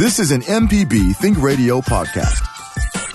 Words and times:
This 0.00 0.18
is 0.18 0.30
an 0.30 0.40
MPB 0.40 1.14
Think 1.16 1.42
Radio 1.42 1.82
podcast. 1.82 2.40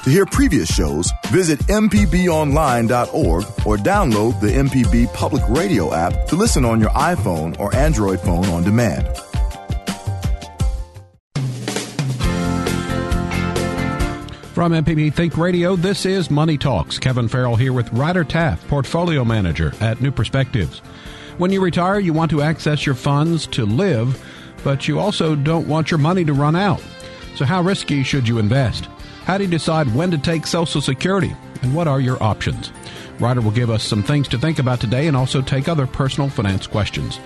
To 0.03 0.09
hear 0.11 0.23
previous 0.27 0.71
shows, 0.71 1.11
visit 1.29 1.57
MPBOnline.org 1.61 3.43
or 3.65 3.77
download 3.77 4.39
the 4.39 4.49
MPB 4.49 5.11
Public 5.11 5.41
Radio 5.49 5.95
app 5.95 6.27
to 6.27 6.35
listen 6.35 6.63
on 6.63 6.79
your 6.79 6.91
iPhone 6.91 7.59
or 7.59 7.73
Android 7.73 8.19
phone 8.19 8.45
on 8.49 8.61
demand. 8.63 9.07
From 14.53 14.71
MPB 14.71 15.11
Think 15.11 15.39
Radio, 15.39 15.75
this 15.75 16.05
is 16.05 16.29
Money 16.29 16.59
Talks. 16.59 16.99
Kevin 16.99 17.27
Farrell 17.27 17.55
here 17.55 17.73
with 17.73 17.91
Ryder 17.93 18.25
Taff, 18.25 18.67
Portfolio 18.67 19.25
Manager 19.25 19.73
at 19.81 20.01
New 20.01 20.11
Perspectives. 20.11 20.83
When 21.39 21.51
you 21.51 21.61
retire, 21.61 21.99
you 21.99 22.13
want 22.13 22.29
to 22.29 22.43
access 22.43 22.85
your 22.85 22.93
funds 22.93 23.47
to 23.47 23.65
live, 23.65 24.23
but 24.65 24.87
you 24.87 24.99
also 24.99 25.35
don't 25.35 25.67
want 25.67 25.91
your 25.91 25.99
money 25.99 26.25
to 26.25 26.33
run 26.33 26.55
out. 26.55 26.83
So, 27.35 27.45
how 27.45 27.61
risky 27.61 28.01
should 28.01 28.27
you 28.27 28.39
invest? 28.39 28.85
How 29.23 29.37
do 29.37 29.43
you 29.43 29.49
decide 29.49 29.93
when 29.93 30.09
to 30.11 30.17
take 30.17 30.47
Social 30.47 30.81
Security? 30.81 31.33
And 31.61 31.73
what 31.73 31.87
are 31.87 32.01
your 32.01 32.21
options? 32.21 32.71
Ryder 33.19 33.41
will 33.41 33.51
give 33.51 33.69
us 33.69 33.83
some 33.83 34.01
things 34.03 34.27
to 34.29 34.39
think 34.39 34.57
about 34.57 34.81
today 34.81 35.07
and 35.07 35.15
also 35.15 35.41
take 35.41 35.69
other 35.69 35.85
personal 35.85 36.29
finance 36.29 36.65
questions. 36.67 37.19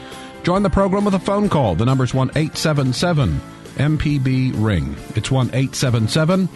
Join 0.43 0.63
the 0.63 0.69
program 0.69 1.05
with 1.05 1.13
a 1.15 1.19
phone 1.19 1.49
call. 1.49 1.75
The 1.75 1.85
number 1.85 2.03
is 2.03 2.13
1 2.13 2.31
877 2.35 3.39
MPB 3.77 4.51
Ring. 4.55 4.95
It's 5.15 5.31
1 5.31 5.47
877 5.47 6.49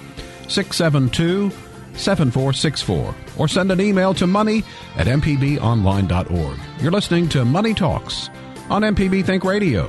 672 0.50 1.50
7464 1.96 3.16
or 3.38 3.48
send 3.48 3.72
an 3.72 3.80
email 3.80 4.14
to 4.16 4.28
money 4.28 4.64
at 4.98 5.08
mpbonline.org. 5.08 6.60
You're 6.82 6.92
listening 6.92 7.30
to 7.30 7.46
Money 7.46 7.74
Talks 7.74 8.30
on 8.70 8.82
MPB 8.82 9.26
Think 9.26 9.44
Radio. 9.46 9.88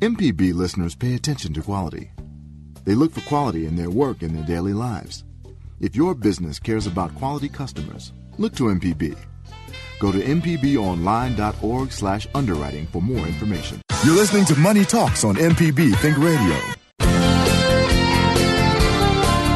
MPB 0.00 0.54
listeners 0.54 0.94
pay 0.94 1.14
attention 1.14 1.52
to 1.52 1.60
quality. 1.60 2.10
They 2.86 2.94
look 2.94 3.12
for 3.12 3.20
quality 3.28 3.66
in 3.66 3.76
their 3.76 3.90
work 3.90 4.22
and 4.22 4.34
their 4.34 4.46
daily 4.46 4.72
lives. 4.72 5.24
If 5.78 5.94
your 5.94 6.14
business 6.14 6.58
cares 6.58 6.86
about 6.86 7.14
quality 7.16 7.50
customers, 7.50 8.14
look 8.38 8.54
to 8.54 8.64
MPB. 8.64 9.14
Go 9.98 10.10
to 10.10 10.18
mpbonline.org 10.18 11.92
slash 11.92 12.26
underwriting 12.34 12.86
for 12.86 13.02
more 13.02 13.26
information. 13.26 13.82
You're 14.02 14.14
listening 14.14 14.46
to 14.46 14.56
Money 14.56 14.86
Talks 14.86 15.22
on 15.22 15.34
MPB 15.34 15.94
Think 15.96 16.16
Radio. 16.16 16.56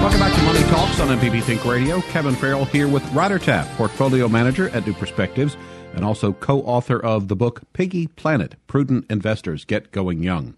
Welcome 0.02 0.20
back 0.20 0.34
to 0.34 0.42
Money 0.42 0.62
Talks 0.64 1.00
on 1.00 1.08
MPB 1.18 1.42
Think 1.44 1.64
Radio. 1.64 2.02
Kevin 2.12 2.34
Farrell 2.34 2.66
here 2.66 2.86
with 2.86 3.02
Ryder 3.14 3.38
Taff, 3.38 3.66
Portfolio 3.78 4.28
Manager 4.28 4.68
at 4.68 4.86
New 4.86 4.92
Perspectives 4.92 5.56
and 5.94 6.04
also 6.04 6.32
co 6.32 6.60
author 6.62 6.98
of 6.98 7.28
the 7.28 7.36
book 7.36 7.62
Piggy 7.72 8.06
Planet 8.08 8.56
Prudent 8.66 9.06
Investors 9.10 9.64
Get 9.64 9.92
Going 9.92 10.22
Young. 10.22 10.54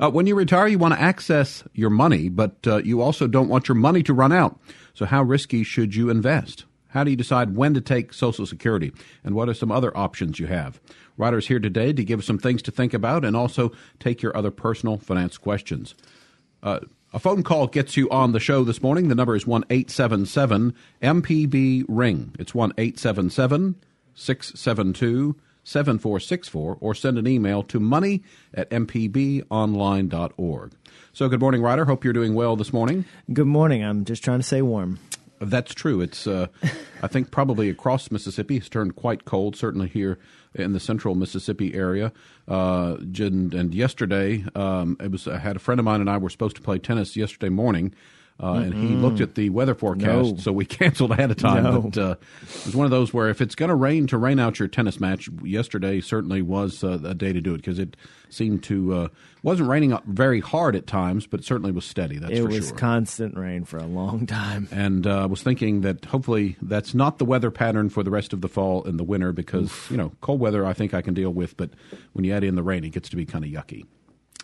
Uh, 0.00 0.10
when 0.10 0.26
you 0.26 0.34
retire, 0.34 0.68
you 0.68 0.78
want 0.78 0.94
to 0.94 1.00
access 1.00 1.64
your 1.72 1.90
money, 1.90 2.28
but 2.28 2.56
uh, 2.66 2.76
you 2.78 3.02
also 3.02 3.26
don't 3.26 3.48
want 3.48 3.68
your 3.68 3.74
money 3.74 4.02
to 4.04 4.14
run 4.14 4.32
out. 4.32 4.58
So, 4.94 5.06
how 5.06 5.22
risky 5.22 5.64
should 5.64 5.94
you 5.94 6.10
invest? 6.10 6.64
How 6.88 7.04
do 7.04 7.10
you 7.10 7.16
decide 7.16 7.56
when 7.56 7.74
to 7.74 7.80
take 7.80 8.12
Social 8.12 8.46
Security? 8.46 8.92
And 9.24 9.34
what 9.34 9.48
are 9.48 9.54
some 9.54 9.70
other 9.70 9.94
options 9.96 10.38
you 10.38 10.46
have? 10.46 10.80
Ryder's 11.16 11.48
here 11.48 11.58
today 11.58 11.92
to 11.92 12.04
give 12.04 12.24
some 12.24 12.38
things 12.38 12.62
to 12.62 12.70
think 12.70 12.94
about 12.94 13.24
and 13.24 13.36
also 13.36 13.72
take 13.98 14.22
your 14.22 14.36
other 14.36 14.50
personal 14.50 14.96
finance 14.96 15.36
questions. 15.36 15.94
Uh, 16.62 16.80
a 17.12 17.18
phone 17.18 17.42
call 17.42 17.66
gets 17.66 17.96
you 17.96 18.08
on 18.10 18.32
the 18.32 18.40
show 18.40 18.64
this 18.64 18.82
morning. 18.82 19.08
The 19.08 19.14
number 19.14 19.34
is 19.34 19.46
1 19.46 19.64
877 19.70 20.74
MPB 21.02 21.84
Ring. 21.88 22.34
It's 22.38 22.54
1 22.54 22.72
877 22.78 23.76
672 24.18 25.36
7464 25.64 26.78
or 26.80 26.94
send 26.94 27.18
an 27.18 27.26
email 27.26 27.62
to 27.62 27.78
money 27.78 28.22
at 28.54 28.70
mpbonline.org. 28.70 30.72
So, 31.12 31.28
good 31.28 31.40
morning, 31.40 31.60
Ryder. 31.60 31.84
Hope 31.84 32.04
you're 32.04 32.14
doing 32.14 32.34
well 32.34 32.56
this 32.56 32.72
morning. 32.72 33.04
Good 33.32 33.46
morning. 33.46 33.84
I'm 33.84 34.04
just 34.04 34.24
trying 34.24 34.38
to 34.38 34.44
stay 34.44 34.62
warm. 34.62 34.98
That's 35.40 35.74
true. 35.74 36.00
It's, 36.00 36.26
uh, 36.26 36.46
I 37.02 37.06
think, 37.06 37.30
probably 37.30 37.68
across 37.68 38.10
Mississippi. 38.10 38.56
It's 38.56 38.68
turned 38.68 38.96
quite 38.96 39.26
cold, 39.26 39.56
certainly 39.56 39.88
here 39.88 40.18
in 40.54 40.72
the 40.72 40.80
central 40.80 41.14
Mississippi 41.14 41.74
area. 41.74 42.12
Uh, 42.46 42.96
and, 42.98 43.54
and 43.54 43.74
yesterday, 43.74 44.44
um, 44.54 44.96
it 45.00 45.10
was 45.10 45.28
I 45.28 45.38
had 45.38 45.56
a 45.56 45.60
friend 45.60 45.78
of 45.78 45.84
mine 45.84 46.00
and 46.00 46.08
I 46.08 46.16
were 46.16 46.30
supposed 46.30 46.56
to 46.56 46.62
play 46.62 46.78
tennis 46.78 47.16
yesterday 47.16 47.50
morning. 47.50 47.94
Uh, 48.40 48.52
and 48.52 48.72
he 48.72 48.94
looked 48.94 49.20
at 49.20 49.34
the 49.34 49.50
weather 49.50 49.74
forecast, 49.74 50.06
No. 50.30 50.36
so 50.36 50.52
we 50.52 50.64
canceled 50.80 51.10
ahead 51.10 51.30
of 51.32 51.36
time. 51.38 51.64
No. 51.64 51.82
But 51.82 51.98
uh, 51.98 52.14
it 52.42 52.66
was 52.66 52.76
one 52.76 52.84
of 52.84 52.92
those 52.92 53.12
where 53.12 53.28
if 53.28 53.40
it's 53.40 53.56
going 53.56 53.68
to 53.68 53.74
rain, 53.74 54.06
to 54.08 54.16
rain 54.18 54.38
out 54.38 54.58
your 54.60 54.68
tennis 54.68 55.00
match. 55.00 55.28
Yesterday 55.42 56.00
certainly 56.00 56.40
was 56.42 56.84
uh, 56.84 57.00
a 57.04 57.14
day 57.14 57.32
to 57.32 57.40
do 57.40 57.54
it 57.54 57.56
because 57.58 57.80
it 57.80 57.96
seemed 58.30 58.62
to 58.64 58.94
uh, 58.94 59.08
wasn't 59.42 59.68
raining 59.68 59.92
up 59.92 60.04
very 60.04 60.38
hard 60.40 60.76
at 60.76 60.86
times, 60.86 61.26
but 61.26 61.42
certainly 61.42 61.72
was 61.72 61.84
steady. 61.84 62.18
That's 62.18 62.32
it 62.32 62.42
was 62.46 62.68
sure. 62.68 62.76
constant 62.76 63.36
rain 63.36 63.64
for 63.64 63.78
a 63.78 63.86
long 63.86 64.24
time. 64.26 64.68
and 64.70 65.04
uh, 65.06 65.22
I 65.22 65.26
was 65.26 65.42
thinking 65.42 65.80
that 65.80 66.04
hopefully 66.04 66.56
that's 66.62 66.94
not 66.94 67.18
the 67.18 67.24
weather 67.24 67.50
pattern 67.50 67.88
for 67.88 68.04
the 68.04 68.10
rest 68.10 68.32
of 68.32 68.40
the 68.40 68.48
fall 68.48 68.84
and 68.84 69.00
the 69.00 69.04
winter 69.04 69.32
because 69.32 69.72
you 69.90 69.96
know 69.96 70.12
cold 70.20 70.38
weather 70.38 70.64
I 70.64 70.74
think 70.74 70.94
I 70.94 71.02
can 71.02 71.14
deal 71.14 71.30
with, 71.30 71.56
but 71.56 71.70
when 72.12 72.24
you 72.24 72.32
add 72.32 72.44
in 72.44 72.54
the 72.54 72.62
rain, 72.62 72.84
it 72.84 72.90
gets 72.90 73.08
to 73.08 73.16
be 73.16 73.26
kind 73.26 73.44
of 73.44 73.50
yucky. 73.50 73.84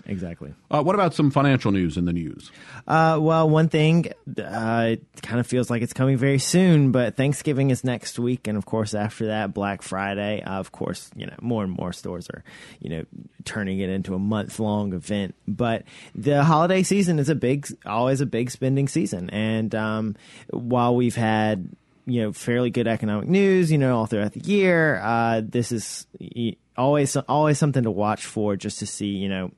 Exactly. 0.07 0.53
Uh, 0.71 0.83
what 0.83 0.95
about 0.95 1.15
some 1.15 1.31
financial 1.31 1.73
news 1.73 1.97
in 1.97 2.05
the 2.05 2.13
news? 2.13 2.51
Uh, 2.87 3.19
well, 3.21 3.49
one 3.49 3.69
thing, 3.69 4.13
uh, 4.39 4.89
it 4.93 5.23
kind 5.23 5.41
of 5.41 5.47
feels 5.47 5.71
like 5.71 5.83
it's 5.83 5.93
coming 5.93 6.17
very 6.17 6.39
soon, 6.39 6.93
but 6.93 7.17
Thanksgiving 7.17 7.71
is 7.71 7.85
next 7.85 8.19
week, 8.19 8.47
and 8.47 8.59
of 8.59 8.67
course, 8.67 8.93
after 8.93 9.27
that, 9.27 9.55
Black 9.55 9.83
Friday. 9.83 10.43
Uh, 10.43 10.59
of 10.59 10.73
course, 10.73 11.11
you 11.17 11.27
know, 11.27 11.35
more 11.41 11.65
and 11.65 11.73
more 11.73 11.93
stores 11.93 12.29
are, 12.31 12.45
you 12.81 12.91
know, 12.91 13.05
turning 13.45 13.79
it 13.79 13.89
into 13.89 14.15
a 14.15 14.19
month 14.19 14.59
long 14.59 14.93
event. 14.93 15.35
But 15.49 15.85
the 16.15 16.45
holiday 16.45 16.83
season 16.83 17.19
is 17.19 17.29
a 17.29 17.35
big, 17.35 17.67
always 17.87 18.21
a 18.21 18.27
big 18.27 18.51
spending 18.51 18.89
season, 18.89 19.31
and 19.31 19.75
um, 19.75 20.17
while 20.51 20.95
we've 20.95 21.17
had 21.17 21.69
you 22.05 22.21
know 22.21 22.33
fairly 22.33 22.69
good 22.69 22.89
economic 22.89 23.29
news, 23.29 23.73
you 23.73 23.79
know, 23.79 23.97
all 23.97 24.07
throughout 24.07 24.33
the 24.33 24.41
year, 24.41 25.01
uh, 25.03 25.41
this 25.43 25.73
is 25.73 26.07
y- 26.21 26.57
always 26.77 27.17
always 27.17 27.59
something 27.59 27.85
to 27.85 27.91
watch 27.91 28.27
for, 28.27 28.57
just 28.57 28.81
to 28.81 28.87
see, 28.87 29.07
you 29.07 29.29
know 29.31 29.51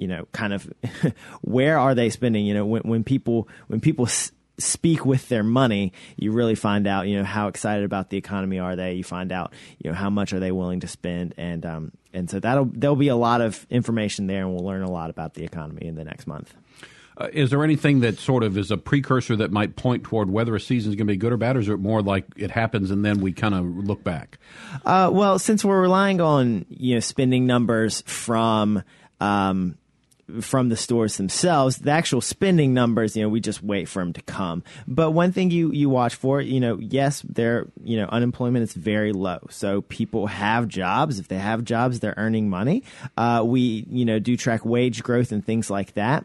you 0.00 0.06
know, 0.06 0.26
kind 0.32 0.54
of 0.54 0.68
where 1.42 1.78
are 1.78 1.94
they 1.94 2.08
spending? 2.08 2.46
You 2.46 2.54
know, 2.54 2.64
when 2.64 2.82
when 2.82 3.04
people 3.04 3.48
when 3.66 3.80
people 3.80 4.06
s- 4.06 4.32
speak 4.58 5.04
with 5.04 5.28
their 5.28 5.42
money, 5.42 5.92
you 6.16 6.32
really 6.32 6.54
find 6.54 6.86
out, 6.86 7.06
you 7.06 7.18
know, 7.18 7.24
how 7.24 7.48
excited 7.48 7.84
about 7.84 8.08
the 8.08 8.16
economy 8.16 8.58
are 8.58 8.76
they? 8.76 8.94
You 8.94 9.04
find 9.04 9.30
out, 9.30 9.52
you 9.78 9.90
know, 9.90 9.96
how 9.96 10.08
much 10.08 10.32
are 10.32 10.40
they 10.40 10.52
willing 10.52 10.80
to 10.80 10.88
spend, 10.88 11.34
and 11.36 11.66
um, 11.66 11.92
and 12.14 12.30
so 12.30 12.40
that'll 12.40 12.64
there'll 12.72 12.96
be 12.96 13.08
a 13.08 13.16
lot 13.16 13.42
of 13.42 13.66
information 13.68 14.26
there, 14.26 14.40
and 14.40 14.54
we'll 14.54 14.64
learn 14.64 14.82
a 14.82 14.90
lot 14.90 15.10
about 15.10 15.34
the 15.34 15.44
economy 15.44 15.86
in 15.86 15.96
the 15.96 16.04
next 16.04 16.26
month. 16.26 16.54
Uh, 17.18 17.28
is 17.34 17.50
there 17.50 17.62
anything 17.62 18.00
that 18.00 18.18
sort 18.18 18.42
of 18.42 18.56
is 18.56 18.70
a 18.70 18.78
precursor 18.78 19.36
that 19.36 19.52
might 19.52 19.76
point 19.76 20.04
toward 20.04 20.30
whether 20.30 20.54
a 20.54 20.60
season 20.60 20.90
is 20.90 20.96
going 20.96 21.06
to 21.06 21.12
be 21.12 21.18
good 21.18 21.34
or 21.34 21.36
bad, 21.36 21.56
or 21.56 21.60
is 21.60 21.68
it 21.68 21.78
more 21.78 22.00
like 22.00 22.24
it 22.36 22.50
happens 22.50 22.90
and 22.90 23.04
then 23.04 23.20
we 23.20 23.34
kind 23.34 23.54
of 23.54 23.66
look 23.66 24.02
back? 24.02 24.38
Uh, 24.86 25.10
well, 25.12 25.38
since 25.38 25.62
we're 25.62 25.82
relying 25.82 26.22
on 26.22 26.64
you 26.70 26.94
know 26.94 27.00
spending 27.00 27.46
numbers 27.46 28.02
from 28.06 28.82
um, 29.20 29.76
from 30.40 30.68
the 30.68 30.76
stores 30.76 31.16
themselves, 31.16 31.78
the 31.78 31.90
actual 31.90 32.20
spending 32.20 32.74
numbers, 32.74 33.16
you 33.16 33.22
know, 33.22 33.28
we 33.28 33.40
just 33.40 33.62
wait 33.62 33.88
for 33.88 34.00
them 34.00 34.12
to 34.12 34.22
come. 34.22 34.62
But 34.86 35.10
one 35.10 35.32
thing 35.32 35.50
you 35.50 35.72
you 35.72 35.88
watch 35.88 36.14
for, 36.14 36.40
you 36.40 36.60
know, 36.60 36.78
yes, 36.78 37.22
there, 37.28 37.66
you 37.82 37.96
know, 37.96 38.06
unemployment 38.06 38.62
is 38.62 38.72
very 38.72 39.12
low, 39.12 39.40
so 39.50 39.82
people 39.82 40.26
have 40.26 40.68
jobs. 40.68 41.18
If 41.18 41.28
they 41.28 41.38
have 41.38 41.64
jobs, 41.64 42.00
they're 42.00 42.14
earning 42.16 42.48
money. 42.48 42.84
Uh, 43.16 43.42
we, 43.44 43.86
you 43.88 44.04
know, 44.04 44.18
do 44.18 44.36
track 44.36 44.64
wage 44.64 45.02
growth 45.02 45.32
and 45.32 45.44
things 45.44 45.70
like 45.70 45.94
that 45.94 46.24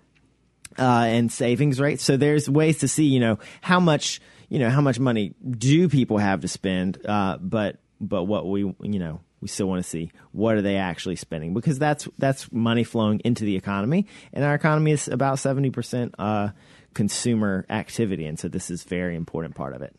uh, 0.78 1.06
and 1.08 1.32
savings 1.32 1.80
rates. 1.80 2.04
So 2.04 2.18
there's 2.18 2.50
ways 2.50 2.80
to 2.80 2.88
see, 2.88 3.06
you 3.06 3.20
know, 3.20 3.40
how 3.62 3.80
much, 3.80 4.22
you 4.50 4.60
know, 4.60 4.70
how 4.70 4.82
much 4.82 5.00
money 5.00 5.34
do 5.50 5.90
people 5.90 6.18
have 6.18 6.42
to 6.42 6.48
spend. 6.48 7.06
Uh, 7.06 7.38
but 7.40 7.78
but 8.00 8.24
what 8.26 8.48
we, 8.48 8.60
you 8.60 9.00
know, 9.00 9.22
we 9.46 9.50
still 9.50 9.68
want 9.68 9.84
to 9.84 9.88
see 9.88 10.12
what 10.32 10.56
are 10.56 10.64
they 10.64 10.78
actually 10.78 11.16
spending 11.16 11.54
because 11.54 11.78
that's 11.78 12.10
that's 12.18 12.52
money 12.52 12.84
flowing 12.84 13.22
into 13.24 13.46
the 13.46 13.56
economy, 13.56 14.08
and 14.34 14.44
our 14.44 14.56
economy 14.56 14.92
is 14.92 15.08
about 15.08 15.38
seventy 15.38 15.70
percent 15.70 16.16
uh, 16.18 16.50
consumer 16.96 17.64
activity, 17.70 18.26
and 18.26 18.40
so 18.40 18.48
this 18.48 18.72
is 18.72 18.84
very 18.84 19.16
important 19.16 19.54
part 19.54 19.76
of 19.76 19.84
it. 19.84 19.96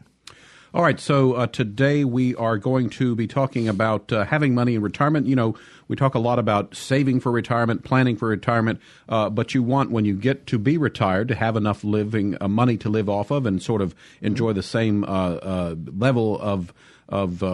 All 0.74 0.82
right, 0.82 0.98
so 0.98 1.34
uh, 1.34 1.46
today 1.46 2.02
we 2.02 2.34
are 2.34 2.58
going 2.58 2.90
to 2.90 3.14
be 3.14 3.28
talking 3.28 3.68
about 3.68 4.12
uh, 4.12 4.24
having 4.24 4.52
money 4.52 4.74
in 4.74 4.82
retirement. 4.82 5.28
You 5.28 5.36
know, 5.36 5.54
we 5.86 5.94
talk 5.94 6.16
a 6.16 6.18
lot 6.18 6.40
about 6.40 6.74
saving 6.74 7.20
for 7.20 7.30
retirement, 7.30 7.84
planning 7.84 8.16
for 8.16 8.26
retirement, 8.26 8.80
uh, 9.08 9.30
but 9.30 9.54
you 9.54 9.62
want, 9.62 9.92
when 9.92 10.04
you 10.04 10.16
get 10.16 10.48
to 10.48 10.58
be 10.58 10.76
retired, 10.76 11.28
to 11.28 11.36
have 11.36 11.54
enough 11.54 11.84
living 11.84 12.36
uh, 12.40 12.48
money 12.48 12.76
to 12.78 12.88
live 12.88 13.08
off 13.08 13.30
of 13.30 13.46
and 13.46 13.62
sort 13.62 13.80
of 13.80 13.94
enjoy 14.20 14.52
the 14.52 14.64
same 14.64 15.04
uh, 15.04 15.06
uh, 15.06 15.74
level 15.96 16.36
of 16.40 16.74
of 17.08 17.44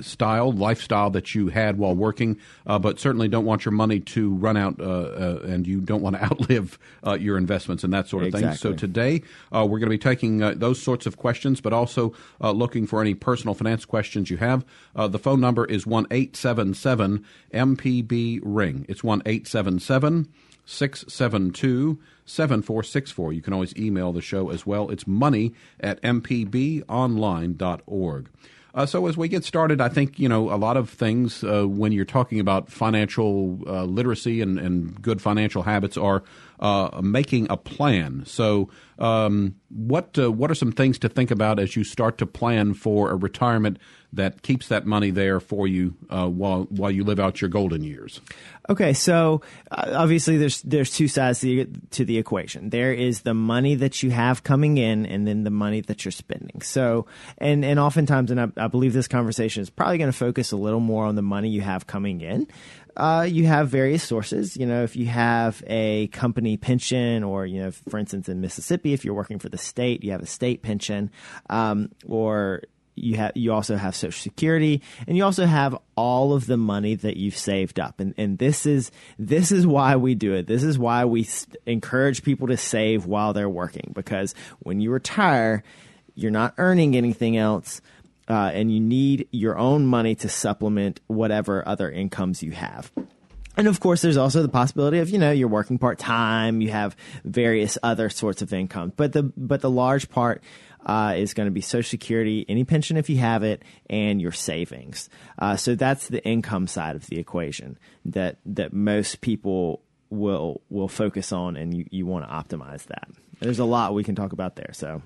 style, 0.00 0.52
lifestyle 0.52 1.10
that 1.10 1.34
you 1.34 1.48
had 1.48 1.78
while 1.78 1.94
working, 1.94 2.38
uh, 2.66 2.78
but 2.78 2.98
certainly 2.98 3.28
don't 3.28 3.44
want 3.44 3.64
your 3.64 3.72
money 3.72 4.00
to 4.00 4.34
run 4.34 4.56
out 4.56 4.80
uh, 4.80 4.84
uh, 4.84 5.40
and 5.44 5.66
you 5.66 5.80
don't 5.80 6.02
want 6.02 6.16
to 6.16 6.24
outlive 6.24 6.78
uh, 7.06 7.14
your 7.14 7.36
investments 7.36 7.84
and 7.84 7.92
that 7.92 8.08
sort 8.08 8.22
of 8.22 8.28
Exactly. 8.28 8.48
thing. 8.50 8.58
So 8.58 8.72
today 8.72 9.22
uh, 9.52 9.66
we're 9.68 9.78
going 9.78 9.90
to 9.90 9.90
be 9.90 9.98
taking 9.98 10.42
uh, 10.42 10.54
those 10.56 10.80
sorts 10.80 11.06
of 11.06 11.16
questions, 11.16 11.60
but 11.60 11.72
also 11.72 12.14
looking 12.40 12.86
for 12.86 13.00
any 13.00 13.14
personal 13.14 13.54
finance 13.54 13.84
questions 13.84 14.30
you 14.30 14.36
have. 14.38 14.64
the 14.94 15.18
phone 15.18 15.40
number 15.40 15.64
is 15.64 15.86
one 15.86 16.06
eight 16.10 16.36
seven 16.36 16.74
seven 16.74 17.24
MPB 17.52 18.40
ring. 18.42 18.86
It's 18.88 19.04
one 19.04 19.22
eight 19.26 19.46
seven 19.46 19.78
seven. 19.78 20.28
672 20.64 21.98
7464. 22.24 23.32
You 23.32 23.42
can 23.42 23.52
always 23.52 23.76
email 23.76 24.12
the 24.12 24.20
show 24.20 24.50
as 24.50 24.64
well. 24.64 24.90
It's 24.90 25.06
money 25.06 25.52
at 25.80 26.00
mpbonline.org. 26.02 28.28
Uh, 28.74 28.86
so 28.86 29.06
as 29.06 29.16
we 29.16 29.28
get 29.28 29.44
started, 29.44 29.80
I 29.80 29.88
think 29.88 30.18
you 30.18 30.28
know 30.28 30.52
a 30.52 30.56
lot 30.56 30.76
of 30.76 30.88
things 30.88 31.44
uh, 31.44 31.64
when 31.64 31.92
you're 31.92 32.04
talking 32.04 32.40
about 32.40 32.70
financial 32.70 33.60
uh, 33.66 33.84
literacy 33.84 34.40
and, 34.40 34.58
and 34.58 35.00
good 35.02 35.20
financial 35.20 35.62
habits 35.62 35.96
are 35.96 36.22
uh, 36.62 37.00
making 37.02 37.48
a 37.50 37.56
plan. 37.56 38.22
So 38.24 38.70
um, 38.98 39.56
what 39.68 40.16
uh, 40.16 40.30
what 40.30 40.50
are 40.50 40.54
some 40.54 40.70
things 40.70 40.96
to 41.00 41.08
think 41.08 41.32
about 41.32 41.58
as 41.58 41.74
you 41.74 41.82
start 41.82 42.18
to 42.18 42.26
plan 42.26 42.72
for 42.72 43.10
a 43.10 43.16
retirement 43.16 43.78
that 44.12 44.42
keeps 44.42 44.68
that 44.68 44.86
money 44.86 45.10
there 45.10 45.40
for 45.40 45.66
you 45.66 45.96
uh, 46.08 46.28
while 46.28 46.64
while 46.64 46.90
you 46.90 47.02
live 47.02 47.18
out 47.18 47.40
your 47.40 47.50
golden 47.50 47.82
years? 47.82 48.20
Okay, 48.70 48.92
so 48.92 49.42
uh, 49.72 49.92
obviously 49.94 50.36
there's 50.36 50.62
there's 50.62 50.92
two 50.92 51.08
sides 51.08 51.40
to 51.40 51.64
the, 51.64 51.80
to 51.90 52.04
the 52.04 52.16
equation. 52.18 52.70
There 52.70 52.92
is 52.92 53.22
the 53.22 53.34
money 53.34 53.74
that 53.74 54.04
you 54.04 54.10
have 54.10 54.44
coming 54.44 54.78
in, 54.78 55.04
and 55.04 55.26
then 55.26 55.42
the 55.42 55.50
money 55.50 55.80
that 55.80 56.04
you're 56.04 56.12
spending. 56.12 56.60
So, 56.62 57.06
and 57.38 57.64
and 57.64 57.80
oftentimes, 57.80 58.30
and 58.30 58.40
I, 58.40 58.46
I 58.56 58.68
believe 58.68 58.92
this 58.92 59.08
conversation 59.08 59.62
is 59.62 59.70
probably 59.70 59.98
going 59.98 60.12
to 60.12 60.16
focus 60.16 60.52
a 60.52 60.56
little 60.56 60.78
more 60.78 61.06
on 61.06 61.16
the 61.16 61.22
money 61.22 61.48
you 61.48 61.62
have 61.62 61.88
coming 61.88 62.20
in. 62.20 62.46
Uh, 62.96 63.26
you 63.28 63.46
have 63.46 63.68
various 63.68 64.02
sources. 64.02 64.56
You 64.56 64.66
know, 64.66 64.82
if 64.82 64.96
you 64.96 65.06
have 65.06 65.62
a 65.66 66.08
company 66.08 66.56
pension, 66.56 67.22
or 67.22 67.46
you 67.46 67.62
know, 67.62 67.70
for 67.70 67.98
instance, 67.98 68.28
in 68.28 68.40
Mississippi, 68.40 68.92
if 68.92 69.04
you're 69.04 69.14
working 69.14 69.38
for 69.38 69.48
the 69.48 69.58
state, 69.58 70.04
you 70.04 70.12
have 70.12 70.22
a 70.22 70.26
state 70.26 70.62
pension, 70.62 71.10
um, 71.48 71.90
or 72.06 72.62
you 72.94 73.16
have 73.16 73.32
you 73.34 73.52
also 73.52 73.76
have 73.76 73.96
social 73.96 74.20
security 74.20 74.82
and 75.06 75.16
you 75.16 75.24
also 75.24 75.46
have 75.46 75.76
all 75.96 76.34
of 76.34 76.46
the 76.46 76.58
money 76.58 76.94
that 76.94 77.16
you've 77.16 77.36
saved 77.36 77.80
up. 77.80 78.00
And 78.00 78.14
and 78.18 78.38
this 78.38 78.66
is 78.66 78.90
this 79.18 79.50
is 79.50 79.66
why 79.66 79.96
we 79.96 80.14
do 80.14 80.34
it. 80.34 80.46
This 80.46 80.62
is 80.62 80.78
why 80.78 81.04
we 81.06 81.26
encourage 81.66 82.22
people 82.22 82.48
to 82.48 82.56
save 82.56 83.06
while 83.06 83.32
they're 83.32 83.48
working 83.48 83.92
because 83.94 84.34
when 84.60 84.80
you 84.80 84.90
retire 84.90 85.62
you're 86.14 86.30
not 86.30 86.54
earning 86.58 86.94
anything 86.94 87.36
else 87.36 87.80
uh, 88.32 88.50
and 88.54 88.72
you 88.72 88.80
need 88.80 89.28
your 89.30 89.58
own 89.58 89.86
money 89.86 90.14
to 90.14 90.28
supplement 90.28 91.00
whatever 91.06 91.66
other 91.68 91.90
incomes 91.90 92.42
you 92.42 92.52
have 92.52 92.90
and 93.56 93.68
of 93.68 93.80
course, 93.80 94.00
there's 94.00 94.16
also 94.16 94.42
the 94.42 94.48
possibility 94.48 94.98
of 94.98 95.10
you 95.10 95.18
know 95.18 95.30
you're 95.30 95.48
working 95.48 95.78
part 95.78 95.98
time, 95.98 96.60
you 96.60 96.70
have 96.70 96.96
various 97.24 97.76
other 97.82 98.08
sorts 98.08 98.40
of 98.40 98.52
income, 98.52 98.92
but 98.96 99.12
the 99.12 99.22
but 99.22 99.60
the 99.60 99.70
large 99.70 100.08
part 100.08 100.42
uh, 100.86 101.14
is 101.16 101.34
going 101.34 101.46
to 101.46 101.52
be 101.52 101.60
Social 101.60 101.88
Security, 101.88 102.46
any 102.48 102.64
pension 102.64 102.96
if 102.96 103.10
you 103.10 103.18
have 103.18 103.42
it, 103.42 103.62
and 103.90 104.22
your 104.22 104.32
savings. 104.32 105.10
Uh, 105.38 105.56
so 105.56 105.74
that's 105.74 106.08
the 106.08 106.24
income 106.24 106.66
side 106.66 106.96
of 106.96 107.06
the 107.08 107.18
equation 107.18 107.78
that 108.06 108.38
that 108.46 108.72
most 108.72 109.20
people 109.20 109.82
will 110.08 110.62
will 110.70 110.88
focus 110.88 111.30
on, 111.30 111.56
and 111.56 111.76
you, 111.76 111.86
you 111.90 112.06
want 112.06 112.26
to 112.26 112.32
optimize 112.32 112.86
that. 112.86 113.08
There's 113.40 113.58
a 113.58 113.64
lot 113.66 113.92
we 113.92 114.04
can 114.04 114.14
talk 114.14 114.32
about 114.32 114.56
there. 114.56 114.70
So 114.72 115.02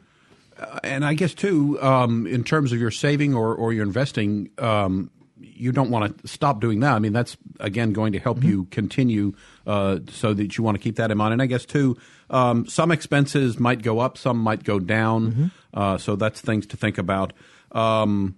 and 0.82 1.04
I 1.04 1.14
guess 1.14 1.34
too, 1.34 1.80
um, 1.82 2.26
in 2.26 2.44
terms 2.44 2.72
of 2.72 2.80
your 2.80 2.90
saving 2.90 3.34
or, 3.34 3.54
or 3.54 3.72
your 3.72 3.84
investing, 3.84 4.50
um, 4.58 5.10
you 5.38 5.72
don't 5.72 5.90
want 5.90 6.22
to 6.22 6.28
stop 6.28 6.60
doing 6.60 6.80
that. 6.80 6.92
I 6.92 6.98
mean, 6.98 7.12
that's 7.12 7.36
again 7.60 7.92
going 7.92 8.12
to 8.12 8.18
help 8.18 8.42
you 8.42 8.64
continue, 8.66 9.34
uh, 9.66 9.98
so 10.10 10.34
that 10.34 10.56
you 10.56 10.64
want 10.64 10.76
to 10.76 10.82
keep 10.82 10.96
that 10.96 11.10
in 11.10 11.18
mind. 11.18 11.32
And 11.32 11.42
I 11.42 11.46
guess 11.46 11.64
too, 11.64 11.96
um, 12.30 12.66
some 12.66 12.90
expenses 12.90 13.58
might 13.58 13.82
go 13.82 13.98
up, 13.98 14.18
some 14.18 14.38
might 14.38 14.64
go 14.64 14.78
down. 14.78 15.52
Uh, 15.74 15.98
so 15.98 16.16
that's 16.16 16.40
things 16.40 16.66
to 16.68 16.76
think 16.76 16.98
about. 16.98 17.32
Um, 17.72 18.36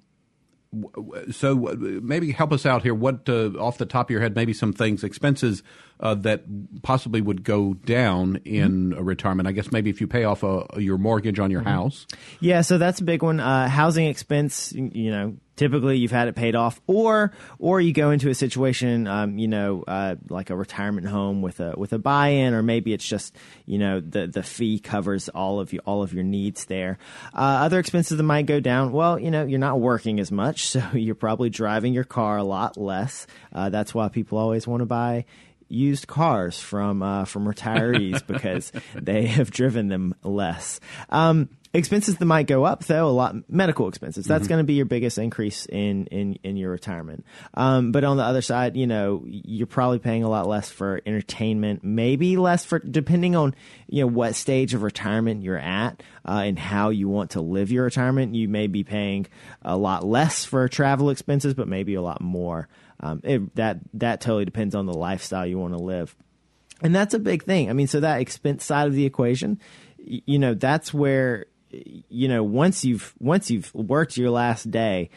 so 1.30 1.56
maybe 1.56 2.32
help 2.32 2.52
us 2.52 2.66
out 2.66 2.82
here. 2.82 2.94
What 2.94 3.28
uh, 3.28 3.50
off 3.58 3.78
the 3.78 3.86
top 3.86 4.06
of 4.06 4.10
your 4.10 4.20
head, 4.20 4.34
maybe 4.34 4.52
some 4.52 4.72
things, 4.72 5.02
expenses 5.02 5.62
uh, 6.00 6.14
that 6.16 6.44
possibly 6.82 7.20
would 7.20 7.42
go 7.42 7.74
down 7.74 8.36
in 8.44 8.92
a 8.96 9.02
retirement. 9.02 9.48
I 9.48 9.52
guess 9.52 9.72
maybe 9.72 9.90
if 9.90 10.00
you 10.00 10.06
pay 10.06 10.24
off 10.24 10.44
uh 10.44 10.64
your 10.76 10.98
mortgage 10.98 11.38
on 11.38 11.50
your 11.50 11.62
house. 11.62 12.06
Yeah, 12.40 12.60
so 12.60 12.78
that's 12.78 13.00
a 13.00 13.04
big 13.04 13.22
one. 13.22 13.40
Uh, 13.40 13.68
housing 13.68 14.06
expense, 14.06 14.72
you 14.72 15.10
know, 15.10 15.36
typically 15.58 15.98
you've 15.98 16.10
had 16.10 16.28
it 16.28 16.34
paid 16.34 16.54
off, 16.54 16.80
or 16.86 17.32
or 17.58 17.80
you 17.80 17.92
go 17.92 18.10
into 18.10 18.30
a 18.30 18.34
situation, 18.34 19.06
um, 19.06 19.38
you 19.38 19.48
know, 19.48 19.84
uh, 19.86 20.14
like 20.30 20.48
a 20.48 20.56
retirement 20.56 21.06
home 21.06 21.42
with 21.42 21.60
a 21.60 21.74
with 21.76 21.92
a 21.92 21.98
buy-in, 21.98 22.54
or 22.54 22.62
maybe 22.62 22.94
it's 22.94 23.06
just 23.06 23.36
you 23.66 23.78
know 23.78 24.00
the 24.00 24.26
the 24.26 24.42
fee 24.42 24.78
covers 24.78 25.28
all 25.28 25.60
of 25.60 25.72
you 25.72 25.80
all 25.84 26.02
of 26.02 26.14
your 26.14 26.24
needs 26.24 26.64
there. 26.66 26.98
Uh, 27.34 27.66
other 27.66 27.78
expenses 27.78 28.16
that 28.16 28.22
might 28.22 28.46
go 28.46 28.60
down. 28.60 28.92
Well, 28.92 29.18
you 29.18 29.30
know, 29.30 29.44
you're 29.44 29.58
not 29.58 29.80
working 29.80 30.20
as 30.20 30.32
much, 30.32 30.66
so 30.68 30.82
you're 30.94 31.14
probably 31.14 31.50
driving 31.50 31.92
your 31.92 32.04
car 32.04 32.38
a 32.38 32.44
lot 32.44 32.78
less. 32.78 33.26
Uh, 33.52 33.68
that's 33.68 33.94
why 33.94 34.08
people 34.08 34.38
always 34.38 34.66
want 34.66 34.80
to 34.80 34.86
buy 34.86 35.26
used 35.68 36.06
cars 36.06 36.58
from 36.58 37.02
uh, 37.02 37.24
from 37.24 37.46
retirees 37.46 38.26
because 38.26 38.72
they 38.94 39.26
have 39.26 39.50
driven 39.50 39.88
them 39.88 40.14
less. 40.22 40.80
Um, 41.10 41.48
expenses 41.74 42.16
that 42.16 42.24
might 42.24 42.46
go 42.46 42.64
up 42.64 42.84
though 42.84 43.08
a 43.08 43.10
lot 43.10 43.34
medical 43.50 43.88
expenses. 43.88 44.26
That's 44.26 44.48
going 44.48 44.58
to 44.58 44.64
be 44.64 44.74
your 44.74 44.86
biggest 44.86 45.18
increase 45.18 45.66
in 45.66 46.06
in 46.06 46.38
in 46.42 46.56
your 46.56 46.70
retirement. 46.70 47.24
Um, 47.54 47.92
but 47.92 48.04
on 48.04 48.16
the 48.16 48.22
other 48.22 48.42
side 48.42 48.76
you 48.76 48.86
know 48.86 49.22
you're 49.26 49.66
probably 49.66 49.98
paying 49.98 50.22
a 50.22 50.28
lot 50.28 50.46
less 50.46 50.70
for 50.70 51.00
entertainment 51.04 51.84
maybe 51.84 52.36
less 52.36 52.64
for 52.64 52.78
depending 52.78 53.36
on 53.36 53.54
you 53.88 54.02
know 54.02 54.06
what 54.06 54.34
stage 54.34 54.74
of 54.74 54.82
retirement 54.82 55.42
you're 55.42 55.58
at 55.58 56.02
uh, 56.26 56.42
and 56.44 56.58
how 56.58 56.90
you 56.90 57.08
want 57.08 57.30
to 57.32 57.40
live 57.40 57.70
your 57.70 57.84
retirement. 57.84 58.34
You 58.34 58.48
may 58.48 58.66
be 58.66 58.84
paying 58.84 59.26
a 59.62 59.76
lot 59.76 60.04
less 60.04 60.44
for 60.44 60.68
travel 60.68 61.10
expenses 61.10 61.54
but 61.54 61.68
maybe 61.68 61.94
a 61.94 62.02
lot 62.02 62.20
more. 62.20 62.68
Um, 63.00 63.20
it, 63.22 63.54
that 63.54 63.78
that 63.94 64.20
totally 64.20 64.44
depends 64.44 64.74
on 64.74 64.86
the 64.86 64.94
lifestyle 64.94 65.46
you 65.46 65.58
want 65.58 65.74
to 65.74 65.82
live. 65.82 66.16
And 66.80 66.94
that's 66.94 67.14
a 67.14 67.18
big 67.18 67.44
thing. 67.44 67.70
I 67.70 67.72
mean, 67.72 67.86
so 67.86 68.00
that 68.00 68.20
expense 68.20 68.64
side 68.64 68.86
of 68.86 68.94
the 68.94 69.04
equation, 69.04 69.58
you 69.98 70.38
know, 70.38 70.54
that's 70.54 70.94
where, 70.94 71.46
you 71.70 72.28
know, 72.28 72.42
once 72.42 72.84
you've 72.84 73.14
once 73.18 73.50
you've 73.50 73.74
worked 73.74 74.16
your 74.16 74.30
last 74.30 74.70
day, 74.70 75.10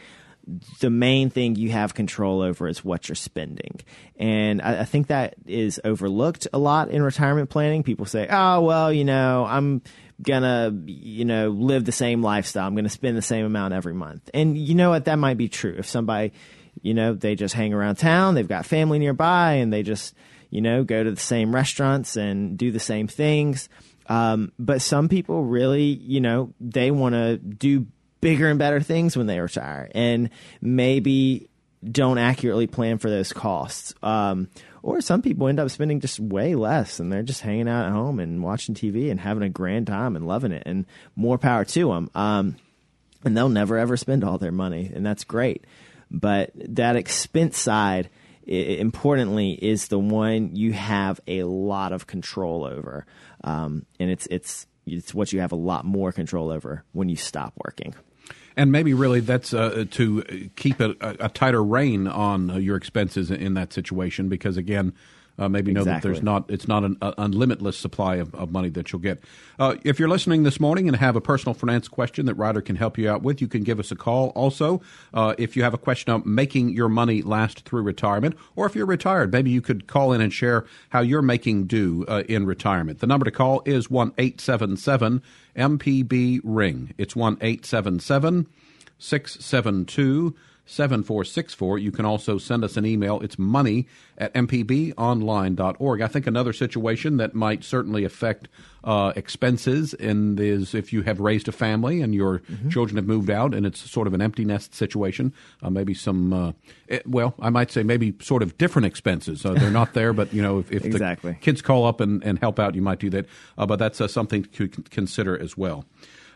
the 0.80 0.90
main 0.90 1.30
thing 1.30 1.54
you 1.54 1.70
have 1.70 1.94
control 1.94 2.42
over 2.42 2.66
is 2.66 2.84
what 2.84 3.08
you're 3.08 3.16
spending. 3.16 3.80
And 4.16 4.60
I, 4.60 4.80
I 4.80 4.84
think 4.84 5.06
that 5.06 5.34
is 5.46 5.80
overlooked 5.84 6.48
a 6.52 6.58
lot 6.58 6.90
in 6.90 7.02
retirement 7.02 7.50
planning. 7.50 7.82
People 7.82 8.06
say, 8.06 8.26
oh, 8.28 8.60
well, 8.60 8.92
you 8.92 9.04
know, 9.04 9.46
I'm 9.48 9.82
gonna, 10.20 10.72
you 10.86 11.24
know, 11.24 11.48
live 11.48 11.84
the 11.84 11.92
same 11.92 12.22
lifestyle. 12.22 12.66
I'm 12.66 12.74
gonna 12.74 12.88
spend 12.88 13.16
the 13.16 13.22
same 13.22 13.44
amount 13.44 13.74
every 13.74 13.94
month. 13.94 14.28
And 14.34 14.58
you 14.58 14.74
know 14.74 14.90
what? 14.90 15.04
That 15.04 15.18
might 15.18 15.36
be 15.36 15.48
true. 15.48 15.76
If 15.78 15.86
somebody, 15.86 16.32
you 16.80 16.94
know, 16.94 17.14
they 17.14 17.34
just 17.34 17.54
hang 17.54 17.72
around 17.72 17.96
town, 17.96 18.34
they've 18.34 18.48
got 18.48 18.66
family 18.66 18.98
nearby, 18.98 19.54
and 19.54 19.72
they 19.72 19.82
just, 19.82 20.14
you 20.50 20.60
know, 20.60 20.84
go 20.84 21.02
to 21.02 21.10
the 21.10 21.20
same 21.20 21.54
restaurants 21.54 22.16
and 22.16 22.58
do 22.58 22.72
the 22.72 22.80
same 22.80 23.06
things. 23.06 23.68
Um, 24.08 24.52
but 24.58 24.82
some 24.82 25.08
people 25.08 25.44
really, 25.44 25.84
you 25.84 26.20
know, 26.20 26.52
they 26.60 26.90
want 26.90 27.14
to 27.14 27.36
do 27.38 27.86
bigger 28.20 28.48
and 28.48 28.58
better 28.58 28.80
things 28.80 29.16
when 29.16 29.26
they 29.26 29.40
retire 29.40 29.90
and 29.94 30.30
maybe 30.60 31.48
don't 31.88 32.18
accurately 32.18 32.66
plan 32.66 32.98
for 32.98 33.10
those 33.10 33.32
costs. 33.32 33.94
Um, 34.02 34.48
or 34.82 35.00
some 35.00 35.22
people 35.22 35.48
end 35.48 35.60
up 35.60 35.70
spending 35.70 36.00
just 36.00 36.18
way 36.18 36.54
less 36.54 37.00
and 37.00 37.12
they're 37.12 37.22
just 37.22 37.40
hanging 37.40 37.68
out 37.68 37.86
at 37.86 37.92
home 37.92 38.20
and 38.20 38.42
watching 38.42 38.74
TV 38.74 39.10
and 39.10 39.20
having 39.20 39.42
a 39.42 39.48
grand 39.48 39.86
time 39.86 40.16
and 40.16 40.26
loving 40.26 40.52
it 40.52 40.62
and 40.66 40.86
more 41.16 41.38
power 41.38 41.64
to 41.64 41.88
them. 41.88 42.10
Um, 42.14 42.56
and 43.24 43.36
they'll 43.36 43.48
never 43.48 43.78
ever 43.78 43.96
spend 43.96 44.24
all 44.24 44.38
their 44.38 44.52
money 44.52 44.90
and 44.92 45.04
that's 45.04 45.24
great. 45.24 45.64
But 46.10 46.50
that 46.54 46.96
expense 46.96 47.58
side, 47.58 48.10
importantly, 48.44 49.52
is 49.52 49.88
the 49.88 49.98
one 49.98 50.54
you 50.54 50.72
have 50.72 51.20
a 51.26 51.44
lot 51.44 51.92
of 51.92 52.06
control 52.06 52.64
over. 52.64 53.06
Um, 53.44 53.86
and 53.98 54.10
it's, 54.10 54.26
it's, 54.30 54.66
it's 54.86 55.14
what 55.14 55.32
you 55.32 55.40
have 55.40 55.52
a 55.52 55.56
lot 55.56 55.84
more 55.84 56.12
control 56.12 56.50
over 56.50 56.84
when 56.92 57.08
you 57.08 57.16
stop 57.16 57.54
working. 57.64 57.94
And 58.56 58.70
maybe 58.70 58.92
really 58.92 59.20
that's 59.20 59.54
uh, 59.54 59.86
to 59.92 60.50
keep 60.56 60.80
a, 60.80 60.94
a 61.00 61.28
tighter 61.28 61.62
rein 61.62 62.06
on 62.06 62.50
uh, 62.50 62.56
your 62.56 62.76
expenses 62.76 63.30
in 63.30 63.54
that 63.54 63.72
situation 63.72 64.28
because 64.28 64.56
again, 64.56 64.92
uh, 65.38 65.48
maybe 65.48 65.72
know 65.72 65.84
that 65.84 66.02
there's 66.02 66.22
not 66.22 66.44
it's 66.50 66.68
not 66.68 66.84
an 66.84 66.96
uh, 67.00 67.12
unlimitless 67.18 67.74
supply 67.74 68.16
of, 68.16 68.34
of 68.34 68.50
money 68.52 68.68
that 68.70 68.92
you'll 68.92 69.00
get. 69.00 69.20
Uh, 69.58 69.76
if 69.84 69.98
you're 69.98 70.08
listening 70.08 70.42
this 70.42 70.60
morning 70.60 70.88
and 70.88 70.96
have 70.96 71.16
a 71.16 71.20
personal 71.20 71.54
finance 71.54 71.88
question 71.88 72.26
that 72.26 72.34
Ryder 72.34 72.60
can 72.60 72.76
help 72.76 72.98
you 72.98 73.08
out 73.08 73.22
with, 73.22 73.40
you 73.40 73.48
can 73.48 73.62
give 73.62 73.78
us 73.78 73.90
a 73.90 73.96
call. 73.96 74.28
Also, 74.30 74.80
uh, 75.14 75.34
if 75.38 75.56
you 75.56 75.62
have 75.62 75.74
a 75.74 75.78
question 75.78 76.12
on 76.12 76.22
making 76.24 76.70
your 76.70 76.88
money 76.88 77.22
last 77.22 77.60
through 77.60 77.82
retirement, 77.82 78.36
or 78.56 78.66
if 78.66 78.74
you're 78.74 78.86
retired, 78.86 79.32
maybe 79.32 79.50
you 79.50 79.62
could 79.62 79.86
call 79.86 80.12
in 80.12 80.20
and 80.20 80.32
share 80.32 80.64
how 80.90 81.00
you're 81.00 81.22
making 81.22 81.66
do 81.66 82.04
uh, 82.08 82.22
in 82.28 82.46
retirement. 82.46 83.00
The 83.00 83.06
number 83.06 83.24
to 83.24 83.30
call 83.30 83.62
is 83.64 83.90
one 83.90 84.12
eight 84.18 84.40
seven 84.40 84.76
seven 84.76 85.22
MPB 85.56 86.40
ring. 86.44 86.94
It's 86.98 87.16
one 87.16 87.38
eight 87.40 87.64
seven 87.64 88.00
seven. 88.00 88.46
672 88.98 90.34
7464. 90.66 91.78
You 91.78 91.90
can 91.90 92.04
also 92.04 92.38
send 92.38 92.64
us 92.64 92.76
an 92.76 92.86
email. 92.86 93.20
It's 93.20 93.38
money 93.38 93.86
at 94.16 94.32
mpbonline.org. 94.34 96.00
I 96.00 96.06
think 96.06 96.26
another 96.26 96.52
situation 96.52 97.16
that 97.16 97.34
might 97.34 97.64
certainly 97.64 98.04
affect 98.04 98.48
uh, 98.84 99.12
expenses 99.16 99.94
and 99.94 100.38
is 100.38 100.74
if 100.74 100.92
you 100.92 101.02
have 101.02 101.20
raised 101.20 101.48
a 101.48 101.52
family 101.52 102.00
and 102.00 102.14
your 102.14 102.40
mm-hmm. 102.40 102.68
children 102.68 102.96
have 102.96 103.06
moved 103.06 103.30
out 103.30 103.54
and 103.54 103.66
it's 103.66 103.90
sort 103.90 104.06
of 104.06 104.14
an 104.14 104.20
empty 104.20 104.44
nest 104.44 104.74
situation, 104.74 105.32
uh, 105.62 105.70
maybe 105.70 105.94
some, 105.94 106.32
uh, 106.32 106.52
it, 106.88 107.06
well, 107.06 107.34
I 107.40 107.50
might 107.50 107.70
say 107.70 107.82
maybe 107.82 108.14
sort 108.20 108.42
of 108.42 108.56
different 108.58 108.86
expenses. 108.86 109.44
Uh, 109.44 109.54
they're 109.54 109.70
not 109.70 109.94
there, 109.94 110.12
but 110.12 110.32
you 110.32 110.42
know, 110.42 110.60
if, 110.60 110.70
if 110.72 110.84
exactly. 110.84 111.32
the 111.32 111.38
kids 111.38 111.62
call 111.62 111.86
up 111.86 112.00
and, 112.00 112.22
and 112.24 112.38
help 112.38 112.58
out, 112.58 112.74
you 112.74 112.82
might 112.82 112.98
do 112.98 113.10
that. 113.10 113.26
Uh, 113.58 113.66
but 113.66 113.78
that's 113.78 114.00
uh, 114.00 114.08
something 114.08 114.44
to 114.44 114.68
consider 114.68 115.38
as 115.38 115.56
well. 115.56 115.84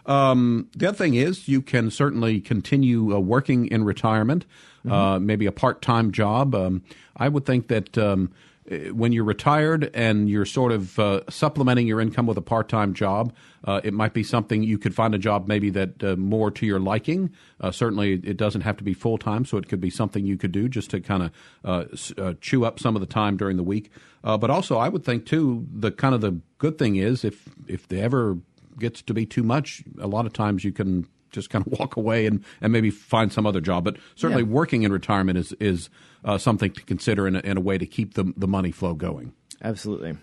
Um, 0.07 0.69
the 0.77 0.89
other 0.89 0.97
thing 0.97 1.15
is 1.15 1.49
you 1.49 1.61
can 1.61 1.91
certainly 1.91 2.41
continue 2.41 3.15
uh, 3.15 3.19
working 3.19 3.67
in 3.67 3.85
retirement, 3.85 4.47
mm-hmm. 4.81 4.93
uh, 4.93 5.19
maybe 5.19 5.47
a 5.47 5.53
part 5.53 5.83
time 5.83 6.13
job. 6.13 6.55
Um, 6.55 6.83
I 7.17 7.29
would 7.29 7.45
think 7.45 7.69
that. 7.69 7.99
Um, 7.99 8.33
eh, 8.69 8.89
when 8.91 9.13
you're 9.13 9.25
retired 9.25 9.91
and 9.95 10.29
you're 10.29 10.45
sort 10.45 10.73
of 10.73 10.99
uh, 10.99 11.21
supplementing 11.29 11.87
your 11.87 12.01
income 12.01 12.27
with 12.27 12.37
a 12.37 12.43
part-time 12.43 12.95
job, 12.95 13.33
uh, 13.65 13.81
it 13.85 13.95
might 13.95 14.13
be 14.13 14.25
something 14.25 14.65
you 14.65 14.77
could 14.77 14.93
find 14.93 15.15
a 15.15 15.19
job 15.19 15.47
maybe 15.47 15.71
that 15.71 16.03
uh, 16.03 16.17
more 16.17 16.51
to 16.51 16.67
your 16.67 16.81
liking. 16.81 17.31
Uh, 17.61 17.71
certainly, 17.71 18.15
it 18.15 18.37
doesn't 18.37 18.63
have 18.63 18.77
to 18.77 18.83
be 18.83 18.93
full 18.93 19.19
time, 19.19 19.45
so 19.45 19.57
it 19.57 19.69
could 19.69 19.81
be 19.81 19.91
something 19.91 20.27
you 20.27 20.37
could 20.37 20.51
do 20.53 20.69
just 20.69 20.91
to 20.91 21.01
kind 21.01 21.23
of 21.23 21.31
uh, 21.65 21.85
uh, 22.21 22.35
chew 22.41 22.65
up 22.65 22.81
some 22.81 22.97
of 22.97 23.01
the 23.01 23.07
time 23.07 23.37
during 23.37 23.57
the 23.57 23.63
week. 23.63 23.91
but 24.23 24.51
also, 24.51 24.79
I 24.79 24.89
would 24.89 25.05
think 25.05 25.27
too 25.27 25.67
the 25.73 25.93
kind 25.93 26.15
of 26.15 26.21
the 26.21 26.41
good 26.59 26.77
thing 26.77 26.97
is 26.97 27.25
if 27.25 27.49
if 27.69 27.87
they 27.87 28.01
ever 28.01 28.39
gets 28.79 29.03
to 29.03 29.15
be 29.15 29.27
too 29.27 29.43
much, 29.43 29.83
a 30.01 30.07
lot 30.07 30.27
of 30.27 30.33
times 30.33 30.65
you 30.65 30.73
can 30.73 31.07
just 31.31 31.51
kind 31.51 31.67
of 31.67 31.79
walk 31.79 31.97
away 31.97 32.27
and, 32.27 32.45
and 32.61 32.73
maybe 32.73 32.91
find 32.91 33.33
some 33.33 33.47
other 33.47 33.61
job. 33.61 33.85
But 33.85 33.97
certainly, 34.15 34.43
yeah. 34.43 34.49
working 34.51 34.83
in 34.83 34.93
retirement 34.93 35.39
is 35.39 35.53
is 35.61 35.91
uh, 36.25 36.39
something 36.39 36.73
to 36.73 36.83
consider 36.83 37.27
in 37.27 37.37
a, 37.37 37.41
in 37.41 37.57
a 37.57 37.61
way 37.61 37.79
to 37.79 37.87
keep 37.87 38.15
the 38.15 38.33
the 38.37 38.49
money 38.49 38.71
flow 38.71 38.95
going. 38.95 39.33
Absolutely. 39.63 40.17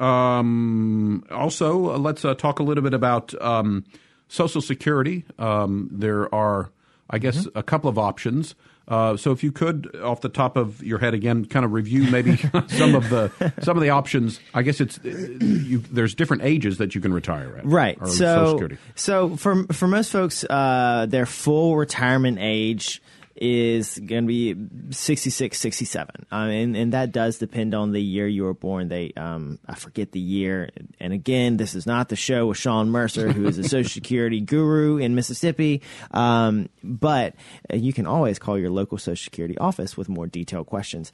Um, 0.00 1.24
also, 1.30 1.90
uh, 1.90 1.98
let's 1.98 2.24
uh, 2.24 2.34
talk 2.34 2.58
a 2.58 2.62
little 2.62 2.82
bit 2.82 2.94
about 2.94 3.40
um, 3.40 3.84
Social 4.28 4.60
Security. 4.60 5.24
Um, 5.38 5.88
there 5.92 6.32
are, 6.34 6.72
I 7.08 7.18
guess, 7.18 7.46
mm-hmm. 7.46 7.58
a 7.58 7.62
couple 7.62 7.88
of 7.88 7.98
options. 7.98 8.54
Uh, 8.92 9.16
so 9.16 9.30
if 9.30 9.42
you 9.42 9.50
could, 9.50 9.96
off 10.02 10.20
the 10.20 10.28
top 10.28 10.54
of 10.58 10.82
your 10.82 10.98
head 10.98 11.14
again, 11.14 11.46
kind 11.46 11.64
of 11.64 11.72
review 11.72 12.10
maybe 12.10 12.36
some 12.68 12.94
of 12.94 13.08
the 13.08 13.54
some 13.62 13.74
of 13.74 13.82
the 13.82 13.88
options. 13.88 14.38
I 14.52 14.60
guess 14.60 14.82
it's 14.82 15.00
you, 15.02 15.78
there's 15.90 16.14
different 16.14 16.42
ages 16.42 16.76
that 16.76 16.94
you 16.94 17.00
can 17.00 17.14
retire 17.14 17.56
at. 17.56 17.64
Right. 17.64 18.06
So 18.06 18.68
so 18.94 19.36
for 19.36 19.64
for 19.72 19.88
most 19.88 20.12
folks, 20.12 20.44
uh, 20.44 21.06
their 21.08 21.24
full 21.24 21.76
retirement 21.76 22.36
age 22.38 23.00
is 23.36 23.98
going 23.98 24.24
to 24.24 24.28
be 24.28 24.54
66, 24.90 25.58
67. 25.58 26.26
Um, 26.30 26.48
and, 26.48 26.76
and 26.76 26.92
that 26.92 27.12
does 27.12 27.38
depend 27.38 27.74
on 27.74 27.92
the 27.92 28.02
year 28.02 28.26
you 28.26 28.44
were 28.44 28.54
born. 28.54 28.88
They, 28.88 29.12
um, 29.16 29.58
I 29.66 29.74
forget 29.74 30.12
the 30.12 30.20
year. 30.20 30.70
And 31.00 31.12
again, 31.12 31.56
this 31.56 31.74
is 31.74 31.86
not 31.86 32.08
the 32.08 32.16
show 32.16 32.46
with 32.46 32.58
Sean 32.58 32.90
Mercer, 32.90 33.32
who 33.32 33.46
is 33.46 33.58
a 33.58 33.64
Social 33.64 33.90
Security 33.90 34.40
guru 34.40 34.98
in 34.98 35.14
Mississippi. 35.14 35.82
Um, 36.10 36.68
but 36.82 37.34
you 37.72 37.92
can 37.92 38.06
always 38.06 38.38
call 38.38 38.58
your 38.58 38.70
local 38.70 38.98
Social 38.98 39.22
Security 39.22 39.56
office 39.58 39.96
with 39.96 40.08
more 40.08 40.26
detailed 40.26 40.66
questions. 40.66 41.12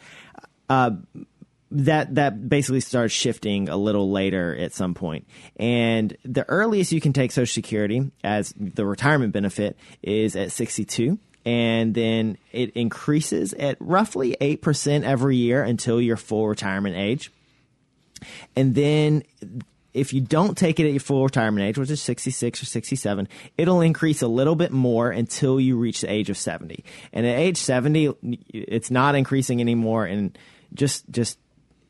Uh, 0.68 0.90
that 1.70 2.14
that 2.14 2.48
basically 2.48 2.80
starts 2.80 3.12
shifting 3.12 3.68
a 3.68 3.76
little 3.76 4.10
later 4.10 4.56
at 4.56 4.72
some 4.72 4.94
point. 4.94 5.26
And 5.56 6.16
the 6.24 6.48
earliest 6.48 6.92
you 6.92 7.00
can 7.00 7.12
take 7.12 7.30
Social 7.30 7.52
Security 7.52 8.10
as 8.24 8.54
the 8.56 8.86
retirement 8.86 9.32
benefit 9.32 9.76
is 10.02 10.34
at 10.34 10.52
62 10.52 11.18
and 11.48 11.94
then 11.94 12.36
it 12.52 12.72
increases 12.72 13.54
at 13.54 13.78
roughly 13.80 14.36
8% 14.38 15.02
every 15.02 15.36
year 15.36 15.62
until 15.62 15.98
your 15.98 16.18
full 16.18 16.46
retirement 16.46 16.94
age. 16.94 17.32
And 18.54 18.74
then 18.74 19.22
if 19.94 20.12
you 20.12 20.20
don't 20.20 20.58
take 20.58 20.78
it 20.78 20.84
at 20.84 20.90
your 20.90 21.00
full 21.00 21.24
retirement 21.24 21.66
age, 21.66 21.78
which 21.78 21.88
is 21.88 22.02
66 22.02 22.62
or 22.62 22.66
67, 22.66 23.28
it'll 23.56 23.80
increase 23.80 24.20
a 24.20 24.28
little 24.28 24.56
bit 24.56 24.72
more 24.72 25.10
until 25.10 25.58
you 25.58 25.78
reach 25.78 26.02
the 26.02 26.12
age 26.12 26.28
of 26.28 26.36
70. 26.36 26.84
And 27.14 27.24
at 27.24 27.38
age 27.38 27.56
70, 27.56 28.12
it's 28.52 28.90
not 28.90 29.14
increasing 29.14 29.62
anymore. 29.62 30.04
And 30.04 30.36
just, 30.74 31.08
just, 31.10 31.38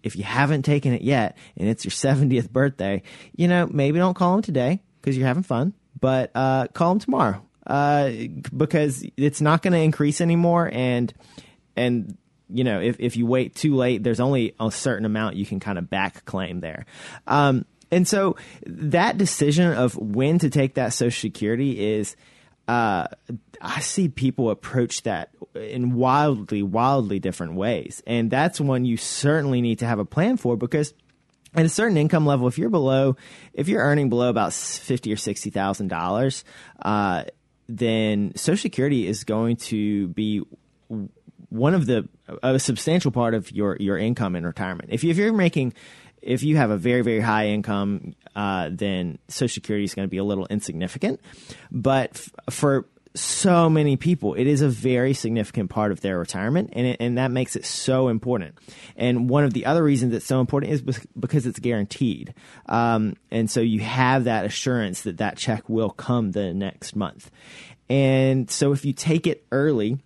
if 0.05 0.15
you 0.15 0.23
haven't 0.23 0.63
taken 0.63 0.93
it 0.93 1.03
yet 1.03 1.37
and 1.57 1.69
it's 1.69 1.85
your 1.85 1.91
70th 1.91 2.51
birthday, 2.51 3.03
you 3.35 3.49
know, 3.49 3.67
maybe 3.67 3.99
don't 3.99 4.15
call 4.15 4.35
them 4.35 4.43
today 4.43 4.83
because 5.01 5.17
you're 5.19 5.27
having 5.27 5.43
fun, 5.43 5.75
but 6.01 6.31
uh, 6.37 6.69
call 6.69 6.91
them 6.91 7.01
tomorrow 7.01 7.43
uh, 7.69 8.11
because 8.57 9.05
it's 9.17 9.41
not 9.41 9.63
going 9.63 9.75
to 9.75 9.79
increase 9.79 10.21
anymore. 10.21 10.69
And 10.73 11.13
and 11.77 12.17
you 12.49 12.65
know, 12.65 12.81
if 12.81 12.97
if 12.99 13.17
you 13.17 13.27
wait 13.27 13.55
too 13.55 13.77
late, 13.77 14.03
there's 14.03 14.21
only 14.21 14.55
a 14.59 14.71
certain 14.71 15.05
amount 15.05 15.37
you 15.37 15.47
can 15.47 15.61
kind 15.61 15.79
of 15.79 15.89
back 15.91 16.25
claim 16.25 16.61
there. 16.61 16.87
Um, 17.27 17.67
and 17.91 18.09
so 18.09 18.37
that 18.67 19.19
decision 19.19 19.73
of 19.73 19.97
when 19.97 20.39
to 20.41 20.51
take 20.51 20.75
that 20.75 20.93
Social 20.93 21.21
Security 21.21 21.95
is. 21.97 22.17
Uh, 22.67 23.07
I 23.63 23.81
see 23.81 24.11
people 24.11 24.51
approach 24.51 25.05
that 25.05 25.31
in 25.55 25.95
wildly, 25.95 26.63
wildly 26.63 27.19
different 27.19 27.55
ways. 27.55 28.03
And 28.07 28.31
that's 28.31 28.61
one 28.61 28.85
you 28.85 28.99
certainly 28.99 29.63
need 29.63 29.79
to 29.79 29.87
have 29.87 29.99
a 29.99 30.05
plan 30.05 30.37
for 30.37 30.55
because 30.55 30.93
at 31.55 31.65
a 31.65 31.69
certain 31.69 31.97
income 31.97 32.27
level, 32.27 32.47
if 32.47 32.59
you're 32.59 32.71
below, 32.71 33.17
if 33.53 33.69
you're 33.69 33.83
earning 33.83 34.09
below 34.09 34.29
about 34.29 34.53
fifty 34.53 35.13
or 35.13 35.17
sixty 35.17 35.51
thousand 35.51 35.93
uh, 35.93 35.99
dollars, 35.99 36.45
then 37.69 38.33
Social 38.37 38.61
Security 38.63 39.07
is 39.07 39.25
going 39.25 39.57
to 39.57 40.09
be 40.09 40.43
one 41.51 41.75
of 41.75 41.87
the 41.87 42.09
a 42.43 42.59
substantial 42.59 43.11
part 43.11 43.35
of 43.35 43.51
your 43.53 43.77
your 43.77 43.99
income 43.99 44.37
in 44.37 44.45
retirement. 44.45 44.91
If, 44.93 45.05
you, 45.05 45.11
if 45.11 45.17
you're 45.17 45.33
making 45.33 45.75
if 46.21 46.43
you 46.43 46.57
have 46.57 46.71
a 46.71 46.77
very 46.77 47.03
very 47.03 47.21
high 47.21 47.49
income, 47.49 48.15
uh, 48.35 48.71
then 48.73 49.19
Social 49.29 49.55
Security 49.55 49.85
is 49.85 49.95
going 49.95 50.07
to 50.07 50.11
be 50.11 50.19
a 50.19 50.25
little 50.25 50.47
insignificant. 50.47 51.21
But 51.71 52.11
f- 52.11 52.55
for 52.55 52.87
so 53.21 53.69
many 53.69 53.97
people, 53.97 54.35
it 54.35 54.47
is 54.47 54.63
a 54.63 54.69
very 54.69 55.15
significant 55.15 55.71
part 55.71 55.93
of 55.93 56.01
their 56.01 56.19
retirement, 56.19 56.71
and 56.73 56.87
it, 56.87 56.97
and 57.01 57.19
that 57.19 57.31
makes 57.31 57.57
it 57.57 57.65
so 57.65 58.09
important. 58.09 58.57
And 58.97 59.29
one 59.29 59.45
of 59.45 59.53
the 59.53 59.67
other 59.67 59.83
reasons 59.83 60.15
it's 60.15 60.27
so 60.27 60.41
important 60.41 60.73
is 60.73 60.83
because 61.19 61.47
it's 61.47 61.59
guaranteed, 61.59 62.35
um, 62.67 63.17
and 63.31 63.51
so 63.51 63.61
you 63.61 63.81
have 63.81 64.25
that 64.25 64.45
assurance 64.45 65.03
that 65.03 65.19
that 65.19 65.37
check 65.37 65.69
will 65.69 65.91
come 65.91 66.33
the 66.33 66.53
next 66.55 66.97
month. 66.97 67.31
And 67.91 68.51
so 68.51 68.73
if 68.73 68.85
you 68.85 68.93
take 68.93 69.27
it 69.27 69.47
early, 69.51 69.99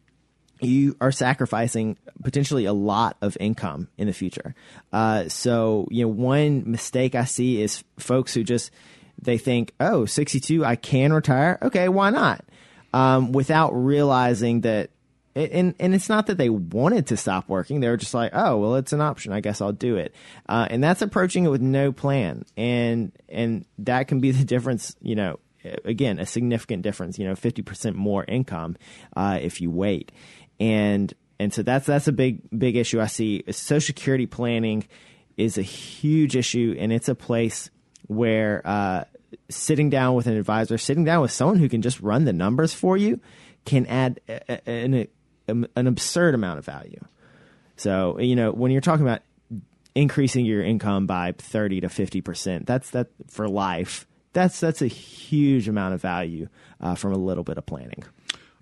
you 0.61 0.97
are 1.01 1.13
sacrificing 1.13 1.97
potentially 2.23 2.65
a 2.67 2.73
lot 2.73 3.17
of 3.21 3.37
income 3.41 3.89
in 3.99 4.07
the 4.07 4.13
future. 4.13 4.55
Uh, 4.93 5.29
so, 5.29 5.89
you 5.91 6.05
know, 6.05 6.09
one 6.09 6.71
mistake 6.71 7.15
I 7.15 7.25
see 7.25 7.61
is 7.61 7.83
folks 7.99 8.33
who 8.35 8.45
just 8.45 8.71
they 9.21 9.39
think, 9.39 9.73
"Oh, 9.79 10.05
62, 10.05 10.65
I 10.65 10.77
can 10.77 11.13
retire. 11.13 11.59
Okay, 11.63 11.89
why 11.89 12.11
not?" 12.11 12.45
Um, 12.93 13.33
without 13.33 13.71
realizing 13.73 14.63
that. 14.63 14.91
And 15.35 15.75
and 15.81 15.95
it's 15.95 16.11
not 16.11 16.27
that 16.27 16.37
they 16.37 16.51
wanted 16.51 17.07
to 17.07 17.17
stop 17.17 17.49
working; 17.49 17.81
they 17.81 17.89
were 17.89 17.97
just 17.97 18.13
like, 18.13 18.33
"Oh, 18.35 18.59
well, 18.59 18.75
it's 18.75 18.93
an 18.93 19.01
option. 19.01 19.33
I 19.33 19.41
guess 19.41 19.63
I'll 19.63 19.73
do 19.73 19.97
it." 19.97 20.15
Uh, 20.47 20.67
and 20.69 20.85
that's 20.85 21.01
approaching 21.01 21.47
it 21.47 21.49
with 21.49 21.63
no 21.63 21.91
plan, 21.91 22.45
and 22.55 23.13
and 23.31 23.65
that 23.79 24.09
can 24.09 24.21
be 24.21 24.31
the 24.33 24.45
difference. 24.45 24.95
You 25.01 25.15
know, 25.15 25.39
again, 25.87 26.19
a 26.19 26.27
significant 26.27 26.83
difference. 26.83 27.19
You 27.19 27.27
know, 27.27 27.35
fifty 27.35 27.63
percent 27.63 27.97
more 27.97 28.27
income 28.29 28.77
uh, 29.17 29.39
if 29.41 29.63
you 29.63 29.71
wait, 29.71 30.13
and 30.61 31.15
and 31.43 31.53
so 31.53 31.63
that's 31.63 31.87
that's 31.87 32.09
a 32.09 32.13
big 32.13 32.41
big 32.57 32.77
issue 32.77 33.01
I 33.01 33.07
see. 33.07 33.43
Social 33.51 33.81
Security 33.81 34.27
planning 34.27 34.87
is 35.37 35.59
a 35.59 35.63
huge 35.63 36.37
issue, 36.37 36.77
and 36.79 36.93
it's 36.93 37.09
a 37.09 37.15
place 37.15 37.71
where 38.07 38.63
uh, 38.65 39.05
sitting 39.49 39.91
down 39.91 40.15
with 40.15 40.27
an 40.27 40.37
advisor, 40.37 40.79
sitting 40.79 41.05
down 41.05 41.23
with 41.23 41.31
someone 41.31 41.59
who 41.59 41.69
can 41.69 41.83
just 41.83 42.01
run 42.01 42.25
the 42.25 42.33
numbers 42.33 42.73
for 42.75 42.97
you, 42.97 43.21
can 43.65 43.87
add 43.87 44.21
an, 44.67 45.07
an 45.47 45.87
absurd 45.87 46.35
amount 46.35 46.59
of 46.59 46.65
value. 46.65 47.01
So, 47.77 48.19
you 48.19 48.37
know, 48.37 48.53
when 48.53 48.71
you're 48.71 48.81
talking 48.81 49.07
about 49.07 49.23
increasing 49.95 50.45
your 50.45 50.63
income 50.63 51.07
by 51.07 51.35
30 51.37 51.83
to 51.83 51.89
50%, 51.89 52.67
that's 52.67 52.91
that 52.91 53.09
for 53.29 53.49
life. 53.49 54.07
That's 54.35 54.61
that's 54.61 54.81
a 54.81 54.87
huge 54.87 55.69
amount 55.69 55.95
of 55.95 56.01
value 56.01 56.49
uh, 56.81 56.95
from 56.95 57.13
a 57.13 57.19
little 57.19 57.45
bit 57.45 57.59
of 57.59 57.67
planning. 57.67 58.05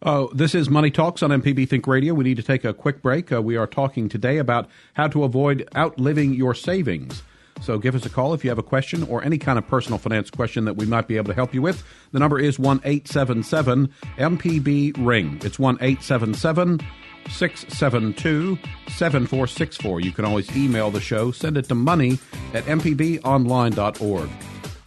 Oh, 0.02 0.30
this 0.32 0.54
is 0.54 0.70
Money 0.70 0.90
Talks 0.90 1.22
on 1.22 1.30
MPB 1.30 1.68
Think 1.68 1.86
Radio. 1.86 2.14
We 2.14 2.24
need 2.24 2.38
to 2.38 2.42
take 2.42 2.64
a 2.64 2.72
quick 2.72 3.02
break. 3.02 3.30
Uh, 3.30 3.42
we 3.42 3.56
are 3.56 3.66
talking 3.66 4.08
today 4.08 4.38
about 4.38 4.68
how 4.94 5.08
to 5.08 5.24
avoid 5.24 5.68
outliving 5.76 6.32
your 6.32 6.54
savings. 6.54 7.22
So 7.60 7.78
give 7.78 7.94
us 7.94 8.06
a 8.06 8.10
call 8.10 8.34
if 8.34 8.42
you 8.44 8.50
have 8.50 8.58
a 8.58 8.62
question 8.62 9.02
or 9.04 9.22
any 9.22 9.38
kind 9.38 9.58
of 9.58 9.66
personal 9.66 9.98
finance 9.98 10.30
question 10.30 10.64
that 10.64 10.74
we 10.74 10.86
might 10.86 11.06
be 11.06 11.16
able 11.16 11.28
to 11.28 11.34
help 11.34 11.54
you 11.54 11.62
with. 11.62 11.84
The 12.12 12.18
number 12.18 12.38
is 12.38 12.58
1 12.58 12.80
877 12.84 13.92
MPB 14.18 14.94
Ring. 14.98 15.40
It's 15.42 15.58
1 15.58 15.76
877 15.80 16.80
672 17.28 18.58
7464. 18.88 20.00
You 20.00 20.12
can 20.12 20.24
always 20.24 20.54
email 20.56 20.90
the 20.90 21.00
show, 21.00 21.30
send 21.30 21.56
it 21.56 21.66
to 21.66 21.74
money 21.74 22.18
at 22.54 22.64
mpbonline.org. 22.64 24.30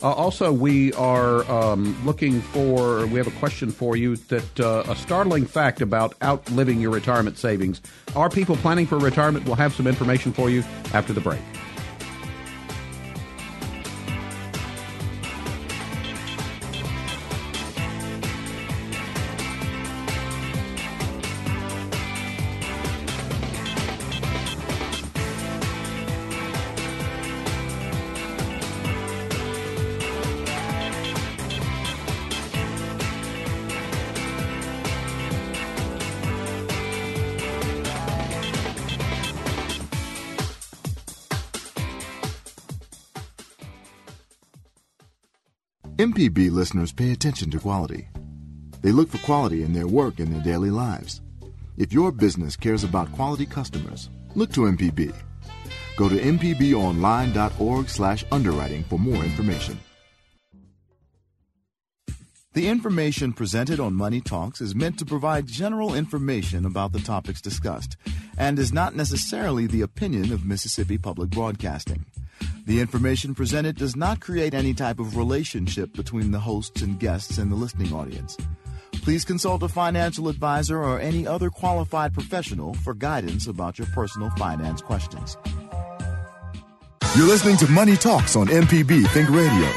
Uh, 0.01 0.11
also, 0.11 0.51
we 0.51 0.91
are 0.93 1.49
um, 1.49 1.95
looking 2.05 2.41
for, 2.41 3.07
we 3.07 3.17
have 3.17 3.27
a 3.27 3.39
question 3.39 3.71
for 3.71 3.95
you 3.95 4.17
that 4.17 4.59
uh, 4.59 4.83
a 4.89 4.95
startling 4.97 5.45
fact 5.45 5.81
about 5.81 6.13
outliving 6.21 6.81
your 6.81 6.91
retirement 6.91 7.37
savings. 7.37 7.81
Are 8.13 8.29
people 8.29 8.57
planning 8.57 8.85
for 8.85 8.97
retirement? 8.97 9.45
We'll 9.45 9.55
have 9.55 9.73
some 9.73 9.87
information 9.87 10.33
for 10.33 10.49
you 10.49 10.61
after 10.93 11.13
the 11.13 11.21
break. 11.21 11.39
MPB 46.23 46.51
listeners 46.51 46.93
pay 46.93 47.11
attention 47.11 47.51
to 47.51 47.59
quality. 47.59 48.07
They 48.81 48.93
look 48.93 49.09
for 49.09 49.17
quality 49.25 49.61
in 49.61 49.73
their 49.73 49.87
work 49.87 50.19
and 50.19 50.33
their 50.33 50.41
daily 50.41 50.69
lives. 50.69 51.21
If 51.75 51.91
your 51.91 52.13
business 52.13 52.55
cares 52.55 52.85
about 52.85 53.11
quality 53.11 53.45
customers, 53.45 54.09
look 54.33 54.49
to 54.53 54.61
MPB. 54.61 55.13
Go 55.97 56.07
to 56.07 56.15
mpbonline.org/underwriting 56.15 58.83
for 58.85 58.97
more 58.97 59.21
information. 59.21 59.77
The 62.53 62.69
information 62.69 63.33
presented 63.33 63.81
on 63.81 63.93
Money 63.93 64.21
Talks 64.21 64.61
is 64.61 64.73
meant 64.73 64.97
to 64.99 65.05
provide 65.05 65.45
general 65.45 65.93
information 65.93 66.65
about 66.65 66.93
the 66.93 67.01
topics 67.01 67.41
discussed 67.41 67.97
and 68.37 68.57
is 68.57 68.71
not 68.71 68.95
necessarily 68.95 69.67
the 69.67 69.81
opinion 69.81 70.31
of 70.31 70.45
Mississippi 70.45 70.97
Public 70.97 71.31
Broadcasting. 71.31 72.05
The 72.65 72.79
information 72.79 73.35
presented 73.35 73.77
does 73.77 73.95
not 73.95 74.19
create 74.19 74.53
any 74.53 74.73
type 74.73 74.99
of 74.99 75.17
relationship 75.17 75.93
between 75.93 76.31
the 76.31 76.39
hosts 76.39 76.81
and 76.81 76.99
guests 76.99 77.37
and 77.37 77.51
the 77.51 77.55
listening 77.55 77.93
audience. 77.93 78.37
Please 79.03 79.25
consult 79.25 79.63
a 79.63 79.67
financial 79.67 80.29
advisor 80.29 80.81
or 80.81 80.99
any 80.99 81.27
other 81.27 81.49
qualified 81.49 82.13
professional 82.13 82.73
for 82.75 82.93
guidance 82.93 83.47
about 83.47 83.77
your 83.77 83.87
personal 83.87 84.29
finance 84.31 84.81
questions. 84.81 85.37
You're 87.17 87.27
listening 87.27 87.57
to 87.57 87.67
Money 87.67 87.97
Talks 87.97 88.35
on 88.35 88.47
MPB 88.47 89.07
Think 89.09 89.29
Radio. 89.29 89.69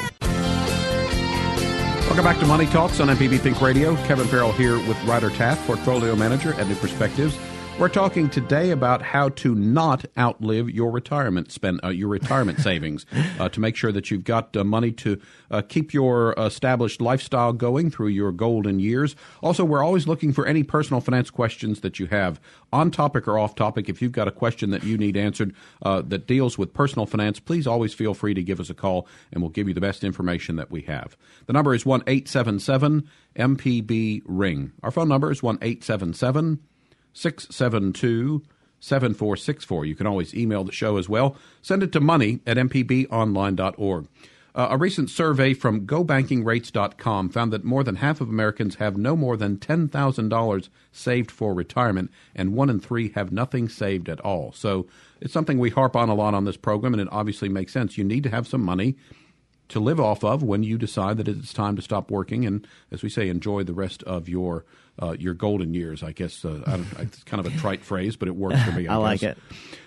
Welcome 2.07 2.25
back 2.25 2.39
to 2.39 2.47
Money 2.47 2.67
Talks 2.67 3.01
on 3.01 3.09
MPB 3.09 3.41
Think 3.41 3.61
Radio. 3.61 3.97
Kevin 4.07 4.27
Farrell 4.29 4.53
here 4.53 4.79
with 4.87 4.97
Ryder 5.05 5.31
Taff, 5.31 5.59
Portfolio 5.67 6.15
Manager 6.15 6.55
at 6.55 6.69
New 6.69 6.77
Perspectives. 6.77 7.37
We're 7.79 7.91
talking 7.91 8.31
today 8.31 8.71
about 8.71 9.03
how 9.03 9.29
to 9.29 9.55
not 9.55 10.07
outlive 10.17 10.71
your 10.71 10.91
retirement 10.91 11.53
spend 11.53 11.81
uh, 11.85 11.91
your 11.91 12.09
retirement 12.09 12.59
savings 12.63 13.05
uh, 13.39 13.51
to 13.51 13.61
make 13.61 13.77
sure 13.77 13.93
that 13.93 14.11
you've 14.11 14.25
got 14.25 14.57
uh, 14.57 14.65
money 14.65 14.93
to 14.93 15.21
uh, 15.51 15.61
keep 15.61 15.93
your 15.93 16.33
established 16.39 17.03
lifestyle 17.03 17.53
going 17.53 17.91
through 17.91 18.09
your 18.09 18.33
golden 18.33 18.81
years. 18.81 19.15
Also, 19.43 19.63
we're 19.63 19.85
always 19.85 20.09
looking 20.09 20.33
for 20.33 20.47
any 20.47 20.63
personal 20.63 21.03
finance 21.03 21.29
questions 21.29 21.83
that 21.83 21.99
you 21.99 22.07
have 22.07 22.41
on 22.73 22.91
topic 22.91 23.29
or 23.29 23.39
off 23.39 23.55
topic. 23.55 23.91
If 23.91 24.01
you've 24.01 24.11
got 24.11 24.27
a 24.27 24.33
question 24.33 24.71
that 24.71 24.83
you 24.83 24.97
need 24.97 25.15
answered 25.15 25.55
uh, 25.83 26.01
that 26.07 26.27
deals 26.27 26.57
with 26.57 26.73
personal 26.73 27.05
finance, 27.05 27.41
please 27.41 27.67
always 27.67 27.93
feel 27.93 28.15
free 28.15 28.33
to 28.33 28.43
give 28.43 28.59
us 28.59 28.71
a 28.71 28.75
call, 28.75 29.07
and 29.31 29.43
we'll 29.43 29.51
give 29.51 29.69
you 29.69 29.75
the 29.75 29.83
best 29.83 30.03
information 30.03 30.57
that 30.57 30.71
we 30.71 30.81
have. 30.83 31.15
The 31.45 31.53
number 31.53 31.75
is 31.75 31.85
one 31.85 32.03
eight 32.07 32.27
seven 32.27 32.59
seven 32.59 33.07
MPB 33.39 34.23
ring. 34.25 34.73
Our 34.83 34.91
phone 34.91 35.11
number 35.11 35.31
is 35.31 35.43
one 35.43 35.59
eight 35.61 35.85
seven 35.85 36.15
seven. 36.15 36.61
672 37.17 38.43
7464. 38.79 39.85
You 39.85 39.95
can 39.95 40.07
always 40.07 40.35
email 40.35 40.65
the 40.65 40.73
show 40.73 40.97
as 40.97 41.09
well. 41.09 41.37
Send 41.63 41.83
it 41.83 41.93
to 41.93 42.01
money 42.01 42.41
at 42.47 42.57
mpbonline.org. 42.57 44.09
Uh, 44.55 44.69
a 44.71 44.79
recent 44.79 45.11
survey 45.11 45.53
from 45.53 45.87
GoBankingRates.com 45.87 47.29
found 47.29 47.53
that 47.53 47.65
more 47.65 47.85
than 47.85 47.97
half 47.97 48.23
of 48.23 48.31
Americans 48.31 48.77
have 48.77 48.97
no 48.97 49.15
more 49.15 49.37
than 49.37 49.59
$10,000 49.59 50.69
saved 50.93 51.31
for 51.31 51.53
retirement, 51.53 52.11
and 52.35 52.55
one 52.55 52.71
in 52.71 52.81
three 52.81 53.11
have 53.11 53.31
nothing 53.31 53.69
saved 53.69 54.09
at 54.09 54.21
all. 54.21 54.53
So 54.53 54.87
it's 55.21 55.33
something 55.33 55.59
we 55.59 55.69
harp 55.69 55.95
on 55.95 56.09
a 56.09 56.15
lot 56.15 56.33
on 56.33 56.47
this 56.47 56.57
program, 56.57 56.95
and 56.95 57.03
it 57.03 57.09
obviously 57.11 57.51
makes 57.51 57.73
sense. 57.73 57.99
You 57.99 58.05
need 58.05 58.23
to 58.23 58.31
have 58.31 58.49
some 58.49 58.63
money 58.63 58.97
to 59.69 59.81
live 59.81 60.01
off 60.01 60.25
of 60.25 60.43
when 60.43 60.63
you 60.63 60.79
decide 60.79 61.19
that 61.19 61.29
it's 61.29 61.53
time 61.53 61.77
to 61.77 61.83
stop 61.83 62.11
working 62.11 62.47
and, 62.47 62.67
as 62.91 63.03
we 63.03 63.11
say, 63.11 63.29
enjoy 63.29 63.63
the 63.63 63.75
rest 63.75 64.03
of 64.05 64.27
your 64.27 64.65
uh, 65.01 65.17
your 65.19 65.35
golden 65.35 65.75
years. 65.75 66.03
I 66.03 66.13
guess 66.13 66.45
uh, 66.45 66.63
I 66.67 67.03
it's 67.03 67.23
kind 67.25 67.45
of 67.45 67.53
a 67.53 67.57
trite 67.59 67.85
phrase, 67.85 68.17
but 68.17 68.29
it 68.29 68.37
works 68.37 68.63
for 68.63 68.73
me. 68.73 68.87
I, 68.89 68.95
I 68.95 68.97
like 68.97 69.23
it. 69.23 69.39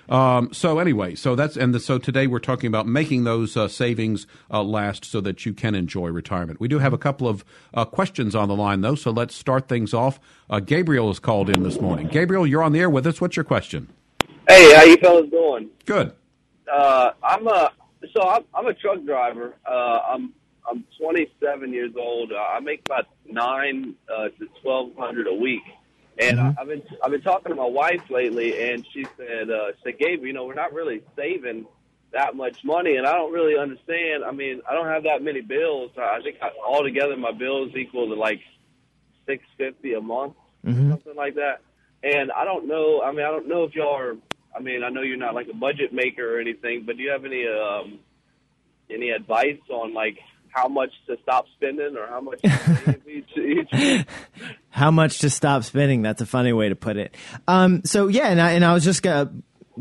Um, 0.08 0.52
so 0.54 0.80
anyway, 0.80 1.16
so 1.16 1.36
that's 1.36 1.56
and 1.56 1.74
the, 1.74 1.80
so 1.80 1.98
today 1.98 2.28
we're 2.28 2.40
talking 2.40 2.68
about 2.68 2.88
making 2.88 3.26
those 3.26 3.56
uh, 3.56 3.68
savings 3.68 4.26
uh, 4.50 4.64
last 4.64 5.06
so 5.06 5.22
that 5.22 5.46
you 5.46 5.54
can 5.54 5.76
enjoy 5.76 6.08
retirement. 6.08 6.60
We 6.60 6.68
do 6.68 6.80
have 6.80 6.94
a 6.94 6.98
couple 6.98 7.28
of 7.28 7.46
uh, 7.74 7.86
questions 7.86 8.36
on 8.36 8.48
the 8.48 8.56
line 8.56 8.82
though, 8.82 8.96
so 8.96 9.12
let's 9.12 9.36
start 9.36 9.68
things 9.68 9.94
off. 9.94 10.20
Uh, 10.50 10.60
Gabriel 10.60 11.12
is 11.12 11.20
called 11.20 11.50
in 11.50 11.64
this 11.64 11.80
morning. 11.80 12.08
Gabriel, 12.08 12.48
you're 12.48 12.64
on 12.64 12.72
the 12.72 12.80
air 12.80 12.90
with 12.90 13.06
us. 13.06 13.22
What's 13.22 13.36
your 13.36 13.44
question? 13.44 13.88
Hey, 14.48 14.74
how 14.76 14.84
you 14.84 14.98
fellas 14.98 15.30
doing? 15.30 15.70
Good. 15.86 16.14
I'm 16.72 17.48
a 17.48 17.72
so 18.16 18.28
I'm, 18.28 18.44
I'm 18.56 18.66
a 18.66 18.74
truck 18.74 19.04
driver. 19.06 19.56
I'm 19.68 20.34
I'm 20.70 20.84
27 21.00 21.74
years 21.74 21.94
old. 21.98 22.32
Uh, 22.32 22.38
I 22.38 22.60
make 22.60 22.84
about 22.86 23.08
nine 23.32 23.96
uh, 24.12 24.30
to 24.30 24.48
1200 24.64 25.28
a 25.28 25.34
week, 25.34 25.62
and 26.18 26.38
mm-hmm. 26.38 26.60
I've 26.60 26.68
been 26.68 26.84
I've 27.04 27.12
been 27.12 27.22
talking 27.22 27.50
to 27.50 27.56
my 27.56 27.66
wife 27.66 28.10
lately, 28.10 28.72
and 28.72 28.86
she 28.94 29.06
said, 29.18 29.50
uh, 29.50 29.72
she 29.78 29.92
"said 29.92 30.00
Gabe, 30.00 30.24
you 30.24 30.34
know, 30.34 30.46
we're 30.46 30.54
not 30.54 30.74
really 30.74 31.02
saving 31.16 31.66
that 32.12 32.36
much 32.36 32.64
money, 32.64 32.96
and 32.96 33.06
I 33.06 33.14
don't 33.14 33.32
really 33.32 33.58
understand. 33.58 34.24
I 34.26 34.32
mean, 34.32 34.62
I 34.70 34.74
don't 34.74 34.88
have 34.88 35.04
that 35.04 35.22
many 35.22 35.42
bills. 35.42 35.92
I 35.98 36.20
think 36.22 36.38
I, 36.42 36.50
altogether 36.66 37.16
my 37.16 37.32
bills 37.32 37.72
equal 37.76 38.08
to 38.08 38.16
like 38.16 38.42
six 39.26 39.44
fifty 39.58 39.94
a 39.94 40.02
month, 40.02 40.34
mm-hmm. 40.66 40.92
something 40.92 41.16
like 41.16 41.36
that. 41.36 41.62
And 42.04 42.32
I 42.32 42.46
don't 42.46 42.68
know. 42.68 43.02
I 43.02 43.12
mean, 43.12 43.26
I 43.26 43.30
don't 43.30 43.48
know 43.48 43.64
if 43.64 43.76
y'all 43.76 43.96
are. 43.96 44.16
I 44.56 44.60
mean, 44.62 44.84
I 44.84 44.90
know 44.90 45.02
you're 45.02 45.18
not 45.18 45.36
like 45.36 45.48
a 45.48 45.56
budget 45.56 45.94
maker 45.94 46.36
or 46.36 46.40
anything, 46.40 46.84
but 46.86 46.98
do 46.98 47.04
you 47.04 47.12
have 47.12 47.26
any 47.26 47.46
um, 47.48 48.00
any 48.90 49.12
advice 49.12 49.60
on 49.70 49.94
like 49.94 50.18
how 50.50 50.68
much 50.68 50.92
to 51.08 51.18
stop 51.22 51.46
spending 51.56 51.96
or 51.98 52.08
how 52.08 52.22
much 52.22 52.40
each, 53.08 53.38
each 53.38 54.06
how 54.70 54.92
much 54.92 55.20
to 55.20 55.30
stop 55.30 55.64
spending 55.64 56.02
that's 56.02 56.22
a 56.22 56.26
funny 56.26 56.54
way 56.54 56.70
to 56.70 56.76
put 56.76 56.98
it. 56.98 57.16
Um, 57.48 57.84
so 57.86 58.08
yeah 58.08 58.28
and 58.28 58.42
I, 58.42 58.52
and 58.52 58.66
I 58.66 58.74
was 58.74 58.84
just 58.84 59.06
uh, 59.06 59.28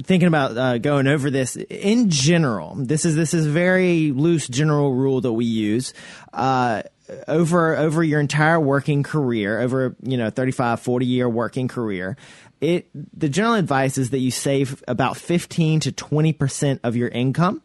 thinking 0.02 0.28
about 0.28 0.57
uh, 0.57 0.78
going 0.78 1.07
over 1.07 1.31
this. 1.31 1.57
In 1.57 2.11
general 2.11 2.74
this 2.76 3.04
is 3.04 3.16
this 3.16 3.35
is 3.35 3.46
a 3.46 3.50
very 3.50 4.12
loose 4.12 4.46
general 4.48 4.94
rule 4.94 5.20
that 5.20 5.33
we 5.33 5.44
use 5.44 5.94
uh, 6.33 6.83
over 7.26 7.76
over 7.76 8.02
your 8.02 8.20
entire 8.20 8.61
working 8.61 9.02
career 9.02 9.61
over 9.61 9.96
you 10.02 10.16
know 10.16 10.31
35 10.31 10.81
40 10.81 11.07
year 11.07 11.28
working 11.28 11.68
career 11.68 12.16
it 12.61 12.88
the 13.18 13.28
general 13.28 13.54
advice 13.54 13.98
is 13.98 14.11
that 14.11 14.18
you 14.18 14.31
save 14.31 14.83
about 14.87 15.16
15 15.16 15.81
to 15.81 15.92
20 15.92 16.33
percent 16.35 16.81
of 16.85 16.96
your 16.96 17.09
income 17.09 17.62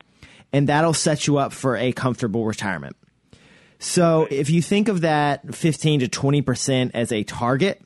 and 0.54 0.70
that'll 0.70 0.94
set 0.94 1.28
you 1.28 1.38
up 1.38 1.52
for 1.52 1.76
a 1.76 1.92
comfortable 1.92 2.46
retirement. 2.46 2.96
So 3.80 4.28
if 4.30 4.50
you 4.50 4.62
think 4.62 4.88
of 4.88 5.02
that 5.02 5.54
15 5.54 6.02
to 6.02 6.08
20% 6.08 6.92
as 6.94 7.12
a 7.12 7.24
target, 7.24 7.82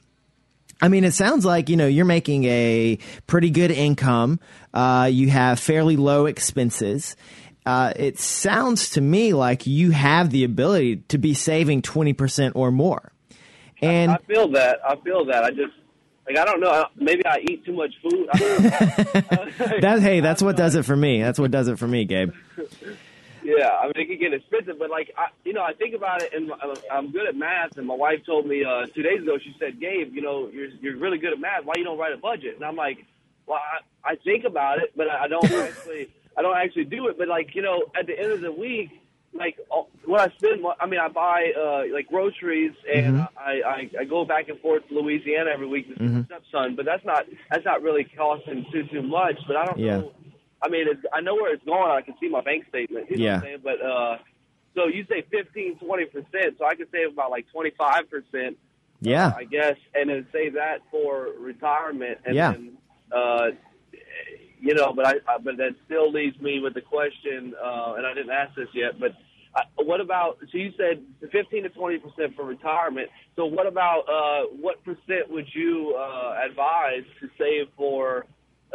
I 0.80 0.90
mean, 0.90 1.04
it 1.04 1.14
sounds 1.14 1.44
like, 1.44 1.70
you 1.70 1.78
know, 1.78 1.88
you're 1.88 2.06
making 2.06 2.44
a 2.44 3.00
pretty 3.26 3.50
good 3.50 3.72
income. 3.72 4.40
Uh, 4.74 5.10
you 5.12 5.30
have 5.30 5.60
fairly 5.60 5.98
low 5.98 6.28
expenses. 6.28 7.16
Uh, 7.66 7.94
it 7.96 8.20
sounds 8.20 8.92
to 8.92 9.02
me 9.02 9.34
like 9.34 9.66
you 9.66 9.92
have 9.92 10.30
the 10.30 10.44
ability 10.44 10.98
to 11.08 11.18
be 11.18 11.34
saving 11.34 11.82
20% 11.82 12.52
or 12.54 12.72
more. 12.72 13.12
And 13.82 14.12
I 14.12 14.18
feel 14.18 14.50
that. 14.52 14.80
I 14.88 14.96
feel 14.98 15.26
that. 15.26 15.44
I 15.44 15.50
just, 15.50 15.74
like 16.28 16.38
I 16.38 16.46
don't 16.46 16.60
know. 16.60 16.86
Maybe 16.96 17.26
I 17.26 17.40
eat 17.50 17.66
too 17.66 17.74
much 17.74 17.94
food. 18.02 18.28
that 18.34 20.00
hey, 20.02 20.20
that's 20.20 20.42
what 20.42 20.58
does 20.58 20.76
it 20.76 20.84
for 20.84 20.96
me. 20.96 21.22
That's 21.22 21.40
what 21.40 21.52
does 21.52 21.68
it 21.68 21.80
for 21.80 21.88
me, 21.88 22.06
Gabe. 22.06 22.34
Yeah, 23.48 23.70
I 23.70 23.86
mean 23.86 23.94
it 23.96 24.08
can 24.08 24.20
get 24.20 24.34
expensive, 24.34 24.78
but 24.78 24.90
like 24.90 25.10
I, 25.18 25.28
you 25.46 25.54
know, 25.54 25.64
I 25.64 25.72
think 25.72 25.96
about 25.96 26.22
it, 26.22 26.34
and 26.34 26.52
I'm 26.92 27.12
good 27.14 27.30
at 27.30 27.34
math. 27.34 27.78
And 27.78 27.88
my 27.88 27.96
wife 27.96 28.26
told 28.26 28.46
me 28.46 28.66
uh, 28.66 28.88
two 28.88 29.04
days 29.04 29.22
ago, 29.22 29.38
she 29.42 29.56
said, 29.58 29.80
"Gabe, 29.80 30.14
you 30.14 30.22
know, 30.22 30.50
you're 30.50 30.68
you're 30.82 30.98
really 30.98 31.18
good 31.18 31.32
at 31.32 31.40
math. 31.40 31.64
Why 31.64 31.76
you 31.78 31.86
don't 31.86 31.98
write 31.98 32.12
a 32.12 32.18
budget?" 32.18 32.56
And 32.56 32.66
I'm 32.66 32.76
like, 32.76 33.06
"Well, 33.46 33.60
I, 34.04 34.12
I 34.12 34.16
think 34.18 34.44
about 34.44 34.80
it, 34.80 34.92
but 34.98 35.10
I 35.10 35.30
don't 35.30 35.46
actually, 35.50 36.10
I 36.38 36.42
don't 36.42 36.58
actually 36.58 36.86
do 36.86 37.08
it. 37.08 37.18
But 37.18 37.30
like, 37.30 37.56
you 37.56 37.62
know, 37.62 37.86
at 37.98 38.06
the 38.06 38.20
end 38.20 38.34
of 38.34 38.42
the 38.42 38.52
week." 38.52 38.90
Like 39.34 39.58
uh, 39.72 39.84
when 40.06 40.20
I 40.20 40.28
spend, 40.38 40.64
I 40.80 40.86
mean, 40.86 41.00
I 41.00 41.08
buy 41.10 41.52
uh, 41.58 41.84
like 41.94 42.08
groceries 42.08 42.74
and 42.92 43.18
mm-hmm. 43.18 43.38
I, 43.38 43.62
I 43.66 44.02
I 44.02 44.04
go 44.06 44.26
back 44.26 44.50
and 44.50 44.60
forth 44.60 44.88
to 44.90 45.00
Louisiana 45.00 45.52
every 45.54 45.68
week 45.68 45.90
with 45.90 46.00
mm-hmm. 46.00 46.20
my 46.20 46.26
stepson, 46.26 46.76
but 46.76 46.86
that's 46.86 47.06
not 47.06 47.26
that's 47.52 47.66
not 47.66 47.82
really 47.82 48.06
costing 48.18 48.66
too 48.72 48.84
too 48.88 49.02
much. 49.02 49.36
But 49.48 49.58
I 49.58 49.66
don't 49.66 49.80
yeah. 49.80 49.98
know. 49.98 50.12
I 50.62 50.70
mean, 50.70 50.88
it's, 50.90 51.02
I 51.14 51.22
know 51.22 51.36
where 51.36 51.54
it's 51.54 51.64
going. 51.66 51.92
I 51.92 52.02
can 52.02 52.16
see 52.20 52.30
my 52.30 52.42
bank 52.42 52.66
statement. 52.70 53.12
You 53.12 53.18
know 53.18 53.24
yeah. 53.24 53.34
What 53.34 53.38
I'm 53.38 53.44
saying? 53.44 53.60
But 53.64 53.86
uh, 53.86 54.18
So 54.76 54.88
you 54.88 55.06
say 55.08 55.24
15, 55.30 55.80
20 55.80 56.06
percent. 56.06 56.56
So 56.58 56.66
I 56.66 56.76
could 56.76 56.88
save 56.92 57.14
about 57.14 57.32
like 57.32 57.46
twenty 57.52 57.72
five 57.78 58.10
percent. 58.10 58.58
Yeah. 59.02 59.34
I 59.36 59.44
guess, 59.44 59.76
and 59.94 60.10
then 60.10 60.28
save 60.32 60.54
that 60.54 60.80
for 60.90 61.30
retirement. 61.40 62.20
And 62.26 62.36
Yeah. 62.36 62.52
Then, 62.54 62.78
uh, 63.12 63.48
you 64.60 64.74
know, 64.74 64.94
but 64.94 65.06
I, 65.08 65.12
I 65.28 65.38
but 65.44 65.58
that 65.58 65.76
still 65.86 66.12
leaves 66.12 66.40
me 66.42 66.60
with 66.60 66.74
the 66.74 66.82
question, 66.82 67.54
uh, 67.64 67.94
and 67.98 68.06
I 68.06 68.14
didn't 68.14 68.32
ask 68.32 68.56
this 68.56 68.70
yet, 68.74 69.00
but. 69.00 69.12
uh, 69.56 69.62
What 69.84 70.02
about? 70.02 70.38
So 70.52 70.58
you 70.58 70.72
said 70.78 71.02
fifteen 71.32 71.64
to 71.64 71.70
twenty 71.70 71.98
percent 72.00 72.36
for 72.36 72.46
retirement. 72.46 73.10
So 73.36 73.46
what 73.46 73.68
about 73.68 74.02
uh, 74.10 74.48
what 74.60 74.84
percent 74.84 75.30
would 75.30 75.48
you 75.54 75.96
uh, 75.98 76.36
advise 76.50 77.06
to 77.22 77.30
save 77.40 77.68
for, 77.78 78.26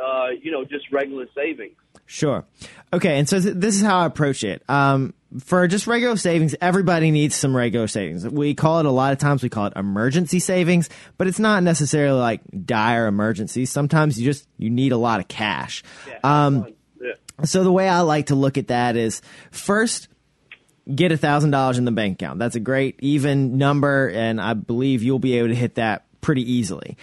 uh, 0.02 0.28
you 0.40 0.50
know, 0.52 0.64
just 0.64 0.90
regular 0.92 1.26
savings? 1.35 1.76
Sure. 2.07 2.44
Okay, 2.92 3.18
and 3.18 3.28
so 3.28 3.40
th- 3.40 3.55
this 3.57 3.74
is 3.76 3.83
how 3.83 4.00
I 4.00 4.07
approach 4.07 4.44
it. 4.44 4.62
Um, 4.68 5.14
for 5.40 5.66
just 5.66 5.87
regular 5.87 6.16
savings, 6.16 6.55
everybody 6.61 7.11
needs 7.11 7.35
some 7.35 7.57
regular 7.57 7.87
savings. 7.87 8.28
We 8.28 8.55
call 8.55 8.81
it 8.81 8.87
a 8.87 8.90
lot 8.90 9.12
of 9.14 9.18
times 9.18 9.42
we 9.42 9.48
call 9.48 9.66
it 9.66 9.72
emergency 9.76 10.38
savings, 10.40 10.90
but 11.16 11.26
it's 11.26 11.38
not 11.38 11.62
necessarily 11.62 12.18
like 12.20 12.42
dire 12.66 13.07
emergencies. 13.07 13.70
Sometimes 13.70 14.20
you 14.20 14.26
just 14.26 14.46
you 14.59 14.68
need 14.68 14.92
a 14.92 14.98
lot 14.98 15.20
of 15.20 15.28
cash. 15.28 15.83
Um, 16.22 16.66
Yeah. 17.00 17.12
so 17.44 17.64
the 17.64 17.72
way 17.72 17.88
I 17.88 18.00
like 18.00 18.26
to 18.26 18.35
look 18.35 18.59
at 18.59 18.68
that 18.68 18.96
is 18.96 19.22
first 19.50 20.09
get 20.94 21.12
a 21.12 21.16
thousand 21.16 21.50
dollars 21.52 21.78
in 21.78 21.87
the 21.87 21.92
bank 21.92 22.14
account. 22.20 22.38
That's 22.38 22.57
a 22.57 22.61
great 22.61 22.96
even 23.00 23.57
number, 23.57 24.09
and 24.11 24.38
I 24.38 24.52
believe 24.52 25.02
you'll 25.02 25.18
be 25.18 25.38
able 25.38 25.48
to 25.48 25.55
hit 25.55 25.76
that 25.76 26.05
pretty 26.20 26.52
easily. 26.52 26.96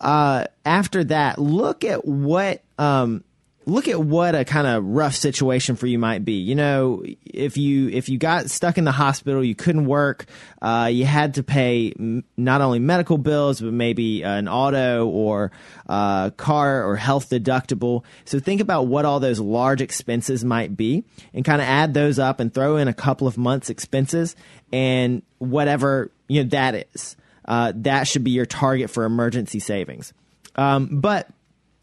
Uh, 0.00 0.44
after 0.64 1.04
that, 1.04 1.38
look 1.38 1.84
at 1.84 2.04
what 2.06 2.62
um, 2.78 3.24
look 3.66 3.88
at 3.88 4.00
what 4.00 4.34
a 4.34 4.44
kind 4.44 4.66
of 4.66 4.84
rough 4.84 5.14
situation 5.14 5.74
for 5.74 5.86
you 5.86 5.98
might 5.98 6.24
be. 6.24 6.34
You 6.34 6.54
know, 6.54 7.02
if 7.24 7.56
you 7.56 7.88
if 7.88 8.08
you 8.08 8.16
got 8.16 8.48
stuck 8.48 8.78
in 8.78 8.84
the 8.84 8.92
hospital, 8.92 9.44
you 9.44 9.54
couldn't 9.54 9.86
work, 9.86 10.26
uh, 10.62 10.88
you 10.92 11.04
had 11.04 11.34
to 11.34 11.42
pay 11.42 11.92
m- 11.98 12.24
not 12.36 12.60
only 12.60 12.78
medical 12.78 13.18
bills 13.18 13.60
but 13.60 13.72
maybe 13.72 14.22
an 14.22 14.48
auto 14.48 15.06
or 15.06 15.50
uh, 15.88 16.30
car 16.30 16.88
or 16.88 16.96
health 16.96 17.28
deductible. 17.28 18.04
So 18.24 18.38
think 18.38 18.60
about 18.60 18.86
what 18.86 19.04
all 19.04 19.20
those 19.20 19.40
large 19.40 19.82
expenses 19.82 20.44
might 20.44 20.76
be, 20.76 21.04
and 21.34 21.44
kind 21.44 21.60
of 21.60 21.66
add 21.66 21.92
those 21.92 22.18
up 22.18 22.40
and 22.40 22.54
throw 22.54 22.76
in 22.76 22.88
a 22.88 22.94
couple 22.94 23.26
of 23.26 23.36
months 23.36 23.68
expenses 23.68 24.36
and 24.72 25.22
whatever 25.38 26.10
you 26.28 26.42
know 26.42 26.48
that 26.50 26.86
is. 26.94 27.16
Uh, 27.46 27.72
that 27.76 28.08
should 28.08 28.24
be 28.24 28.32
your 28.32 28.46
target 28.46 28.90
for 28.90 29.04
emergency 29.04 29.60
savings. 29.60 30.12
Um, 30.56 31.00
but 31.00 31.28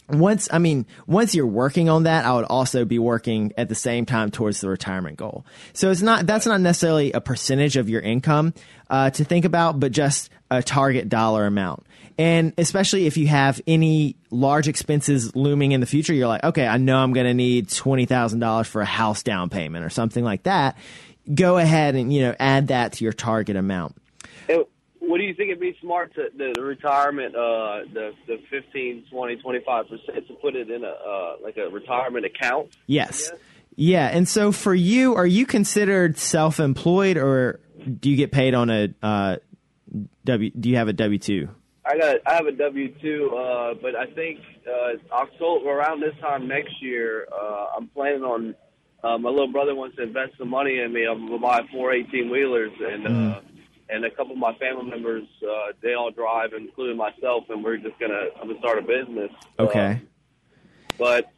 once 0.09 0.49
I 0.51 0.59
mean 0.59 0.85
once 1.07 1.33
you're 1.33 1.47
working 1.47 1.89
on 1.89 2.03
that, 2.03 2.25
I 2.25 2.33
would 2.33 2.45
also 2.45 2.85
be 2.85 2.99
working 2.99 3.53
at 3.57 3.69
the 3.69 3.75
same 3.75 4.05
time 4.05 4.31
towards 4.31 4.61
the 4.61 4.69
retirement 4.69 5.17
goal. 5.17 5.45
So 5.73 5.91
it's 5.91 6.01
not 6.01 6.25
that's 6.25 6.45
not 6.45 6.61
necessarily 6.61 7.11
a 7.13 7.21
percentage 7.21 7.77
of 7.77 7.89
your 7.89 8.01
income 8.01 8.53
uh, 8.89 9.09
to 9.11 9.23
think 9.23 9.45
about, 9.45 9.79
but 9.79 9.91
just 9.91 10.29
a 10.51 10.61
target 10.61 11.09
dollar 11.09 11.45
amount. 11.45 11.85
And 12.17 12.53
especially 12.57 13.07
if 13.07 13.17
you 13.17 13.27
have 13.27 13.59
any 13.65 14.17
large 14.29 14.67
expenses 14.67 15.35
looming 15.35 15.71
in 15.71 15.79
the 15.79 15.87
future, 15.87 16.13
you're 16.13 16.27
like, 16.27 16.43
okay, 16.43 16.67
I 16.67 16.77
know 16.77 16.97
I'm 16.97 17.13
going 17.13 17.25
to 17.25 17.33
need 17.33 17.69
twenty 17.69 18.05
thousand 18.05 18.39
dollars 18.39 18.67
for 18.67 18.81
a 18.81 18.85
house 18.85 19.23
down 19.23 19.49
payment 19.49 19.85
or 19.85 19.89
something 19.89 20.23
like 20.23 20.43
that. 20.43 20.77
Go 21.33 21.57
ahead 21.57 21.95
and 21.95 22.13
you 22.13 22.23
know 22.23 22.35
add 22.39 22.67
that 22.67 22.93
to 22.93 23.03
your 23.03 23.13
target 23.13 23.55
amount. 23.55 23.95
What 25.07 25.17
do 25.17 25.23
you 25.23 25.33
think 25.33 25.49
it'd 25.49 25.59
be 25.59 25.77
smart 25.81 26.13
to 26.15 26.29
the, 26.35 26.53
the 26.55 26.61
retirement, 26.61 27.35
uh, 27.35 27.83
the 27.93 28.13
the 28.27 28.37
15, 28.49 29.05
20, 29.11 29.35
25 29.37 29.85
percent 29.87 30.27
to 30.27 30.33
put 30.35 30.55
it 30.55 30.69
in 30.69 30.83
a 30.83 30.87
uh, 30.87 31.35
like 31.41 31.57
a 31.57 31.69
retirement 31.69 32.25
account? 32.25 32.75
Yes. 32.87 33.31
Yeah. 33.75 34.07
And 34.07 34.27
so 34.27 34.51
for 34.51 34.73
you, 34.73 35.15
are 35.15 35.25
you 35.25 35.45
considered 35.45 36.17
self 36.17 36.59
employed 36.59 37.17
or 37.17 37.59
do 37.99 38.09
you 38.09 38.15
get 38.15 38.31
paid 38.31 38.53
on 38.53 38.69
a 38.69 38.93
uh, 39.01 39.37
W? 40.25 40.51
Do 40.51 40.69
you 40.69 40.77
have 40.77 40.87
a 40.87 40.93
W 40.93 41.19
2? 41.19 41.49
I 41.85 41.97
got 41.97 42.15
I 42.25 42.35
have 42.35 42.45
a 42.45 42.51
W 42.51 42.93
two, 43.01 43.35
uh, 43.35 43.73
but 43.81 43.95
I 43.95 44.05
think 44.05 44.39
uh, 44.65 45.13
October 45.13 45.69
around 45.69 45.99
this 46.01 46.13
time 46.21 46.47
next 46.47 46.81
year, 46.81 47.27
uh, 47.31 47.67
I'm 47.77 47.87
planning 47.89 48.23
on. 48.23 48.55
Uh, 49.03 49.17
my 49.17 49.29
little 49.29 49.51
brother 49.51 49.75
wants 49.75 49.97
to 49.97 50.03
invest 50.03 50.31
some 50.37 50.47
money 50.47 50.79
in 50.79 50.93
me. 50.93 51.05
I'm 51.05 51.27
gonna 51.27 51.37
buy 51.37 51.59
four 51.73 51.91
18 51.91 52.29
wheelers, 52.29 52.71
and 52.79 53.05
uh, 53.05 53.41
and 53.89 54.05
a 54.05 54.09
couple 54.09 54.33
of 54.33 54.37
my 54.37 54.53
family 54.55 54.89
members, 54.89 55.23
uh, 55.43 55.73
they 55.81 55.93
all 55.93 56.11
drive, 56.11 56.53
including 56.53 56.97
myself, 56.97 57.45
and 57.49 57.63
we're 57.63 57.77
just 57.77 57.99
gonna 57.99 58.29
I'm 58.41 58.47
gonna 58.47 58.59
start 58.59 58.79
a 58.79 58.81
business. 58.81 59.31
Okay. 59.59 60.01
Uh, 60.01 60.05
but 60.97 61.31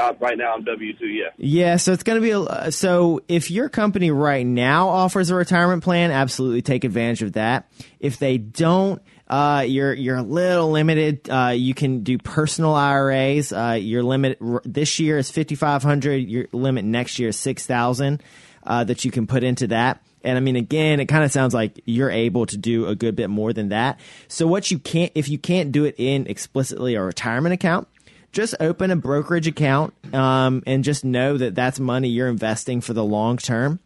uh, 0.00 0.14
right 0.20 0.36
now 0.36 0.54
I'm 0.54 0.64
W 0.64 0.96
two, 0.98 1.06
yeah. 1.06 1.28
Yeah, 1.36 1.76
so 1.76 1.92
it's 1.92 2.02
going 2.02 2.20
to 2.20 2.22
be 2.22 2.30
a, 2.30 2.72
so 2.72 3.20
if 3.28 3.50
your 3.50 3.68
company 3.68 4.10
right 4.10 4.44
now 4.44 4.88
offers 4.88 5.30
a 5.30 5.34
retirement 5.34 5.84
plan, 5.84 6.10
absolutely 6.10 6.62
take 6.62 6.84
advantage 6.84 7.22
of 7.22 7.34
that. 7.34 7.70
If 8.00 8.18
they 8.18 8.38
don't, 8.38 9.00
uh, 9.28 9.64
you're 9.66 9.94
you're 9.94 10.16
a 10.16 10.22
little 10.22 10.70
limited. 10.70 11.28
Uh, 11.30 11.52
you 11.54 11.74
can 11.74 12.02
do 12.02 12.18
personal 12.18 12.74
IRAs. 12.74 13.52
Uh, 13.52 13.78
your 13.80 14.02
limit 14.02 14.38
r- 14.40 14.62
this 14.64 14.98
year 14.98 15.18
is 15.18 15.30
fifty 15.30 15.54
five 15.54 15.82
hundred. 15.82 16.28
Your 16.28 16.46
limit 16.52 16.84
next 16.84 17.18
year 17.18 17.28
is 17.28 17.38
six 17.38 17.64
thousand 17.66 18.22
uh, 18.64 18.84
that 18.84 19.04
you 19.04 19.10
can 19.10 19.26
put 19.26 19.44
into 19.44 19.68
that. 19.68 20.02
And 20.24 20.36
I 20.36 20.40
mean, 20.40 20.56
again, 20.56 21.00
it 21.00 21.06
kind 21.06 21.24
of 21.24 21.30
sounds 21.30 21.54
like 21.54 21.80
you're 21.84 22.10
able 22.10 22.46
to 22.46 22.56
do 22.56 22.86
a 22.86 22.94
good 22.94 23.14
bit 23.14 23.30
more 23.30 23.52
than 23.52 23.68
that. 23.68 24.00
So 24.28 24.46
what 24.46 24.70
you 24.70 24.78
can't, 24.78 25.12
if 25.14 25.28
you 25.28 25.38
can't 25.38 25.70
do 25.70 25.84
it 25.84 25.94
in 25.98 26.26
explicitly 26.26 26.94
a 26.94 27.02
retirement 27.02 27.52
account, 27.52 27.86
just 28.32 28.54
open 28.58 28.90
a 28.90 28.96
brokerage 28.96 29.46
account 29.46 29.94
um, 30.12 30.62
and 30.66 30.82
just 30.82 31.04
know 31.04 31.38
that 31.38 31.54
that's 31.54 31.78
money 31.78 32.08
you're 32.08 32.28
investing 32.28 32.80
for 32.80 32.92
the 32.92 33.04
long 33.04 33.36
term. 33.36 33.78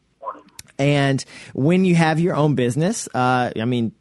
And 0.79 1.25
when 1.55 1.85
you 1.85 1.97
have 1.97 2.21
your 2.21 2.35
own 2.35 2.55
business, 2.55 3.09
uh, 3.13 3.51
I 3.55 3.65
mean, 3.65 3.93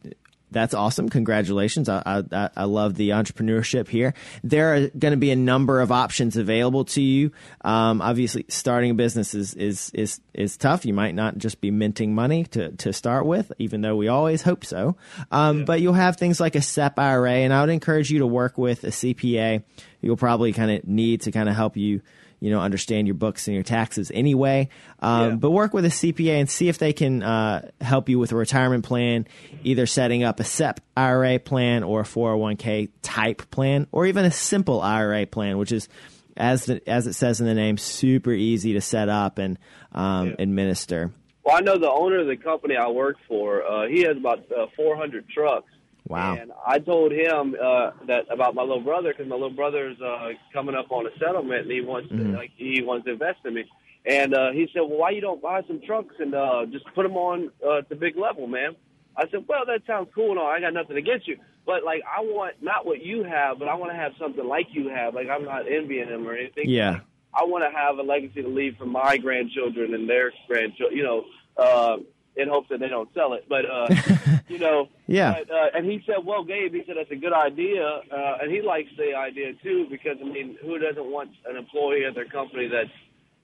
that's 0.50 0.74
awesome. 0.74 1.08
Congratulations. 1.08 1.88
I, 1.88 2.24
I, 2.32 2.50
I 2.56 2.64
love 2.64 2.94
the 2.94 3.10
entrepreneurship 3.10 3.88
here. 3.88 4.14
There 4.42 4.74
are 4.74 4.88
going 4.88 5.12
to 5.12 5.18
be 5.18 5.30
a 5.30 5.36
number 5.36 5.80
of 5.80 5.92
options 5.92 6.36
available 6.36 6.84
to 6.86 7.02
you. 7.02 7.32
Um, 7.62 8.00
obviously, 8.00 8.44
starting 8.48 8.90
a 8.90 8.94
business 8.94 9.34
is, 9.34 9.54
is, 9.54 9.90
is, 9.94 10.20
is 10.34 10.56
tough. 10.56 10.84
You 10.84 10.94
might 10.94 11.14
not 11.14 11.38
just 11.38 11.60
be 11.60 11.70
minting 11.70 12.14
money 12.14 12.44
to, 12.44 12.72
to 12.72 12.92
start 12.92 13.26
with, 13.26 13.52
even 13.58 13.80
though 13.80 13.96
we 13.96 14.08
always 14.08 14.42
hope 14.42 14.64
so. 14.64 14.96
Um, 15.30 15.64
But 15.64 15.80
you'll 15.80 15.92
have 15.92 16.16
things 16.16 16.40
like 16.40 16.54
a 16.54 16.62
SEP 16.62 16.98
IRA, 16.98 17.30
and 17.32 17.52
I 17.52 17.60
would 17.60 17.70
encourage 17.70 18.10
you 18.10 18.20
to 18.20 18.26
work 18.26 18.56
with 18.58 18.84
a 18.84 18.88
CPA. 18.88 19.62
You'll 20.00 20.16
probably 20.16 20.52
kind 20.52 20.70
of 20.70 20.86
need 20.86 21.22
to 21.22 21.32
kind 21.32 21.48
of 21.48 21.54
help 21.54 21.76
you 21.76 22.00
you 22.40 22.50
know 22.50 22.60
understand 22.60 23.06
your 23.06 23.14
books 23.14 23.48
and 23.48 23.54
your 23.54 23.64
taxes 23.64 24.10
anyway. 24.14 24.68
Um, 25.00 25.28
Yeah. 25.30 25.34
But 25.36 25.50
work 25.50 25.74
with 25.74 25.84
a 25.84 25.90
CPA 25.90 26.40
and 26.40 26.50
see 26.50 26.68
if 26.68 26.78
they 26.78 26.92
can 26.92 27.22
uh, 27.22 27.70
help 27.80 28.08
you 28.08 28.18
with 28.18 28.32
a 28.32 28.36
retirement 28.36 28.84
plan, 28.84 29.26
either 29.64 29.86
setting 29.86 30.24
up 30.24 30.40
a 30.40 30.44
SEP 30.44 30.80
IRA 30.96 31.38
plan 31.38 31.82
or 31.82 32.00
a 32.00 32.04
401k 32.04 32.90
type 33.02 33.50
plan, 33.50 33.86
or 33.92 34.06
even 34.06 34.24
a 34.24 34.30
simple 34.30 34.80
IRA 34.80 35.26
plan, 35.26 35.58
which 35.58 35.72
is 35.72 35.88
as 36.36 36.66
the, 36.66 36.88
as 36.88 37.06
it 37.06 37.14
says 37.14 37.40
in 37.40 37.46
the 37.46 37.54
name, 37.54 37.76
super 37.76 38.32
easy 38.32 38.74
to 38.74 38.80
set 38.80 39.08
up 39.08 39.38
and 39.38 39.58
um, 39.92 40.36
administer. 40.38 41.10
Well, 41.44 41.56
I 41.56 41.60
know 41.60 41.78
the 41.78 41.90
owner 41.90 42.20
of 42.20 42.26
the 42.26 42.36
company 42.36 42.76
I 42.76 42.88
work 42.88 43.16
for. 43.26 43.64
Uh, 43.64 43.88
he 43.88 44.02
has 44.02 44.16
about 44.16 44.40
uh, 44.52 44.66
400 44.76 45.28
trucks. 45.28 45.70
Wow. 46.08 46.36
And 46.40 46.52
I 46.66 46.78
told 46.78 47.12
him 47.12 47.54
uh, 47.62 47.90
that 48.06 48.24
about 48.30 48.54
my 48.54 48.62
little 48.62 48.80
brother 48.80 49.12
because 49.12 49.28
my 49.28 49.34
little 49.36 49.50
brother's 49.50 50.00
uh, 50.00 50.30
coming 50.52 50.74
up 50.74 50.90
on 50.90 51.06
a 51.06 51.10
settlement 51.18 51.62
and 51.62 51.70
he 51.70 51.80
wants 51.80 52.08
to, 52.08 52.16
like 52.16 52.50
he 52.56 52.82
wants 52.82 53.04
to 53.06 53.12
invest 53.12 53.40
in 53.44 53.54
me. 53.54 53.64
And 54.06 54.34
uh, 54.34 54.52
he 54.52 54.68
said, 54.72 54.80
"Well, 54.80 54.98
why 54.98 55.10
you 55.10 55.20
don't 55.20 55.42
buy 55.42 55.62
some 55.66 55.80
trucks 55.84 56.14
and 56.18 56.34
uh, 56.34 56.66
just 56.70 56.86
put 56.94 57.02
them 57.02 57.16
on 57.16 57.50
uh, 57.66 57.82
the 57.88 57.94
big 57.94 58.16
level, 58.16 58.46
man?" 58.46 58.74
I 59.16 59.28
said, 59.30 59.44
"Well, 59.46 59.66
that 59.66 59.82
sounds 59.86 60.08
cool 60.14 60.30
and 60.30 60.38
all. 60.38 60.46
I 60.46 60.60
got 60.60 60.72
nothing 60.72 60.96
against 60.96 61.28
you, 61.28 61.36
but 61.66 61.84
like 61.84 62.02
I 62.06 62.20
want 62.20 62.62
not 62.62 62.86
what 62.86 63.04
you 63.04 63.24
have, 63.24 63.58
but 63.58 63.68
I 63.68 63.74
want 63.74 63.92
to 63.92 63.96
have 63.96 64.12
something 64.18 64.46
like 64.46 64.68
you 64.70 64.88
have. 64.88 65.14
Like 65.14 65.28
I'm 65.28 65.44
not 65.44 65.70
envying 65.70 66.08
him 66.08 66.26
or 66.26 66.34
anything. 66.34 66.70
Yeah. 66.70 67.00
I 67.34 67.44
want 67.44 67.64
to 67.70 67.76
have 67.76 67.98
a 67.98 68.02
legacy 68.02 68.42
to 68.42 68.48
leave 68.48 68.76
for 68.78 68.86
my 68.86 69.18
grandchildren 69.18 69.94
and 69.94 70.08
their 70.08 70.32
grandchildren, 70.48 70.96
you 70.96 71.04
know, 71.04 71.24
uh, 71.56 71.96
in 72.38 72.48
hopes 72.48 72.68
that 72.70 72.80
they 72.80 72.88
don't 72.88 73.12
sell 73.14 73.34
it. 73.34 73.44
But, 73.48 73.64
uh, 73.66 73.88
you 74.48 74.58
know, 74.58 74.88
Yeah. 75.06 75.34
But, 75.38 75.50
uh, 75.50 75.66
and 75.74 75.84
he 75.84 76.02
said, 76.06 76.24
well, 76.24 76.44
Gabe, 76.44 76.72
he 76.72 76.82
said, 76.86 76.96
that's 76.96 77.10
a 77.10 77.16
good 77.16 77.32
idea. 77.32 77.84
Uh, 77.84 78.38
and 78.40 78.50
he 78.50 78.62
likes 78.62 78.90
the 78.96 79.14
idea 79.14 79.52
too, 79.62 79.86
because, 79.90 80.16
I 80.20 80.24
mean, 80.24 80.56
who 80.62 80.78
doesn't 80.78 81.10
want 81.10 81.30
an 81.48 81.56
employee 81.56 82.04
at 82.04 82.14
their 82.14 82.26
company 82.26 82.68
that's 82.68 82.90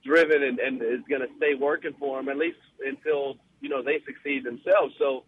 driven 0.03 0.43
and, 0.43 0.59
and 0.59 0.81
is 0.81 1.01
going 1.09 1.21
to 1.21 1.27
stay 1.37 1.55
working 1.55 1.93
for 1.99 2.17
them 2.17 2.29
at 2.29 2.37
least 2.37 2.57
until, 2.85 3.35
you 3.59 3.69
know, 3.69 3.83
they 3.83 3.99
succeed 4.05 4.45
themselves. 4.45 4.93
So, 4.97 5.23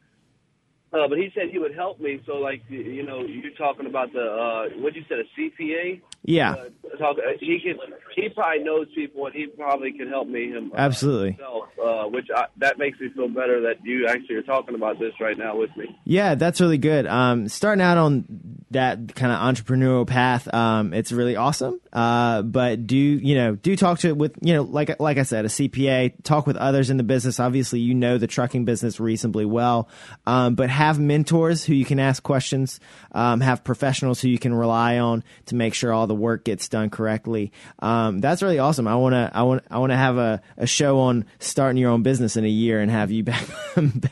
uh, 0.93 1.08
but 1.08 1.17
he 1.17 1.30
said 1.36 1.50
he 1.52 1.60
would 1.60 1.76
help 1.76 2.00
me. 2.00 2.21
So, 2.26 2.36
like, 2.36 2.62
you, 2.69 3.04
know, 3.04 3.21
you're 3.21 3.52
talking 3.52 3.88
about 3.88 4.13
the, 4.13 4.21
uh, 4.21 4.69
what 4.80 4.95
you 4.95 5.04
said, 5.10 5.19
a 5.19 5.39
CPA? 5.39 6.02
Yeah. 6.23 6.52
uh, 6.54 6.97
talk, 6.97 7.17
uh, 7.17 7.32
he 7.39 7.60
can. 7.60 7.78
He 8.15 8.30
probably 8.30 8.63
knows 8.63 8.88
people, 8.95 9.26
and 9.26 9.36
he 9.36 9.47
probably 9.47 9.91
can 9.91 10.08
help 10.08 10.28
me 10.28 10.50
him. 10.50 10.71
uh, 10.73 10.78
Absolutely. 10.78 11.32
himself, 11.32 11.65
uh, 11.84 12.04
which 12.06 12.28
I, 12.34 12.45
that 12.58 12.78
makes 12.78 13.00
me 13.00 13.10
feel 13.10 13.28
better 13.28 13.62
that 13.62 13.84
you 13.84 14.08
actually 14.08 14.36
are 14.36 14.43
talking 14.43 14.76
about 14.76 15.00
this 15.00 15.13
right 15.19 15.38
now 15.38 15.58
with 15.58 15.76
me. 15.76 15.97
Yeah, 16.06 16.36
that's 16.36 16.62
really 16.62 16.78
good. 16.78 17.06
Um, 17.06 17.47
starting 17.50 17.82
out 17.82 17.97
on 17.97 18.26
that 18.71 19.15
kind 19.15 19.32
of 19.32 19.39
entrepreneurial 19.39 20.06
path, 20.06 20.53
um, 20.53 20.93
it's 20.93 21.12
really 21.12 21.36
awesome. 21.36 21.80
Uh, 21.93 22.41
but 22.41 22.86
do 22.86 22.97
you 22.97 23.36
know 23.36 23.56
do 23.56 23.75
talk 23.75 23.99
to 23.99 24.13
with 24.13 24.36
you 24.41 24.53
know 24.53 24.63
like 24.63 24.99
like 24.99 25.17
I 25.17 25.23
said, 25.23 25.45
a 25.45 25.47
CPA. 25.47 26.13
Talk 26.23 26.45
with 26.45 26.58
others 26.58 26.89
in 26.89 26.97
the 26.97 27.03
business. 27.03 27.39
Obviously, 27.39 27.80
you 27.80 27.93
know 27.93 28.17
the 28.17 28.27
trucking 28.27 28.65
business 28.65 28.99
reasonably 28.99 29.45
well, 29.45 29.89
um, 30.25 30.56
but 30.56 30.69
have 30.69 30.99
mentors 30.99 31.63
who 31.63 31.73
you 31.73 31.86
can 31.86 31.99
ask 31.99 32.21
questions. 32.21 32.80
Um, 33.13 33.41
have 33.41 33.63
professionals 33.63 34.21
who 34.21 34.27
you 34.27 34.38
can 34.38 34.53
rely 34.53 34.99
on 34.99 35.23
to 35.47 35.56
make 35.56 35.73
sure 35.73 35.93
all 35.93 36.08
the 36.08 36.15
work 36.15 36.43
gets 36.43 36.67
done 36.67 36.89
correctly. 36.89 37.51
Um, 37.80 38.19
that's 38.19 38.43
really 38.43 38.60
awesome. 38.60 38.88
I 38.88 38.95
want 38.95 39.13
to 39.13 39.32
I 39.34 39.43
want 39.43 39.63
I 39.71 39.80
want 39.80 39.91
to 39.91 39.97
have 39.97 40.17
a, 40.17 40.41
a 40.58 40.67
show 40.67 40.99
on 40.99 41.25
starting 41.39 41.77
your 41.77 41.91
own 41.91 42.03
business 42.03 42.36
in 42.36 42.43
a 42.45 42.49
year 42.49 42.80
and 42.82 42.91
have 42.91 43.12
you 43.12 43.23
back 43.23 43.47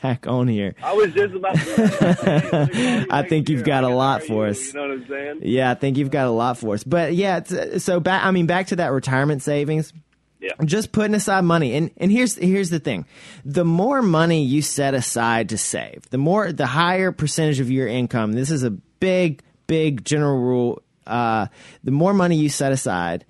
back 0.01 0.27
on 0.27 0.47
here. 0.47 0.75
I 0.81 0.93
was 0.93 1.13
just 1.13 1.35
about. 1.35 1.55
to 1.55 3.07
I 3.11 3.23
think 3.23 3.49
you've 3.49 3.63
got 3.63 3.83
a 3.83 3.89
lot 3.89 4.23
for 4.23 4.44
us. 4.47 4.67
You 4.67 4.73
know 4.73 4.81
what 4.81 4.91
I'm 4.91 5.07
saying? 5.07 5.39
Yeah, 5.43 5.71
I 5.71 5.75
think 5.75 5.97
you've 5.97 6.11
got 6.11 6.27
a 6.27 6.31
lot 6.31 6.57
for 6.57 6.73
us. 6.73 6.83
But 6.83 7.13
yeah, 7.13 7.43
so 7.43 7.99
back. 7.99 8.23
I 8.23 8.31
mean, 8.31 8.45
back 8.45 8.67
to 8.67 8.77
that 8.77 8.87
retirement 8.91 9.41
savings. 9.41 9.93
Yeah. 10.39 10.51
Just 10.63 10.91
putting 10.91 11.15
aside 11.15 11.41
money, 11.41 11.73
and 11.75 11.91
and 11.97 12.11
here's 12.11 12.35
here's 12.35 12.69
the 12.69 12.79
thing: 12.79 13.05
the 13.43 13.65
more 13.65 14.01
money 14.01 14.43
you 14.43 14.61
set 14.61 14.93
aside 14.93 15.49
to 15.49 15.57
save, 15.57 16.07
the 16.11 16.17
more 16.17 16.51
the 16.51 16.67
higher 16.67 17.11
percentage 17.11 17.59
of 17.59 17.71
your 17.71 17.87
income. 17.87 18.33
This 18.33 18.51
is 18.51 18.63
a 18.63 18.69
big, 18.69 19.41
big 19.65 20.05
general 20.05 20.37
rule. 20.37 20.81
Uh, 21.07 21.47
the 21.83 21.91
more 21.91 22.13
money 22.13 22.35
you 22.35 22.49
set 22.49 22.71
aside, 22.71 23.25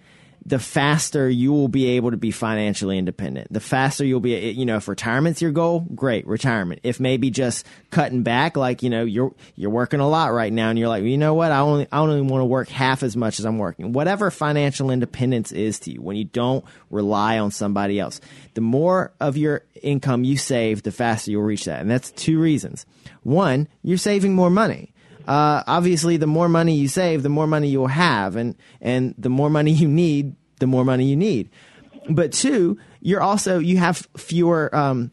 the 0.48 0.60
faster 0.60 1.28
you 1.28 1.52
will 1.52 1.68
be 1.68 1.88
able 1.98 2.12
to 2.12 2.18
be 2.18 2.30
financially 2.30 3.00
independent. 3.00 3.52
The 3.52 3.60
faster 3.60 4.06
you'll 4.06 4.20
be, 4.20 4.52
you 4.52 4.66
know, 4.66 4.78
if 4.78 4.88
retirement's 4.88 5.42
your 5.42 5.52
goal, 5.52 5.80
great, 5.96 6.28
retirement. 6.28 6.82
If 6.84 7.00
maybe 7.00 7.32
just 7.32 7.66
cutting 7.90 8.22
back, 8.22 8.56
like, 8.56 8.84
you 8.84 8.92
know, 8.92 9.04
you're, 9.04 9.34
you're 9.56 9.72
working 9.72 10.00
a 10.00 10.08
lot 10.08 10.34
right 10.34 10.54
now 10.54 10.70
and 10.70 10.78
you're 10.78 10.88
like, 10.88 11.04
you 11.04 11.18
know 11.18 11.34
what? 11.34 11.52
I 11.52 11.60
only, 11.60 11.88
I 11.92 11.98
only 11.98 12.22
want 12.22 12.42
to 12.42 12.46
work 12.46 12.70
half 12.70 13.02
as 13.02 13.18
much 13.18 13.40
as 13.40 13.46
I'm 13.46 13.58
working. 13.58 13.92
Whatever 13.92 14.30
financial 14.30 14.92
independence 14.92 15.52
is 15.52 15.80
to 15.80 15.92
you, 15.92 16.02
when 16.02 16.16
you 16.16 16.26
don't 16.26 16.64
rely 16.92 17.40
on 17.40 17.50
somebody 17.50 18.00
else, 18.00 18.22
the 18.54 18.62
more 18.62 19.14
of 19.20 19.38
your 19.38 19.64
income 19.82 20.24
you 20.24 20.38
save, 20.38 20.84
the 20.84 20.92
faster 20.92 21.32
you'll 21.32 21.42
reach 21.42 21.66
that. 21.66 21.82
And 21.82 21.90
that's 21.90 22.12
two 22.12 22.40
reasons. 22.40 22.86
One, 23.24 23.68
you're 23.82 23.98
saving 23.98 24.36
more 24.36 24.52
money 24.52 24.94
uh, 25.28 25.64
obviously 25.68 26.18
the 26.18 26.28
more 26.28 26.50
money 26.50 26.76
you 26.76 26.88
save, 26.88 27.24
the 27.24 27.30
more 27.30 27.48
money 27.48 27.70
you'll 27.70 27.88
have, 27.88 28.36
and 28.36 28.56
and 28.82 29.16
the 29.18 29.30
more 29.30 29.50
money 29.50 29.72
you 29.72 29.88
need, 29.88 30.36
the 30.60 30.68
more 30.68 30.86
money 30.86 31.06
you 31.06 31.16
need. 31.16 31.50
But 32.10 32.32
two, 32.32 32.78
you're 33.02 33.22
also 33.22 33.60
you 33.60 33.78
have 33.78 34.08
fewer, 34.18 34.74
um, 34.76 35.12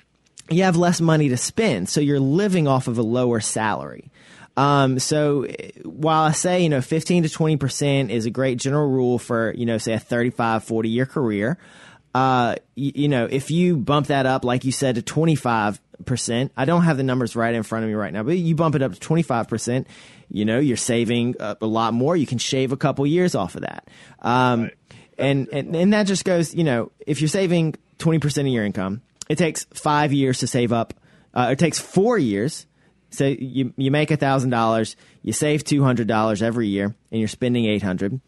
you 0.50 0.64
have 0.64 0.76
less 0.76 1.00
money 1.00 1.28
to 1.30 1.36
spend, 1.36 1.88
so 1.88 2.00
you're 2.00 2.20
living 2.20 2.68
off 2.68 2.88
of 2.88 2.98
a 2.98 3.02
lower 3.02 3.40
salary. 3.40 4.10
Um, 4.56 4.98
so 4.98 5.46
while 5.84 6.24
I 6.24 6.32
say, 6.32 6.62
you 6.62 6.68
know, 6.68 6.82
15 6.82 7.22
to 7.22 7.28
20% 7.28 8.10
is 8.10 8.26
a 8.26 8.30
great 8.30 8.58
general 8.58 8.88
rule 8.88 9.18
for, 9.18 9.54
you 9.54 9.64
know, 9.64 9.78
say 9.78 9.94
a 9.94 9.98
35, 9.98 10.64
40 10.64 10.88
year 10.90 11.06
career, 11.06 11.58
uh, 12.14 12.56
you, 12.74 12.92
you 12.94 13.08
know, 13.08 13.26
if 13.30 13.50
you 13.50 13.76
bump 13.76 14.08
that 14.08 14.26
up, 14.26 14.44
like 14.44 14.64
you 14.64 14.72
said, 14.72 14.96
to 14.96 15.02
25, 15.02 15.80
percent. 16.04 16.52
I 16.56 16.64
don't 16.64 16.82
have 16.82 16.96
the 16.96 17.02
numbers 17.02 17.36
right 17.36 17.54
in 17.54 17.62
front 17.62 17.84
of 17.84 17.88
me 17.88 17.94
right 17.94 18.12
now, 18.12 18.22
but 18.22 18.36
you 18.36 18.54
bump 18.54 18.74
it 18.74 18.82
up 18.82 18.92
to 18.92 19.00
twenty 19.00 19.22
five 19.22 19.48
percent. 19.48 19.86
You 20.30 20.44
know, 20.44 20.58
you're 20.58 20.76
saving 20.76 21.36
a, 21.40 21.56
a, 21.60 21.66
lot 21.66 21.94
more. 21.94 22.16
You 22.16 22.26
can 22.26 22.38
shave 22.38 22.72
a 22.72 22.76
couple 22.76 23.06
years 23.06 23.34
off 23.34 23.54
of 23.54 23.62
that. 23.62 23.88
Um, 24.20 24.62
right. 24.62 24.76
and, 25.18 25.48
and 25.52 25.76
and 25.76 25.92
that 25.92 26.06
just 26.06 26.24
goes. 26.24 26.54
You 26.54 26.64
know, 26.64 26.92
if 27.06 27.20
you're 27.20 27.28
saving 27.28 27.74
twenty 27.98 28.18
percent 28.18 28.48
of 28.48 28.54
your 28.54 28.64
income, 28.64 29.02
it 29.28 29.38
takes 29.38 29.64
five 29.74 30.12
years 30.12 30.38
to 30.38 30.46
save 30.46 30.72
up. 30.72 30.94
Uh, 31.34 31.48
it 31.52 31.58
takes 31.58 31.78
four 31.78 32.18
years. 32.18 32.66
So 33.10 33.26
you 33.26 33.74
you 33.76 33.90
make 33.90 34.10
a 34.10 34.16
thousand 34.16 34.50
dollars, 34.50 34.96
you 35.22 35.32
save 35.32 35.64
two 35.64 35.82
hundred 35.82 36.08
dollars 36.08 36.42
every 36.42 36.68
year, 36.68 36.94
and 37.10 37.20
you're 37.20 37.28
spending 37.28 37.66
eight 37.66 37.82
hundred. 37.82 38.20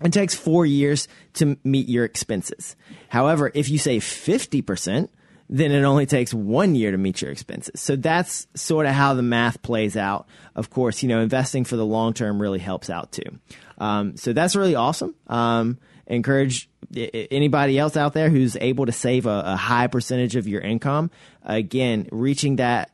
It 0.00 0.12
takes 0.12 0.34
four 0.34 0.64
years 0.64 1.08
to 1.34 1.58
meet 1.64 1.88
your 1.88 2.04
expenses. 2.04 2.76
However, 3.08 3.50
if 3.52 3.68
you 3.68 3.78
save 3.78 4.04
fifty 4.04 4.62
percent, 4.62 5.10
then 5.48 5.72
it 5.72 5.82
only 5.82 6.06
takes 6.06 6.34
one 6.34 6.74
year 6.74 6.90
to 6.90 6.98
meet 6.98 7.22
your 7.22 7.30
expenses. 7.30 7.80
So 7.80 7.96
that's 7.96 8.46
sort 8.54 8.86
of 8.86 8.92
how 8.92 9.14
the 9.14 9.22
math 9.22 9.62
plays 9.62 9.96
out. 9.96 10.26
Of 10.54 10.70
course, 10.70 11.02
you 11.02 11.08
know, 11.08 11.20
investing 11.20 11.64
for 11.64 11.76
the 11.76 11.86
long 11.86 12.12
term 12.12 12.40
really 12.40 12.58
helps 12.58 12.90
out 12.90 13.12
too. 13.12 13.38
Um, 13.78 14.16
so 14.16 14.32
that's 14.32 14.56
really 14.56 14.74
awesome. 14.74 15.14
Um, 15.26 15.78
encourage 16.06 16.68
anybody 16.94 17.78
else 17.78 17.96
out 17.96 18.12
there 18.14 18.30
who's 18.30 18.56
able 18.56 18.86
to 18.86 18.92
save 18.92 19.26
a, 19.26 19.42
a 19.46 19.56
high 19.56 19.86
percentage 19.86 20.36
of 20.36 20.48
your 20.48 20.60
income. 20.60 21.10
Again, 21.42 22.08
reaching 22.10 22.56
that 22.56 22.90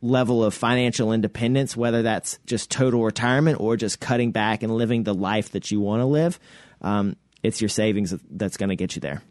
level 0.00 0.44
of 0.44 0.54
financial 0.54 1.12
independence, 1.12 1.76
whether 1.76 2.02
that's 2.02 2.38
just 2.46 2.70
total 2.70 3.02
retirement 3.02 3.60
or 3.60 3.76
just 3.76 4.00
cutting 4.00 4.30
back 4.30 4.62
and 4.62 4.74
living 4.74 5.02
the 5.02 5.14
life 5.14 5.50
that 5.52 5.70
you 5.70 5.80
want 5.80 6.00
to 6.00 6.06
live, 6.06 6.38
um, 6.80 7.16
it's 7.42 7.60
your 7.60 7.68
savings 7.68 8.14
that's 8.30 8.56
going 8.56 8.68
to 8.68 8.76
get 8.76 8.94
you 8.94 9.00
there. 9.00 9.22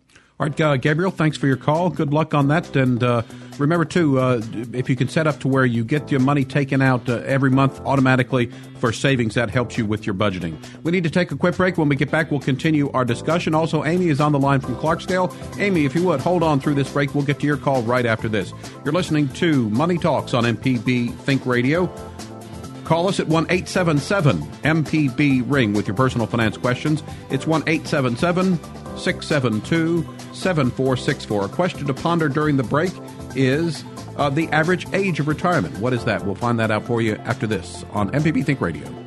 All 0.41 0.47
right, 0.47 0.61
uh, 0.61 0.75
Gabriel, 0.77 1.11
thanks 1.11 1.37
for 1.37 1.45
your 1.45 1.55
call. 1.55 1.91
Good 1.91 2.11
luck 2.11 2.33
on 2.33 2.47
that. 2.47 2.75
And 2.75 3.03
uh, 3.03 3.21
remember, 3.59 3.85
too, 3.85 4.17
uh, 4.17 4.41
if 4.73 4.89
you 4.89 4.95
can 4.95 5.07
set 5.07 5.27
up 5.27 5.39
to 5.41 5.47
where 5.47 5.65
you 5.65 5.83
get 5.83 6.09
your 6.09 6.19
money 6.19 6.43
taken 6.43 6.81
out 6.81 7.07
uh, 7.07 7.17
every 7.27 7.51
month 7.51 7.79
automatically 7.81 8.51
for 8.79 8.91
savings, 8.91 9.35
that 9.35 9.51
helps 9.51 9.77
you 9.77 9.85
with 9.85 10.07
your 10.07 10.15
budgeting. 10.15 10.57
We 10.81 10.91
need 10.91 11.03
to 11.03 11.11
take 11.11 11.31
a 11.31 11.37
quick 11.37 11.57
break. 11.57 11.77
When 11.77 11.89
we 11.89 11.95
get 11.95 12.09
back, 12.09 12.31
we'll 12.31 12.39
continue 12.39 12.89
our 12.89 13.05
discussion. 13.05 13.53
Also, 13.53 13.85
Amy 13.85 14.07
is 14.07 14.19
on 14.19 14.31
the 14.31 14.39
line 14.39 14.61
from 14.61 14.75
Clarksdale. 14.77 15.31
Amy, 15.59 15.85
if 15.85 15.93
you 15.93 16.03
would, 16.05 16.21
hold 16.21 16.41
on 16.41 16.59
through 16.59 16.73
this 16.73 16.91
break. 16.91 17.13
We'll 17.13 17.23
get 17.23 17.39
to 17.41 17.45
your 17.45 17.57
call 17.57 17.83
right 17.83 18.07
after 18.07 18.27
this. 18.27 18.51
You're 18.83 18.95
listening 18.95 19.29
to 19.33 19.69
Money 19.69 19.99
Talks 19.99 20.33
on 20.33 20.45
MPB 20.45 21.13
Think 21.19 21.45
Radio. 21.45 21.85
Call 22.91 23.07
us 23.07 23.21
at 23.21 23.29
1 23.29 23.45
877 23.45 24.41
MPB 24.63 25.49
Ring 25.49 25.71
with 25.71 25.87
your 25.87 25.95
personal 25.95 26.27
finance 26.27 26.57
questions. 26.57 27.01
It's 27.29 27.47
1 27.47 27.63
877 27.65 28.57
672 28.97 30.03
7464. 30.33 31.45
A 31.45 31.47
question 31.47 31.87
to 31.87 31.93
ponder 31.93 32.27
during 32.27 32.57
the 32.57 32.63
break 32.63 32.91
is 33.33 33.85
uh, 34.17 34.29
the 34.29 34.49
average 34.49 34.91
age 34.91 35.21
of 35.21 35.29
retirement. 35.29 35.77
What 35.77 35.93
is 35.93 36.03
that? 36.03 36.25
We'll 36.25 36.35
find 36.35 36.59
that 36.59 36.69
out 36.69 36.83
for 36.83 37.01
you 37.01 37.15
after 37.23 37.47
this 37.47 37.85
on 37.91 38.11
MPB 38.11 38.43
Think 38.43 38.59
Radio. 38.59 39.00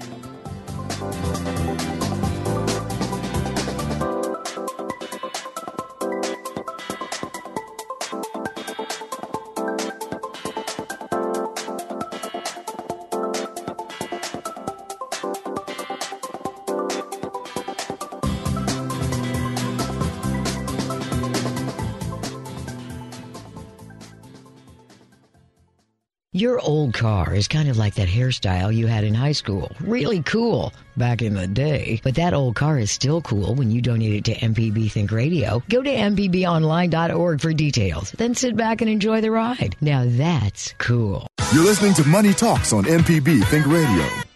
Is 27.34 27.48
kind 27.48 27.68
of 27.68 27.76
like 27.76 27.94
that 27.94 28.08
hairstyle 28.08 28.74
you 28.74 28.86
had 28.86 29.04
in 29.04 29.14
high 29.14 29.32
school. 29.32 29.70
Really 29.80 30.22
cool 30.22 30.72
back 30.96 31.22
in 31.22 31.34
the 31.34 31.46
day. 31.46 32.00
But 32.02 32.14
that 32.16 32.34
old 32.34 32.54
car 32.54 32.78
is 32.78 32.90
still 32.90 33.20
cool 33.22 33.54
when 33.54 33.70
you 33.70 33.80
donate 33.80 34.14
it 34.14 34.24
to 34.26 34.34
MPB 34.34 34.90
Think 34.90 35.10
Radio. 35.10 35.62
Go 35.68 35.82
to 35.82 35.90
MPBOnline.org 35.90 37.40
for 37.40 37.52
details. 37.52 38.12
Then 38.12 38.34
sit 38.34 38.56
back 38.56 38.80
and 38.80 38.90
enjoy 38.90 39.20
the 39.20 39.30
ride. 39.30 39.76
Now 39.80 40.04
that's 40.06 40.74
cool. 40.78 41.26
You're 41.52 41.64
listening 41.64 41.94
to 41.94 42.04
Money 42.04 42.32
Talks 42.32 42.72
on 42.72 42.84
MPB 42.84 43.44
Think 43.46 43.66
Radio. 43.66 44.33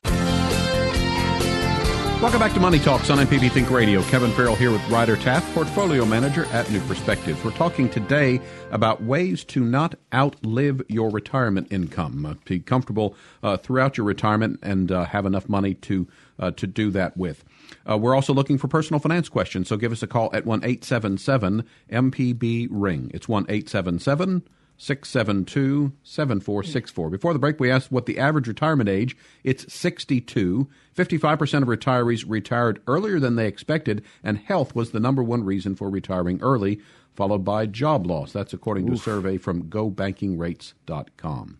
Welcome 2.20 2.40
back 2.40 2.52
to 2.54 2.60
Money 2.60 2.80
Talks 2.80 3.10
on 3.10 3.18
MPB 3.18 3.52
Think 3.52 3.70
Radio. 3.70 4.02
Kevin 4.02 4.32
Farrell 4.32 4.56
here 4.56 4.72
with 4.72 4.84
Ryder 4.90 5.14
Taff, 5.16 5.54
Portfolio 5.54 6.04
Manager 6.04 6.46
at 6.46 6.68
New 6.68 6.80
Perspectives. 6.80 7.44
We're 7.44 7.52
talking 7.52 7.88
today 7.88 8.40
about 8.72 9.04
ways 9.04 9.44
to 9.44 9.64
not 9.64 9.94
outlive 10.12 10.82
your 10.88 11.10
retirement 11.10 11.68
income, 11.70 12.26
uh, 12.26 12.34
be 12.44 12.58
comfortable 12.58 13.14
uh, 13.44 13.56
throughout 13.56 13.96
your 13.96 14.04
retirement 14.04 14.58
and 14.64 14.90
uh, 14.90 15.04
have 15.04 15.26
enough 15.26 15.48
money 15.48 15.74
to 15.74 16.08
uh, 16.40 16.50
to 16.50 16.66
do 16.66 16.90
that 16.90 17.16
with. 17.16 17.44
Uh, 17.88 17.96
we're 17.96 18.16
also 18.16 18.34
looking 18.34 18.58
for 18.58 18.66
personal 18.66 18.98
finance 18.98 19.28
questions, 19.28 19.68
so 19.68 19.76
give 19.76 19.92
us 19.92 20.02
a 20.02 20.08
call 20.08 20.28
at 20.32 20.44
one 20.44 20.64
eight 20.64 20.82
seven 20.82 21.18
seven 21.18 21.64
MPB 21.88 22.66
Ring. 22.68 23.12
It's 23.14 23.28
one 23.28 23.46
eight 23.48 23.68
seven 23.68 24.00
seven 24.00 24.42
672 24.78 25.92
7464. 26.04 27.10
Before 27.10 27.32
the 27.32 27.38
break, 27.38 27.58
we 27.60 27.70
asked 27.70 27.92
what 27.92 28.06
the 28.06 28.18
average 28.18 28.46
retirement 28.46 28.88
age. 28.88 29.16
It's 29.42 29.70
62. 29.72 30.68
55% 30.96 31.62
of 31.62 31.68
retirees 31.68 32.24
retired 32.26 32.80
earlier 32.86 33.18
than 33.18 33.36
they 33.36 33.48
expected, 33.48 34.02
and 34.22 34.38
health 34.38 34.74
was 34.74 34.92
the 34.92 35.00
number 35.00 35.22
one 35.22 35.44
reason 35.44 35.74
for 35.74 35.90
retiring 35.90 36.40
early, 36.40 36.80
followed 37.14 37.44
by 37.44 37.66
job 37.66 38.06
loss. 38.06 38.32
That's 38.32 38.54
according 38.54 38.86
to 38.86 38.92
Oof. 38.92 39.00
a 39.00 39.02
survey 39.02 39.36
from 39.36 39.64
GoBankingRates.com. 39.64 41.58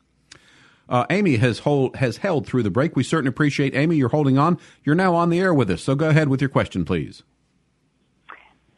Uh, 0.88 1.04
Amy 1.10 1.36
has 1.36 1.58
hold, 1.60 1.96
has 1.96 2.18
held 2.18 2.46
through 2.46 2.62
the 2.62 2.70
break. 2.70 2.96
We 2.96 3.02
certainly 3.02 3.28
appreciate 3.28 3.74
Amy. 3.74 3.96
You're 3.96 4.08
holding 4.08 4.38
on. 4.38 4.58
You're 4.84 4.94
now 4.94 5.14
on 5.14 5.28
the 5.28 5.40
air 5.40 5.52
with 5.52 5.68
us. 5.70 5.82
So 5.82 5.94
go 5.94 6.08
ahead 6.08 6.28
with 6.28 6.40
your 6.40 6.48
question, 6.48 6.84
please. 6.84 7.24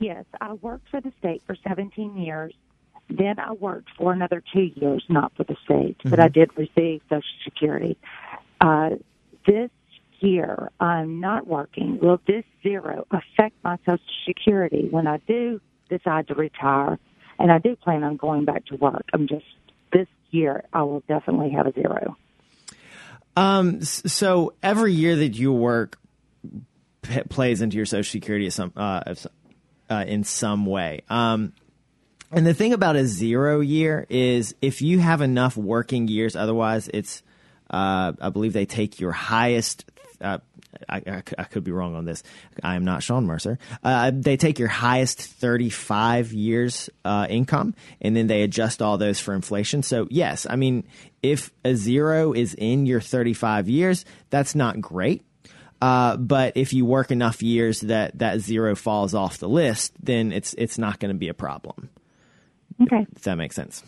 Yes, 0.00 0.24
I 0.40 0.54
worked 0.54 0.88
for 0.88 1.00
the 1.00 1.12
state 1.18 1.42
for 1.46 1.54
17 1.54 2.16
years 2.16 2.54
then 3.10 3.38
I 3.38 3.52
worked 3.52 3.88
for 3.96 4.12
another 4.12 4.42
two 4.52 4.70
years, 4.74 5.04
not 5.08 5.32
for 5.36 5.44
the 5.44 5.56
state, 5.64 5.98
mm-hmm. 5.98 6.10
but 6.10 6.20
I 6.20 6.28
mm-hmm. 6.28 6.40
did 6.40 6.50
receive 6.56 7.02
Social 7.08 7.22
Security. 7.44 7.98
Uh, 8.60 8.90
this 9.46 9.70
year 10.20 10.70
I'm 10.80 11.20
not 11.20 11.46
working, 11.46 11.98
will 12.00 12.20
this 12.26 12.44
zero 12.62 13.06
affect 13.10 13.54
my 13.64 13.76
Social 13.86 14.04
Security 14.26 14.88
when 14.90 15.06
I 15.06 15.18
do 15.26 15.60
decide 15.88 16.28
to 16.28 16.34
retire? 16.34 16.98
And 17.38 17.50
I 17.50 17.58
do 17.58 17.74
plan 17.74 18.04
on 18.04 18.16
going 18.16 18.44
back 18.44 18.66
to 18.66 18.76
work. 18.76 19.04
I'm 19.14 19.26
just 19.26 19.46
this 19.92 20.08
year 20.30 20.64
I 20.72 20.82
will 20.82 21.02
definitely 21.08 21.50
have 21.50 21.66
a 21.66 21.72
zero. 21.72 22.16
Um, 23.36 23.82
so 23.82 24.52
every 24.62 24.92
year 24.92 25.16
that 25.16 25.30
you 25.30 25.52
work 25.52 25.98
p- 27.02 27.22
plays 27.22 27.62
into 27.62 27.76
your 27.76 27.86
Social 27.86 28.10
Security 28.10 28.50
some, 28.50 28.72
uh, 28.76 29.14
uh, 29.88 30.04
in 30.06 30.24
some 30.24 30.66
way. 30.66 31.02
Um, 31.08 31.54
and 32.32 32.46
the 32.46 32.54
thing 32.54 32.72
about 32.72 32.96
a 32.96 33.06
zero 33.06 33.60
year 33.60 34.06
is 34.08 34.54
if 34.62 34.82
you 34.82 34.98
have 34.98 35.20
enough 35.20 35.56
working 35.56 36.08
years, 36.08 36.36
otherwise 36.36 36.88
it's, 36.92 37.22
uh, 37.70 38.12
I 38.20 38.30
believe 38.30 38.52
they 38.52 38.66
take 38.66 39.00
your 39.00 39.12
highest. 39.12 39.84
Uh, 40.20 40.38
I, 40.88 41.22
I, 41.36 41.44
could 41.44 41.64
be 41.64 41.72
wrong 41.72 41.96
on 41.96 42.04
this. 42.04 42.22
I 42.62 42.76
am 42.76 42.84
not 42.84 43.02
Sean 43.02 43.26
Mercer. 43.26 43.58
Uh, 43.82 44.12
they 44.14 44.36
take 44.36 44.58
your 44.58 44.68
highest 44.68 45.20
35 45.20 46.32
years 46.32 46.88
uh, 47.04 47.26
income 47.28 47.74
and 48.00 48.14
then 48.14 48.28
they 48.28 48.42
adjust 48.42 48.80
all 48.80 48.96
those 48.96 49.18
for 49.18 49.34
inflation. 49.34 49.82
So, 49.82 50.06
yes, 50.10 50.46
I 50.48 50.56
mean, 50.56 50.84
if 51.22 51.52
a 51.64 51.74
zero 51.74 52.32
is 52.32 52.54
in 52.54 52.86
your 52.86 53.00
35 53.00 53.68
years, 53.68 54.04
that's 54.30 54.54
not 54.54 54.80
great. 54.80 55.22
Uh, 55.82 56.16
but 56.16 56.56
if 56.56 56.72
you 56.72 56.84
work 56.84 57.10
enough 57.10 57.42
years 57.42 57.80
that 57.80 58.18
that 58.18 58.40
zero 58.40 58.76
falls 58.76 59.14
off 59.14 59.38
the 59.38 59.48
list, 59.48 59.94
then 60.02 60.30
it's 60.30 60.54
it's 60.54 60.76
not 60.78 61.00
going 61.00 61.12
to 61.12 61.18
be 61.18 61.28
a 61.28 61.34
problem. 61.34 61.88
Okay. 62.82 63.06
If 63.14 63.22
that 63.22 63.36
makes 63.36 63.56
sense. 63.56 63.82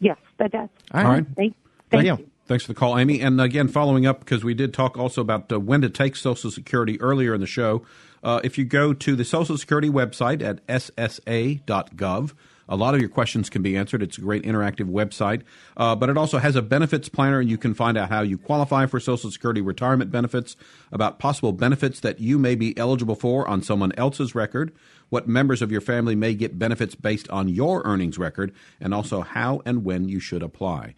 Yes, 0.00 0.16
that 0.38 0.52
does. 0.52 0.68
All 0.92 1.04
right. 1.04 1.26
Thank, 1.36 1.54
thank 1.90 2.04
you. 2.04 2.28
Thanks 2.46 2.64
for 2.64 2.72
the 2.72 2.78
call, 2.78 2.98
Amy. 2.98 3.20
And 3.20 3.40
again, 3.40 3.68
following 3.68 4.06
up, 4.06 4.20
because 4.20 4.42
we 4.42 4.54
did 4.54 4.72
talk 4.72 4.96
also 4.96 5.20
about 5.20 5.52
uh, 5.52 5.60
when 5.60 5.82
to 5.82 5.90
take 5.90 6.16
Social 6.16 6.50
Security 6.50 6.98
earlier 7.00 7.34
in 7.34 7.40
the 7.40 7.46
show. 7.46 7.82
Uh, 8.22 8.40
if 8.42 8.56
you 8.56 8.64
go 8.64 8.94
to 8.94 9.14
the 9.14 9.24
Social 9.24 9.58
Security 9.58 9.90
website 9.90 10.42
at 10.42 10.66
ssa.gov, 10.66 12.32
a 12.68 12.76
lot 12.76 12.94
of 12.94 13.00
your 13.00 13.08
questions 13.08 13.48
can 13.48 13.62
be 13.62 13.76
answered. 13.76 14.02
It's 14.02 14.18
a 14.18 14.20
great 14.20 14.44
interactive 14.44 14.90
website, 14.90 15.42
uh, 15.76 15.94
but 15.94 16.08
it 16.08 16.16
also 16.18 16.38
has 16.38 16.56
a 16.56 16.62
benefits 16.62 17.08
planner, 17.08 17.40
and 17.40 17.48
you 17.48 17.56
can 17.56 17.74
find 17.74 17.96
out 17.96 18.10
how 18.10 18.22
you 18.22 18.36
qualify 18.36 18.86
for 18.86 19.00
Social 19.00 19.30
Security 19.30 19.60
retirement 19.60 20.10
benefits, 20.10 20.56
about 20.92 21.18
possible 21.18 21.52
benefits 21.52 22.00
that 22.00 22.20
you 22.20 22.38
may 22.38 22.54
be 22.54 22.76
eligible 22.76 23.14
for 23.14 23.48
on 23.48 23.62
someone 23.62 23.92
else's 23.96 24.34
record, 24.34 24.72
what 25.10 25.28
members 25.28 25.62
of 25.62 25.72
your 25.72 25.80
family 25.80 26.14
may 26.14 26.34
get 26.34 26.58
benefits 26.58 26.94
based 26.94 27.28
on 27.30 27.48
your 27.48 27.82
earnings 27.84 28.18
record, 28.18 28.52
and 28.80 28.92
also 28.94 29.22
how 29.22 29.62
and 29.64 29.84
when 29.84 30.08
you 30.08 30.20
should 30.20 30.42
apply. 30.42 30.94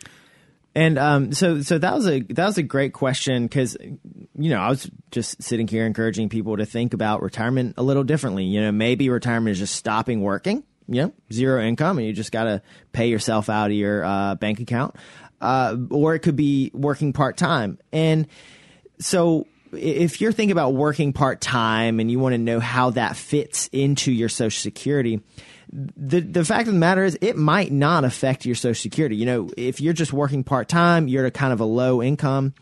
And 0.74 0.98
um, 0.98 1.32
so, 1.32 1.62
so 1.62 1.78
that 1.78 1.94
was 1.94 2.06
a 2.06 2.20
that 2.20 2.46
was 2.46 2.56
a 2.56 2.62
great 2.62 2.92
question 2.92 3.44
because, 3.44 3.76
you 3.80 4.50
know, 4.50 4.60
I 4.60 4.68
was 4.68 4.88
just 5.10 5.42
sitting 5.42 5.66
here 5.66 5.84
encouraging 5.84 6.28
people 6.28 6.56
to 6.58 6.64
think 6.64 6.94
about 6.94 7.22
retirement 7.22 7.74
a 7.76 7.82
little 7.82 8.04
differently. 8.04 8.44
You 8.44 8.60
know, 8.60 8.70
maybe 8.70 9.08
retirement 9.08 9.52
is 9.52 9.58
just 9.58 9.74
stopping 9.74 10.20
working, 10.20 10.62
you 10.86 11.02
know, 11.02 11.12
zero 11.32 11.60
income, 11.60 11.98
and 11.98 12.06
you 12.06 12.12
just 12.12 12.30
got 12.30 12.44
to 12.44 12.62
pay 12.92 13.08
yourself 13.08 13.48
out 13.48 13.70
of 13.70 13.76
your 13.76 14.04
uh, 14.04 14.36
bank 14.36 14.60
account, 14.60 14.94
uh, 15.40 15.76
or 15.90 16.14
it 16.14 16.20
could 16.20 16.36
be 16.36 16.70
working 16.72 17.12
part 17.12 17.36
time. 17.36 17.78
And 17.92 18.28
so, 19.00 19.48
if 19.72 20.20
you're 20.20 20.32
thinking 20.32 20.52
about 20.52 20.74
working 20.74 21.12
part 21.12 21.40
time 21.40 22.00
and 22.00 22.10
you 22.10 22.18
want 22.18 22.34
to 22.34 22.38
know 22.38 22.60
how 22.60 22.90
that 22.90 23.16
fits 23.16 23.68
into 23.72 24.12
your 24.12 24.28
Social 24.28 24.60
Security, 24.60 25.20
the 25.72 26.20
the 26.20 26.44
fact 26.44 26.66
of 26.68 26.74
the 26.74 26.80
matter 26.80 27.04
is 27.04 27.16
it 27.20 27.36
might 27.36 27.70
not 27.70 28.04
affect 28.04 28.44
your 28.44 28.56
social 28.56 28.80
security. 28.80 29.16
You 29.16 29.26
know 29.26 29.50
if 29.56 29.80
you're 29.80 29.92
just 29.92 30.12
working 30.12 30.42
part-time 30.42 31.06
you're 31.06 31.24
at 31.24 31.28
a 31.28 31.30
kind 31.30 31.52
of 31.52 31.60
a 31.60 31.64
low 31.64 32.02
income. 32.02 32.54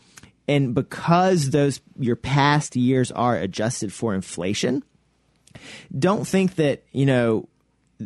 And 0.47 0.73
because 0.73 1.51
those 1.51 1.79
your 1.99 2.15
past 2.15 2.75
years 2.75 3.11
are 3.11 3.35
adjusted 3.35 3.93
for 3.93 4.15
inflation 4.15 4.83
don't 5.97 6.27
think 6.27 6.55
that 6.55 6.83
you 6.91 7.05
know 7.05 7.47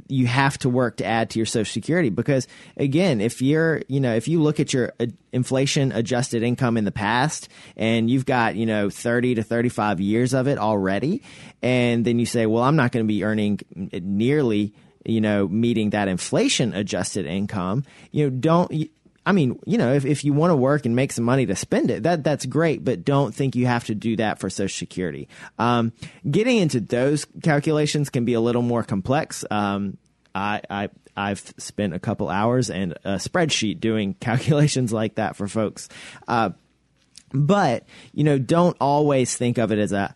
you 0.07 0.25
have 0.25 0.57
to 0.57 0.69
work 0.69 0.97
to 0.97 1.05
add 1.05 1.29
to 1.29 1.39
your 1.39 1.45
social 1.45 1.71
security 1.71 2.09
because 2.09 2.47
again 2.77 3.21
if 3.21 3.41
you're 3.41 3.81
you 3.87 3.99
know 3.99 4.15
if 4.15 4.27
you 4.27 4.41
look 4.41 4.59
at 4.59 4.73
your 4.73 4.91
uh, 4.99 5.05
inflation 5.31 5.91
adjusted 5.91 6.41
income 6.41 6.77
in 6.77 6.83
the 6.83 6.91
past 6.91 7.47
and 7.77 8.09
you've 8.09 8.25
got 8.25 8.55
you 8.55 8.65
know 8.65 8.89
30 8.89 9.35
to 9.35 9.43
35 9.43 9.99
years 9.99 10.33
of 10.33 10.47
it 10.47 10.57
already 10.57 11.21
and 11.61 12.05
then 12.05 12.17
you 12.17 12.25
say 12.25 12.45
well 12.45 12.63
i'm 12.63 12.75
not 12.75 12.91
going 12.91 13.05
to 13.05 13.07
be 13.07 13.23
earning 13.23 13.59
nearly 13.75 14.73
you 15.05 15.21
know, 15.21 15.47
meeting 15.47 15.91
that 15.91 16.07
inflation 16.07 16.73
adjusted 16.73 17.25
income, 17.25 17.83
you 18.11 18.25
know, 18.25 18.29
don't, 18.29 18.71
I 19.25 19.31
mean, 19.31 19.59
you 19.65 19.77
know, 19.77 19.93
if, 19.93 20.05
if 20.05 20.25
you 20.25 20.33
want 20.33 20.51
to 20.51 20.55
work 20.55 20.85
and 20.85 20.95
make 20.95 21.11
some 21.11 21.23
money 21.23 21.45
to 21.45 21.55
spend 21.55 21.89
it, 21.91 22.03
that 22.03 22.23
that's 22.23 22.45
great, 22.45 22.83
but 22.83 23.05
don't 23.05 23.33
think 23.33 23.55
you 23.55 23.65
have 23.65 23.85
to 23.85 23.95
do 23.95 24.15
that 24.17 24.39
for 24.39 24.49
Social 24.49 24.77
Security. 24.77 25.29
Um, 25.57 25.93
getting 26.29 26.57
into 26.57 26.79
those 26.79 27.25
calculations 27.41 28.09
can 28.09 28.25
be 28.25 28.33
a 28.33 28.41
little 28.41 28.61
more 28.61 28.83
complex. 28.83 29.45
Um, 29.49 29.97
I, 30.35 30.61
I 30.69 30.89
I've 31.15 31.53
spent 31.57 31.93
a 31.93 31.99
couple 31.99 32.27
hours 32.27 32.69
and 32.69 32.93
a 33.03 33.15
spreadsheet 33.15 33.79
doing 33.79 34.13
calculations 34.19 34.91
like 34.91 35.15
that 35.15 35.35
for 35.35 35.47
folks. 35.47 35.89
Uh, 36.27 36.51
but 37.33 37.85
you 38.13 38.23
know, 38.23 38.37
don't 38.37 38.77
always 38.79 39.35
think 39.35 39.57
of 39.57 39.71
it 39.71 39.79
as 39.79 39.91
a 39.91 40.13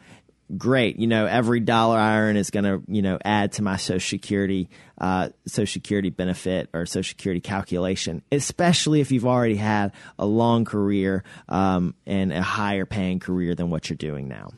great. 0.55 0.97
You 0.97 1.07
know, 1.07 1.25
every 1.25 1.59
dollar 1.59 1.97
I 1.97 2.19
earn 2.19 2.37
is 2.37 2.51
going 2.51 2.65
to, 2.65 2.81
you 2.87 3.01
know, 3.01 3.17
add 3.23 3.53
to 3.53 3.61
my 3.61 3.77
Social 3.77 3.99
Security, 3.99 4.69
uh, 4.99 5.29
Social 5.45 5.71
Security 5.71 6.09
benefit 6.09 6.69
or 6.73 6.85
Social 6.85 7.09
Security 7.09 7.41
calculation, 7.41 8.21
especially 8.31 9.01
if 9.01 9.11
you've 9.11 9.25
already 9.25 9.55
had 9.55 9.91
a 10.17 10.25
long 10.25 10.65
career 10.65 11.23
um, 11.49 11.95
and 12.05 12.31
a 12.31 12.41
higher 12.41 12.85
paying 12.85 13.19
career 13.19 13.55
than 13.55 13.69
what 13.69 13.89
you're 13.89 13.97
doing 13.97 14.27
now. 14.27 14.51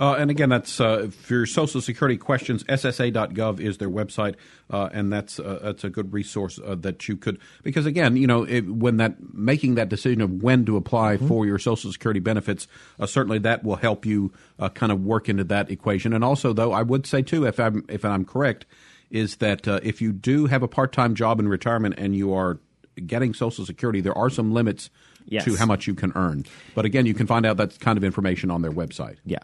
Uh, 0.00 0.14
and 0.14 0.30
again, 0.30 0.48
that's 0.48 0.80
uh, 0.80 1.10
for 1.20 1.34
your 1.34 1.46
Social 1.46 1.82
Security 1.82 2.16
questions. 2.16 2.64
SSA.gov 2.64 3.60
is 3.60 3.76
their 3.76 3.90
website, 3.90 4.36
uh, 4.70 4.88
and 4.94 5.12
that's 5.12 5.38
uh, 5.38 5.60
that's 5.62 5.84
a 5.84 5.90
good 5.90 6.14
resource 6.14 6.58
uh, 6.64 6.74
that 6.76 7.06
you 7.06 7.18
could 7.18 7.38
because 7.62 7.84
again, 7.84 8.16
you 8.16 8.26
know, 8.26 8.44
it, 8.44 8.62
when 8.62 8.96
that 8.96 9.34
making 9.34 9.74
that 9.74 9.90
decision 9.90 10.22
of 10.22 10.42
when 10.42 10.64
to 10.64 10.78
apply 10.78 11.16
mm-hmm. 11.16 11.28
for 11.28 11.44
your 11.44 11.58
Social 11.58 11.92
Security 11.92 12.18
benefits, 12.18 12.66
uh, 12.98 13.04
certainly 13.04 13.38
that 13.40 13.62
will 13.62 13.76
help 13.76 14.06
you 14.06 14.32
kind 14.72 14.90
of 14.90 15.04
work 15.04 15.28
into 15.28 15.44
that 15.44 15.70
equation. 15.70 16.14
And 16.14 16.24
also, 16.24 16.54
though, 16.54 16.72
I 16.72 16.80
would 16.80 17.06
say 17.06 17.20
too, 17.20 17.46
if 17.46 17.60
I'm 17.60 17.84
if 17.90 18.02
I'm 18.02 18.24
correct, 18.24 18.64
is 19.10 19.36
that 19.36 19.66
if 19.84 20.00
you 20.00 20.12
do 20.12 20.46
have 20.46 20.62
a 20.62 20.68
part 20.68 20.92
time 20.92 21.14
job 21.14 21.38
in 21.38 21.46
retirement 21.46 21.96
and 21.98 22.16
you 22.16 22.32
are 22.32 22.58
getting 23.06 23.34
Social 23.34 23.66
Security, 23.66 24.00
there 24.00 24.16
are 24.16 24.30
some 24.30 24.54
limits 24.54 24.88
yes. 25.26 25.44
to 25.44 25.56
how 25.56 25.66
much 25.66 25.86
you 25.86 25.94
can 25.94 26.12
earn. 26.14 26.46
But 26.74 26.86
again, 26.86 27.04
you 27.04 27.14
can 27.14 27.26
find 27.26 27.44
out 27.44 27.58
that 27.58 27.78
kind 27.80 27.98
of 27.98 28.04
information 28.04 28.50
on 28.50 28.62
their 28.62 28.72
website. 28.72 29.16
Yeah. 29.26 29.40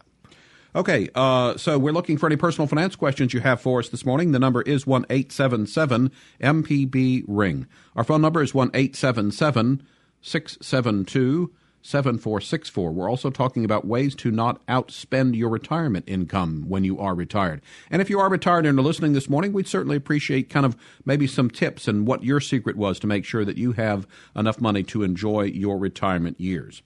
Okay, 0.75 1.09
uh, 1.15 1.57
so 1.57 1.79
we're 1.79 1.93
looking 1.93 2.17
for 2.17 2.25
any 2.25 2.35
personal 2.35 2.67
finance 2.67 2.95
questions 2.95 3.33
you 3.33 3.39
have 3.39 3.61
for 3.61 3.79
us 3.79 3.89
this 3.89 4.05
morning. 4.05 4.31
The 4.31 4.39
number 4.39 4.61
is 4.61 4.85
one 4.85 5.05
eight 5.09 5.31
seven 5.31 5.65
seven 5.65 6.11
MPB 6.41 7.23
ring. 7.27 7.67
Our 7.95 8.03
phone 8.03 8.21
number 8.21 8.43
is 8.43 8.53
one 8.53 8.69
eight 8.73 8.95
seven 8.95 9.31
seven 9.31 9.81
six 10.21 10.57
seven 10.61 11.05
two 11.05 11.53
seven 11.81 12.17
four 12.17 12.41
six 12.41 12.67
four. 12.67 12.91
We're 12.91 13.09
also 13.09 13.29
talking 13.29 13.63
about 13.63 13.87
ways 13.87 14.13
to 14.15 14.29
not 14.29 14.63
outspend 14.67 15.35
your 15.35 15.49
retirement 15.49 16.03
income 16.05 16.65
when 16.67 16.83
you 16.83 16.99
are 16.99 17.15
retired. 17.15 17.61
And 17.89 18.01
if 18.01 18.09
you 18.09 18.19
are 18.19 18.29
retired 18.29 18.65
and 18.65 18.77
are 18.77 18.83
listening 18.83 19.13
this 19.13 19.29
morning, 19.29 19.53
we'd 19.53 19.69
certainly 19.69 19.95
appreciate 19.95 20.49
kind 20.49 20.65
of 20.65 20.75
maybe 21.05 21.27
some 21.27 21.49
tips 21.49 21.87
and 21.87 22.05
what 22.05 22.23
your 22.23 22.41
secret 22.41 22.75
was 22.75 22.99
to 22.99 23.07
make 23.07 23.23
sure 23.23 23.45
that 23.45 23.57
you 23.57 23.71
have 23.71 24.05
enough 24.35 24.59
money 24.59 24.83
to 24.83 25.03
enjoy 25.03 25.43
your 25.43 25.77
retirement 25.77 26.41
years. 26.41 26.81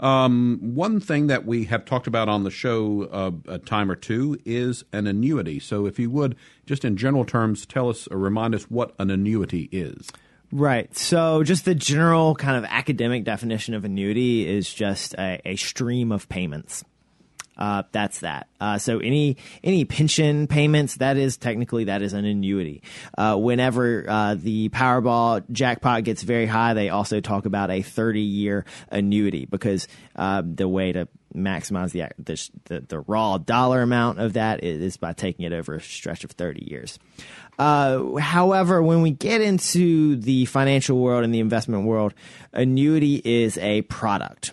Um, 0.00 0.58
one 0.62 0.98
thing 0.98 1.26
that 1.26 1.44
we 1.44 1.64
have 1.64 1.84
talked 1.84 2.06
about 2.06 2.28
on 2.28 2.42
the 2.42 2.50
show 2.50 3.02
uh, 3.12 3.30
a 3.46 3.58
time 3.58 3.90
or 3.90 3.96
two 3.96 4.38
is 4.46 4.82
an 4.92 5.06
annuity. 5.06 5.60
So, 5.60 5.86
if 5.86 5.98
you 5.98 6.10
would, 6.10 6.36
just 6.66 6.84
in 6.84 6.96
general 6.96 7.26
terms, 7.26 7.66
tell 7.66 7.90
us 7.90 8.08
or 8.08 8.18
remind 8.18 8.54
us 8.54 8.64
what 8.64 8.94
an 8.98 9.10
annuity 9.10 9.68
is. 9.70 10.10
Right. 10.50 10.94
So, 10.96 11.44
just 11.44 11.66
the 11.66 11.74
general 11.74 12.34
kind 12.34 12.56
of 12.56 12.64
academic 12.64 13.24
definition 13.24 13.74
of 13.74 13.84
annuity 13.84 14.48
is 14.48 14.72
just 14.72 15.14
a, 15.14 15.40
a 15.44 15.56
stream 15.56 16.12
of 16.12 16.28
payments. 16.30 16.82
Uh, 17.60 17.82
that's 17.92 18.20
that. 18.20 18.48
Uh, 18.58 18.78
so 18.78 18.98
any 18.98 19.36
any 19.62 19.84
pension 19.84 20.46
payments 20.46 20.96
that 20.96 21.18
is 21.18 21.36
technically 21.36 21.84
that 21.84 22.00
is 22.00 22.14
an 22.14 22.24
annuity. 22.24 22.82
Uh, 23.16 23.36
whenever 23.36 24.06
uh, 24.08 24.34
the 24.34 24.70
Powerball 24.70 25.44
jackpot 25.52 26.04
gets 26.04 26.22
very 26.22 26.46
high, 26.46 26.72
they 26.72 26.88
also 26.88 27.20
talk 27.20 27.44
about 27.44 27.70
a 27.70 27.82
30 27.82 28.20
year 28.20 28.64
annuity 28.88 29.44
because 29.44 29.88
uh, 30.16 30.42
the 30.42 30.66
way 30.66 30.92
to 30.92 31.06
maximize 31.34 31.92
the, 31.92 32.50
the, 32.64 32.80
the 32.80 33.00
raw 33.00 33.38
dollar 33.38 33.82
amount 33.82 34.18
of 34.18 34.32
that 34.32 34.64
is 34.64 34.96
by 34.96 35.12
taking 35.12 35.44
it 35.44 35.52
over 35.52 35.74
a 35.74 35.80
stretch 35.80 36.24
of 36.24 36.32
30 36.32 36.68
years. 36.68 36.98
Uh, 37.58 38.16
however, 38.16 38.82
when 38.82 39.02
we 39.02 39.10
get 39.10 39.40
into 39.40 40.16
the 40.16 40.46
financial 40.46 40.98
world 40.98 41.24
and 41.24 41.32
the 41.32 41.40
investment 41.40 41.84
world, 41.84 42.14
annuity 42.52 43.20
is 43.22 43.58
a 43.58 43.82
product 43.82 44.52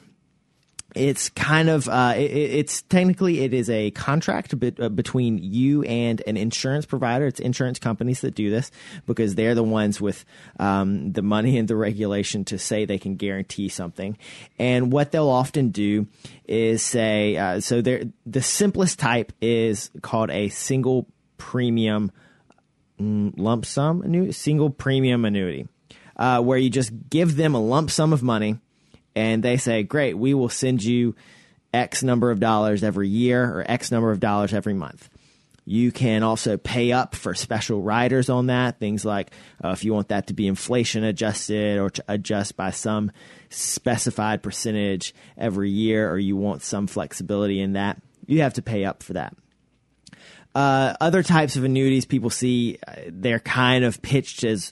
it's 0.97 1.29
kind 1.29 1.69
of 1.69 1.87
uh, 1.87 2.13
it, 2.15 2.31
it's 2.31 2.81
technically 2.83 3.41
it 3.41 3.53
is 3.53 3.69
a 3.69 3.91
contract 3.91 4.59
be- 4.59 4.73
uh, 4.79 4.89
between 4.89 5.37
you 5.37 5.83
and 5.83 6.21
an 6.27 6.37
insurance 6.37 6.85
provider. 6.85 7.27
It's 7.27 7.39
insurance 7.39 7.79
companies 7.79 8.21
that 8.21 8.35
do 8.35 8.49
this 8.49 8.71
because 9.05 9.35
they're 9.35 9.55
the 9.55 9.63
ones 9.63 10.01
with 10.01 10.25
um, 10.59 11.11
the 11.13 11.21
money 11.21 11.57
and 11.57 11.67
the 11.67 11.75
regulation 11.75 12.45
to 12.45 12.57
say 12.57 12.85
they 12.85 12.97
can 12.97 13.15
guarantee 13.15 13.69
something. 13.69 14.17
And 14.57 14.91
what 14.91 15.11
they'll 15.11 15.29
often 15.29 15.69
do 15.69 16.07
is 16.47 16.81
say 16.81 17.37
uh, 17.37 17.59
so. 17.59 17.81
The 17.81 18.41
simplest 18.41 18.99
type 18.99 19.31
is 19.41 19.89
called 20.01 20.29
a 20.31 20.49
single 20.49 21.07
premium 21.37 22.11
mm, 22.99 23.33
lump 23.37 23.65
sum 23.65 24.01
annuity, 24.01 24.31
single 24.31 24.69
premium 24.69 25.25
annuity, 25.25 25.67
uh, 26.17 26.41
where 26.41 26.57
you 26.57 26.69
just 26.69 26.91
give 27.09 27.35
them 27.35 27.55
a 27.55 27.61
lump 27.61 27.91
sum 27.91 28.13
of 28.13 28.23
money 28.23 28.59
and 29.17 29.41
they 29.41 29.57
say, 29.57 29.81
great, 29.81 30.13
we 30.13 30.35
will 30.35 30.47
send 30.47 30.83
you 30.83 31.15
X 31.73 32.03
number 32.03 32.29
of 32.29 32.39
dollars 32.39 32.83
every 32.83 33.09
year 33.09 33.43
or 33.43 33.65
X 33.67 33.91
number 33.91 34.11
of 34.11 34.19
dollars 34.19 34.53
every 34.53 34.75
month. 34.75 35.09
You 35.65 35.91
can 35.91 36.21
also 36.21 36.55
pay 36.55 36.91
up 36.91 37.15
for 37.15 37.33
special 37.33 37.81
riders 37.81 38.29
on 38.29 38.45
that. 38.45 38.79
Things 38.79 39.03
like 39.03 39.31
uh, 39.61 39.69
if 39.69 39.83
you 39.83 39.91
want 39.91 40.09
that 40.09 40.27
to 40.27 40.33
be 40.33 40.47
inflation 40.47 41.03
adjusted 41.03 41.79
or 41.79 41.89
to 41.89 42.03
adjust 42.07 42.55
by 42.55 42.69
some 42.69 43.11
specified 43.49 44.43
percentage 44.43 45.15
every 45.35 45.71
year, 45.71 46.09
or 46.09 46.19
you 46.19 46.37
want 46.37 46.61
some 46.61 46.85
flexibility 46.85 47.59
in 47.59 47.73
that, 47.73 47.99
you 48.27 48.43
have 48.43 48.53
to 48.53 48.61
pay 48.61 48.85
up 48.85 49.01
for 49.01 49.13
that. 49.13 49.35
Uh, 50.53 50.93
other 51.01 51.23
types 51.23 51.55
of 51.55 51.63
annuities 51.63 52.05
people 52.05 52.29
see, 52.29 52.77
uh, 52.87 52.93
they're 53.07 53.39
kind 53.39 53.83
of 53.83 54.01
pitched 54.01 54.43
as 54.43 54.71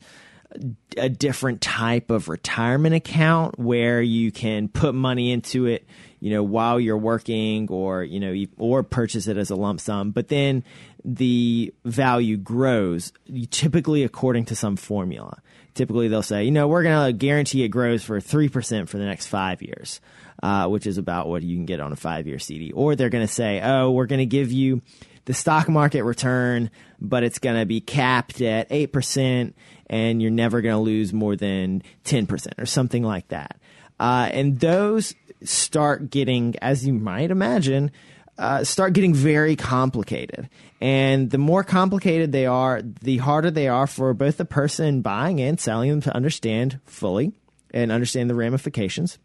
a 0.97 1.09
different 1.09 1.61
type 1.61 2.11
of 2.11 2.29
retirement 2.29 2.95
account 2.95 3.59
where 3.59 4.01
you 4.01 4.31
can 4.31 4.67
put 4.69 4.95
money 4.95 5.31
into 5.31 5.65
it 5.65 5.85
you 6.19 6.31
know 6.31 6.41
while 6.41 6.79
you're 6.79 6.97
working 6.97 7.67
or 7.69 8.03
you 8.03 8.19
know 8.19 8.33
or 8.57 8.81
purchase 8.83 9.27
it 9.27 9.37
as 9.37 9.49
a 9.49 9.55
lump 9.55 9.79
sum 9.79 10.11
but 10.11 10.27
then 10.29 10.63
the 11.03 11.73
value 11.83 12.35
grows 12.35 13.13
typically 13.51 14.03
according 14.03 14.45
to 14.45 14.55
some 14.55 14.75
formula. 14.75 15.39
Typically 15.75 16.07
they'll 16.07 16.23
say 16.23 16.45
you 16.45 16.51
know 16.51 16.67
we're 16.67 16.83
going 16.83 17.05
to 17.05 17.13
guarantee 17.13 17.63
it 17.63 17.67
grows 17.67 18.03
for 18.03 18.19
3% 18.19 18.87
for 18.87 18.97
the 18.97 19.05
next 19.05 19.27
5 19.27 19.61
years 19.61 20.01
uh, 20.41 20.67
which 20.67 20.87
is 20.87 20.97
about 20.97 21.27
what 21.27 21.43
you 21.43 21.55
can 21.55 21.65
get 21.65 21.79
on 21.79 21.91
a 21.91 21.95
5 21.95 22.27
year 22.27 22.39
CD 22.39 22.71
or 22.71 22.95
they're 22.95 23.09
going 23.09 23.27
to 23.27 23.31
say 23.31 23.61
oh 23.61 23.91
we're 23.91 24.07
going 24.07 24.19
to 24.19 24.25
give 24.25 24.51
you 24.51 24.81
the 25.25 25.33
stock 25.33 25.67
market 25.69 26.03
return 26.03 26.71
but 26.99 27.23
it's 27.23 27.39
going 27.39 27.59
to 27.59 27.65
be 27.65 27.81
capped 27.81 28.41
at 28.41 28.69
8% 28.69 29.53
and 29.87 30.21
you're 30.21 30.31
never 30.31 30.61
going 30.61 30.75
to 30.75 30.79
lose 30.79 31.13
more 31.13 31.35
than 31.35 31.83
10% 32.05 32.59
or 32.59 32.65
something 32.65 33.03
like 33.03 33.27
that. 33.29 33.57
Uh, 33.99 34.29
and 34.31 34.59
those 34.59 35.13
start 35.43 36.09
getting, 36.09 36.55
as 36.61 36.85
you 36.85 36.93
might 36.93 37.31
imagine, 37.31 37.91
uh, 38.37 38.63
start 38.63 38.93
getting 38.93 39.13
very 39.13 39.55
complicated. 39.55 40.49
And 40.81 41.29
the 41.29 41.37
more 41.37 41.63
complicated 41.63 42.31
they 42.31 42.45
are, 42.45 42.81
the 42.81 43.17
harder 43.17 43.51
they 43.51 43.67
are 43.67 43.87
for 43.87 44.13
both 44.13 44.37
the 44.37 44.45
person 44.45 45.01
buying 45.01 45.39
and 45.39 45.59
selling 45.59 45.89
them 45.89 46.01
to 46.01 46.15
understand 46.15 46.79
fully 46.85 47.33
and 47.71 47.91
understand 47.91 48.29
the 48.29 48.35
ramifications. 48.35 49.17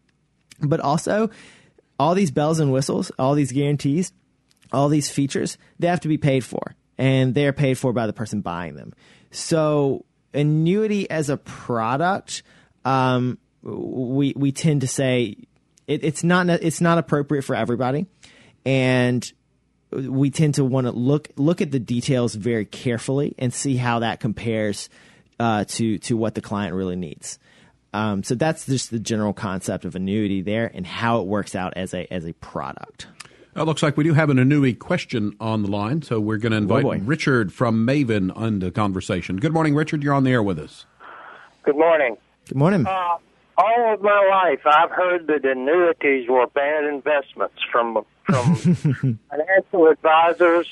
But 0.61 0.79
also, 0.79 1.29
all 1.99 2.15
these 2.15 2.31
bells 2.31 2.59
and 2.59 2.71
whistles, 2.71 3.11
all 3.19 3.35
these 3.35 3.51
guarantees, 3.51 4.13
all 4.71 4.89
these 4.89 5.09
features, 5.09 5.57
they 5.79 5.87
have 5.87 5.99
to 6.01 6.07
be 6.07 6.17
paid 6.17 6.43
for. 6.43 6.75
And 6.97 7.33
they're 7.33 7.53
paid 7.53 7.77
for 7.77 7.93
by 7.93 8.07
the 8.07 8.13
person 8.13 8.41
buying 8.41 8.75
them. 8.75 8.93
So 9.31 10.05
annuity 10.33 11.09
as 11.09 11.29
a 11.29 11.37
product, 11.37 12.43
um, 12.85 13.37
we 13.63 14.33
we 14.35 14.51
tend 14.51 14.81
to 14.81 14.87
say 14.87 15.35
it, 15.87 16.03
it's 16.03 16.23
not 16.23 16.49
it's 16.49 16.81
not 16.81 16.97
appropriate 16.97 17.43
for 17.43 17.55
everybody, 17.55 18.07
and 18.65 19.31
we 19.91 20.29
tend 20.29 20.55
to 20.55 20.63
want 20.63 20.87
to 20.87 20.91
look 20.91 21.29
look 21.35 21.61
at 21.61 21.71
the 21.71 21.79
details 21.79 22.33
very 22.33 22.65
carefully 22.65 23.35
and 23.37 23.53
see 23.53 23.75
how 23.75 23.99
that 23.99 24.19
compares 24.19 24.89
uh, 25.39 25.65
to 25.65 25.97
to 25.99 26.17
what 26.17 26.35
the 26.35 26.41
client 26.41 26.73
really 26.75 26.95
needs. 26.95 27.39
Um, 27.93 28.23
so 28.23 28.35
that's 28.35 28.65
just 28.65 28.89
the 28.89 28.99
general 28.99 29.33
concept 29.33 29.83
of 29.83 29.95
annuity 29.95 30.41
there 30.41 30.71
and 30.73 30.87
how 30.87 31.19
it 31.21 31.27
works 31.27 31.55
out 31.55 31.73
as 31.75 31.93
a 31.93 32.11
as 32.11 32.25
a 32.25 32.33
product. 32.33 33.07
It 33.53 33.63
looks 33.63 33.83
like 33.83 33.97
we 33.97 34.05
do 34.05 34.13
have 34.13 34.29
an 34.29 34.39
annuity 34.39 34.73
question 34.73 35.35
on 35.39 35.63
the 35.63 35.69
line, 35.69 36.01
so 36.01 36.21
we're 36.21 36.37
going 36.37 36.53
to 36.53 36.57
invite 36.57 36.85
oh 36.85 36.93
Richard 36.93 37.51
from 37.51 37.85
Maven 37.85 38.35
on 38.35 38.59
the 38.59 38.71
conversation. 38.71 39.37
Good 39.37 39.51
morning, 39.51 39.75
Richard. 39.75 40.03
You're 40.03 40.13
on 40.13 40.23
the 40.23 40.31
air 40.31 40.41
with 40.41 40.57
us. 40.57 40.85
Good 41.63 41.75
morning. 41.75 42.15
Good 42.47 42.57
morning. 42.57 42.87
Uh, 42.87 43.17
all 43.57 43.93
of 43.93 44.01
my 44.01 44.25
life, 44.29 44.61
I've 44.65 44.91
heard 44.91 45.27
that 45.27 45.43
annuities 45.43 46.29
were 46.29 46.47
bad 46.47 46.85
investments 46.85 47.57
from 47.69 48.05
from 48.23 48.55
financial 49.29 49.87
advisors 49.87 50.67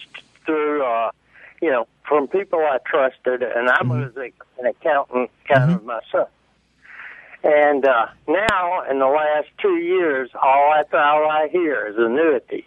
through, 0.46 0.86
uh, 0.86 1.12
you 1.62 1.70
know, 1.70 1.86
from 2.08 2.28
people 2.30 2.60
I 2.60 2.78
trusted, 2.86 3.44
and 3.44 3.70
I 3.70 3.84
was 3.84 4.14
mm-hmm. 4.14 4.60
an 4.60 4.66
accountant 4.68 5.32
kind 5.48 5.72
mm-hmm. 5.72 5.74
of 5.74 5.84
myself. 5.84 6.30
And 7.44 7.86
uh, 7.86 8.08
now, 8.28 8.84
in 8.90 9.00
the 9.00 9.06
last 9.08 9.48
two 9.62 9.76
years, 9.78 10.30
all 10.36 10.74
that's 10.76 10.94
all 10.94 11.30
I 11.30 11.48
hear 11.52 11.88
is 11.88 11.96
annuities. 11.98 12.64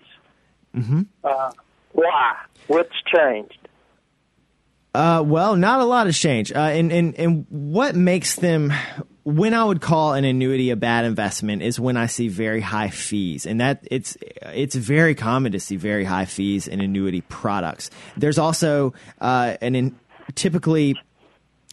Mm-hmm. 0.74 1.02
Uh, 1.22 1.50
why? 1.92 2.36
What's 2.68 2.94
changed? 3.14 3.58
Uh, 4.94 5.22
well, 5.24 5.56
not 5.56 5.80
a 5.80 5.84
lot 5.84 6.06
has 6.06 6.18
changed. 6.18 6.54
Uh, 6.54 6.60
and, 6.60 6.92
and, 6.92 7.14
and 7.18 7.46
what 7.50 7.94
makes 7.94 8.36
them, 8.36 8.72
when 9.24 9.52
I 9.54 9.64
would 9.64 9.80
call 9.80 10.14
an 10.14 10.24
annuity 10.24 10.70
a 10.70 10.76
bad 10.76 11.04
investment 11.04 11.62
is 11.62 11.78
when 11.78 11.96
I 11.96 12.06
see 12.06 12.28
very 12.28 12.60
high 12.60 12.90
fees. 12.90 13.46
And 13.46 13.60
that 13.60 13.86
it's, 13.90 14.16
it's 14.42 14.74
very 14.74 15.14
common 15.14 15.52
to 15.52 15.60
see 15.60 15.76
very 15.76 16.04
high 16.04 16.26
fees 16.26 16.66
in 16.66 16.80
annuity 16.80 17.22
products. 17.22 17.90
There's 18.16 18.38
also, 18.38 18.94
uh, 19.20 19.56
an, 19.60 19.74
in, 19.74 19.98
typically 20.34 20.98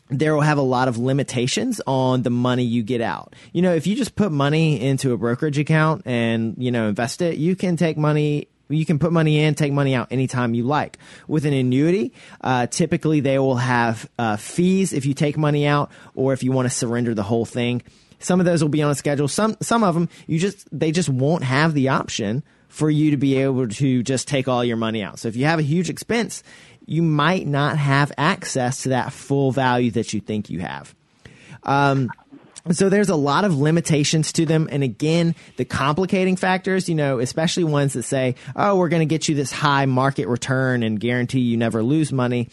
there 0.10 0.34
will 0.34 0.42
have 0.42 0.58
a 0.58 0.64
lot 0.64 0.88
of 0.88 0.98
limitations 0.98 1.80
on 1.86 2.24
the 2.24 2.30
money 2.30 2.64
you 2.64 2.84
get 2.84 3.02
out. 3.02 3.36
You 3.54 3.62
know, 3.62 3.74
if 3.74 3.88
you 3.88 3.96
just 3.96 4.16
put 4.16 4.32
money 4.32 4.82
into 4.82 5.14
a 5.14 5.18
brokerage 5.18 5.60
account 5.60 6.04
and, 6.06 6.56
you 6.58 6.72
know, 6.72 6.90
invest 6.90 7.22
it, 7.22 7.38
you 7.38 7.56
can 7.56 7.78
take 7.78 7.98
money 7.98 8.48
you 8.72 8.86
can 8.86 9.00
put 9.00 9.12
money 9.12 9.40
in, 9.40 9.56
take 9.56 9.74
money 9.74 9.96
out 9.96 10.12
anytime 10.12 10.54
you 10.54 10.64
like. 10.64 11.00
With 11.28 11.46
an 11.46 11.54
annuity, 11.54 12.14
uh, 12.42 12.68
typically 12.68 13.20
they 13.20 13.40
will 13.40 13.56
have 13.56 14.08
uh, 14.20 14.38
fees 14.38 14.94
if 14.94 15.08
you 15.08 15.16
take 15.16 15.38
money 15.38 15.66
out 15.66 15.92
or 16.14 16.34
if 16.34 16.44
you 16.44 16.52
want 16.52 16.68
to 16.68 16.70
surrender 16.70 17.16
the 17.16 17.24
whole 17.24 17.46
thing. 17.46 17.82
Some 18.20 18.40
of 18.40 18.46
those 18.46 18.62
will 18.62 18.70
be 18.70 18.84
on 18.84 18.92
a 18.92 18.96
schedule. 18.96 19.28
Some 19.28 19.58
some 19.62 19.84
of 19.84 19.96
them 19.96 20.10
you 20.28 20.40
just 20.40 20.68
they 20.78 20.92
just 20.92 21.10
won't 21.10 21.44
have 21.44 21.74
the 21.74 21.90
option 21.90 22.44
for 22.68 22.90
you 22.90 23.12
to 23.12 23.18
be 23.18 23.38
able 23.38 23.68
to 23.68 24.04
just 24.04 24.28
take 24.28 24.48
all 24.48 24.64
your 24.64 24.78
money 24.78 25.02
out. 25.02 25.20
So 25.20 25.28
if 25.28 25.36
you 25.36 25.46
have 25.46 25.58
a 25.58 25.64
huge 25.64 25.90
expense, 25.90 26.44
you 26.90 27.04
might 27.04 27.46
not 27.46 27.78
have 27.78 28.12
access 28.18 28.84
to 28.84 28.90
that 28.90 29.14
full 29.14 29.52
value 29.52 29.92
that 29.92 30.12
you 30.12 30.20
think 30.20 30.50
you 30.50 30.60
have. 30.60 30.96
Um, 31.62 32.10
so 32.72 32.90
there's 32.90 33.10
a 33.10 33.16
lot 33.16 33.46
of 33.46 33.56
limitations 33.56 34.34
to 34.34 34.46
them. 34.48 34.68
And 34.72 34.84
again, 34.84 35.36
the 35.58 35.66
complicating 35.66 36.36
factors, 36.36 36.90
you 36.90 36.96
know, 36.96 37.20
especially 37.20 37.64
ones 37.64 37.94
that 37.94 38.04
say, 38.04 38.36
oh, 38.56 38.76
we're 38.76 38.90
going 38.90 39.02
to 39.02 39.06
get 39.06 39.30
you 39.30 39.36
this 39.36 39.52
high 39.52 39.86
market 39.86 40.28
return 40.28 40.82
and 40.82 41.00
guarantee 41.00 41.42
you 41.42 41.58
never 41.58 41.84
lose 41.84 42.12
money. 42.12 42.50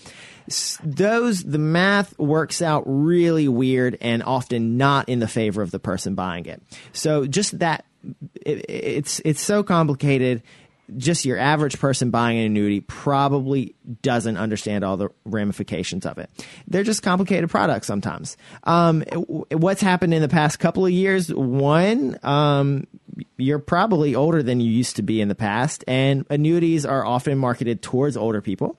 Those, 0.85 1.43
the 1.43 1.59
math 1.59 2.17
works 2.19 2.61
out 2.61 2.85
really 2.87 3.49
weird 3.49 3.97
and 4.03 4.23
often 4.23 4.77
not 4.77 5.09
in 5.09 5.19
the 5.19 5.29
favor 5.29 5.63
of 5.63 5.71
the 5.71 5.79
person 5.79 6.15
buying 6.15 6.45
it. 6.45 6.63
So 6.93 7.27
just 7.27 7.59
that, 7.61 7.87
it, 8.35 8.67
it's, 8.69 9.21
it's 9.25 9.41
so 9.41 9.63
complicated 9.63 10.43
just 10.97 11.25
your 11.25 11.39
average 11.39 11.79
person 11.79 12.11
buying 12.11 12.39
an 12.39 12.47
annuity 12.47 12.81
probably 12.81 13.75
doesn't 14.03 14.37
understand 14.37 14.85
all 14.85 14.97
the 14.97 15.09
ramifications 15.25 16.07
of 16.07 16.19
it. 16.19 16.31
They're 16.67 16.85
just 16.85 17.03
complicated 17.03 17.51
products 17.51 17.87
sometimes. 17.87 18.37
Um, 18.65 19.03
what's 19.51 19.83
happened 19.83 20.15
in 20.15 20.23
the 20.23 20.29
past 20.29 20.59
couple 20.59 20.87
of 20.87 20.93
years? 20.93 21.33
One, 21.33 22.19
um, 22.23 22.87
you're 23.37 23.59
probably 23.59 24.15
older 24.15 24.43
than 24.43 24.61
you 24.61 24.71
used 24.71 24.97
to 24.97 25.03
be 25.03 25.21
in 25.21 25.29
the 25.29 25.35
past, 25.35 25.85
and 25.89 26.25
annuities 26.31 26.87
are 26.87 27.05
often 27.05 27.39
marketed 27.39 27.83
towards 27.83 28.17
older 28.17 28.41
people. 28.41 28.79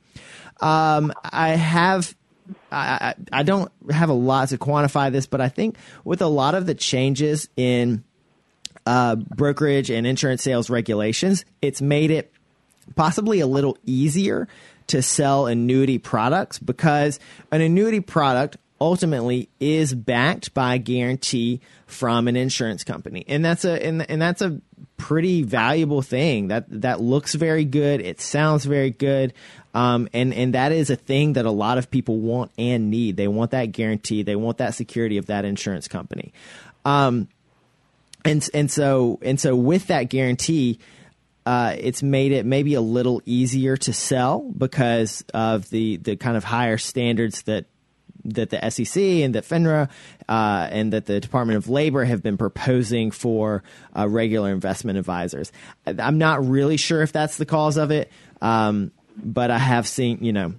Um, 0.61 1.13
I 1.23 1.49
have 1.49 2.15
I, 2.71 3.15
I 3.31 3.43
don't 3.43 3.71
have 3.89 4.09
a 4.09 4.13
lot 4.13 4.49
to 4.49 4.57
quantify 4.57 5.11
this, 5.11 5.27
but 5.27 5.41
I 5.41 5.49
think 5.49 5.77
with 6.03 6.21
a 6.21 6.27
lot 6.27 6.55
of 6.55 6.65
the 6.65 6.75
changes 6.75 7.49
in 7.55 8.03
uh, 8.87 9.15
brokerage 9.15 9.89
and 9.89 10.07
insurance 10.07 10.41
sales 10.41 10.69
regulations, 10.69 11.43
it's 11.61 11.81
made 11.81 12.09
it 12.09 12.31
possibly 12.95 13.41
a 13.41 13.47
little 13.47 13.77
easier 13.85 14.47
to 14.87 15.01
sell 15.01 15.45
annuity 15.45 15.97
products 15.97 16.57
because 16.57 17.19
an 17.51 17.59
annuity 17.59 17.99
product 17.99 18.55
ultimately 18.79 19.49
is 19.59 19.93
backed 19.93 20.53
by 20.53 20.75
a 20.75 20.77
guarantee 20.77 21.59
from 21.85 22.29
an 22.29 22.37
insurance 22.37 22.85
company. 22.85 23.25
And 23.27 23.43
that's 23.43 23.65
a 23.65 23.85
and, 23.85 24.09
and 24.09 24.21
that's 24.21 24.41
a 24.41 24.61
pretty 24.95 25.43
valuable 25.43 26.01
thing. 26.01 26.47
That 26.47 26.65
that 26.81 27.01
looks 27.01 27.35
very 27.35 27.65
good, 27.65 27.99
it 27.99 28.21
sounds 28.21 28.63
very 28.63 28.91
good. 28.91 29.33
Um, 29.73 30.07
and 30.13 30.33
and 30.33 30.53
that 30.53 30.71
is 30.71 30.89
a 30.89 30.95
thing 30.95 31.33
that 31.33 31.45
a 31.45 31.51
lot 31.51 31.77
of 31.77 31.91
people 31.91 32.17
want 32.17 32.51
and 32.57 32.89
need. 32.89 33.17
They 33.17 33.27
want 33.27 33.51
that 33.51 33.73
guarantee. 33.73 34.23
They 34.23 34.37
want 34.37 34.59
that 34.59 34.75
security 34.75 35.17
of 35.17 35.25
that 35.25 35.43
insurance 35.43 35.89
company. 35.89 36.31
Um, 36.85 37.27
and 38.27 38.49
and 38.53 38.71
so 38.71 39.19
and 39.21 39.39
so 39.39 39.55
with 39.55 39.87
that 39.87 40.03
guarantee 40.03 40.79
uh, 41.45 41.73
it's 41.79 42.03
made 42.03 42.33
it 42.33 42.45
maybe 42.45 42.73
a 42.73 42.81
little 42.81 43.21
easier 43.25 43.77
to 43.77 43.93
sell 43.93 44.41
because 44.57 45.23
of 45.33 45.69
the 45.69 45.97
the 45.97 46.15
kind 46.17 46.35
of 46.35 46.43
higher 46.43 46.77
standards 46.77 47.43
that 47.43 47.65
that 48.25 48.49
the 48.49 48.69
SEC 48.69 49.01
and 49.01 49.35
that 49.35 49.45
FINRA 49.45 49.89
uh, 50.27 50.67
and 50.69 50.91
that 50.91 51.05
the 51.05 51.21
Department 51.21 51.55
of 51.55 51.69
Labor 51.69 52.03
have 52.03 52.21
been 52.21 52.37
proposing 52.37 53.11
for 53.11 53.63
uh, 53.95 54.07
regular 54.07 54.51
investment 54.51 54.97
advisors. 54.97 55.53
I'm 55.85 56.17
not 56.17 56.45
really 56.45 56.75
sure 56.75 57.01
if 57.01 57.13
that's 57.13 57.37
the 57.37 57.45
cause 57.45 57.77
of 57.77 57.91
it, 57.91 58.11
um, 58.41 58.91
but 59.15 59.49
I 59.49 59.57
have 59.57 59.87
seen, 59.87 60.19
you 60.25 60.33
know, 60.33 60.55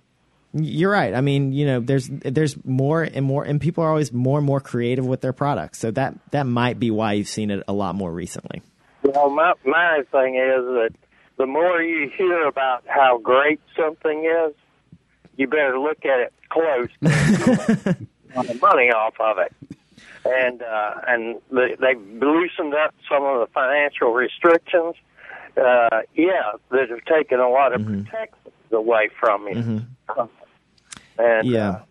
you're 0.55 0.91
right. 0.91 1.15
I 1.15 1.21
mean, 1.21 1.53
you 1.53 1.67
know, 1.67 1.81
there's 1.81 2.09
there's 2.09 2.57
more 2.65 3.03
and 3.03 3.25
more, 3.25 3.45
and 3.45 3.61
people 3.61 3.85
are 3.85 3.91
always 3.91 4.13
more 4.13 4.39
and 4.39 4.47
more 4.47 4.61
creative 4.61 5.07
with 5.07 5.21
their 5.21 5.33
products. 5.33 5.79
So 5.79 5.91
that 5.93 6.15
that 6.31 6.47
might 6.47 6.79
be 6.79 6.91
why 6.91 7.15
you've 7.15 7.29
seen 7.29 7.51
it 7.51 7.63
a 7.69 7.73
lot 7.73 7.95
more 7.95 8.13
recently. 8.13 8.63
Well, 9.03 9.31
my 9.31 9.53
my 9.65 10.03
thing 10.11 10.37
is 10.37 10.65
that 10.65 10.91
the 11.37 11.47
more 11.47 11.83
you 11.83 12.11
hear 12.17 12.47
about 12.47 12.85
how 12.87 13.19
great 13.19 13.61
something 13.77 14.25
is, 14.25 14.55
you 15.37 15.47
better 15.47 15.79
look 15.79 16.05
at 16.05 16.21
it 16.21 16.33
close 16.49 16.89
the 17.01 18.59
money 18.61 18.91
off 18.91 19.15
of 19.21 19.39
it. 19.39 19.53
And 20.25 20.63
uh, 20.63 20.95
and 21.07 21.37
they, 21.51 21.77
they've 21.81 22.23
loosened 22.23 22.75
up 22.75 22.95
some 23.09 23.25
of 23.25 23.41
the 23.41 23.47
financial 23.53 24.13
restrictions. 24.13 24.95
Uh, 25.57 26.03
yeah, 26.15 26.53
that 26.71 26.89
have 26.89 27.05
taken 27.05 27.41
a 27.41 27.49
lot 27.49 27.75
of 27.75 27.81
mm-hmm. 27.81 28.05
protections 28.05 28.55
away 28.71 29.11
from 29.19 29.49
you. 29.49 29.55
Mm-hmm. 29.55 30.21
And 31.19 31.47
yeah. 31.47 31.69
Uh, 31.69 31.83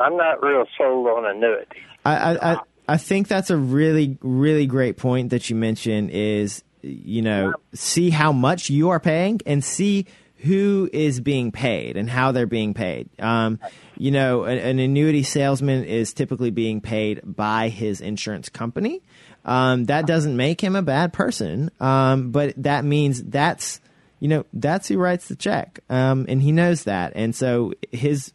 I'm 0.00 0.16
not 0.16 0.42
real 0.42 0.64
sold 0.76 1.06
on 1.08 1.26
annuities. 1.26 1.82
I, 2.04 2.16
I, 2.16 2.52
I 2.52 2.58
I 2.88 2.96
think 2.96 3.28
that's 3.28 3.50
a 3.50 3.56
really, 3.56 4.16
really 4.22 4.66
great 4.66 4.96
point 4.96 5.30
that 5.30 5.50
you 5.50 5.56
mentioned 5.56 6.10
is, 6.10 6.64
you 6.80 7.20
know, 7.20 7.52
see 7.74 8.08
how 8.08 8.32
much 8.32 8.70
you 8.70 8.88
are 8.88 8.98
paying 8.98 9.40
and 9.44 9.62
see 9.62 10.06
who 10.38 10.88
is 10.90 11.20
being 11.20 11.52
paid 11.52 11.98
and 11.98 12.08
how 12.08 12.32
they're 12.32 12.46
being 12.46 12.72
paid. 12.72 13.10
Um, 13.18 13.58
you 13.98 14.10
know, 14.10 14.44
an, 14.44 14.56
an, 14.56 14.78
annuity 14.78 15.22
salesman 15.22 15.84
is 15.84 16.14
typically 16.14 16.50
being 16.50 16.80
paid 16.80 17.20
by 17.24 17.68
his 17.68 18.00
insurance 18.00 18.48
company. 18.48 19.02
Um, 19.44 19.84
that 19.86 20.06
doesn't 20.06 20.36
make 20.36 20.60
him 20.60 20.74
a 20.74 20.82
bad 20.82 21.12
person, 21.12 21.70
um, 21.80 22.30
but 22.30 22.54
that 22.62 22.84
means 22.84 23.22
that's, 23.22 23.80
you 24.20 24.28
know, 24.28 24.46
that's 24.52 24.88
who 24.88 24.96
writes 24.98 25.28
the 25.28 25.36
check, 25.36 25.80
um, 25.90 26.24
and 26.28 26.40
he 26.40 26.52
knows 26.52 26.84
that, 26.84 27.12
and 27.14 27.34
so 27.34 27.72
his. 27.92 28.32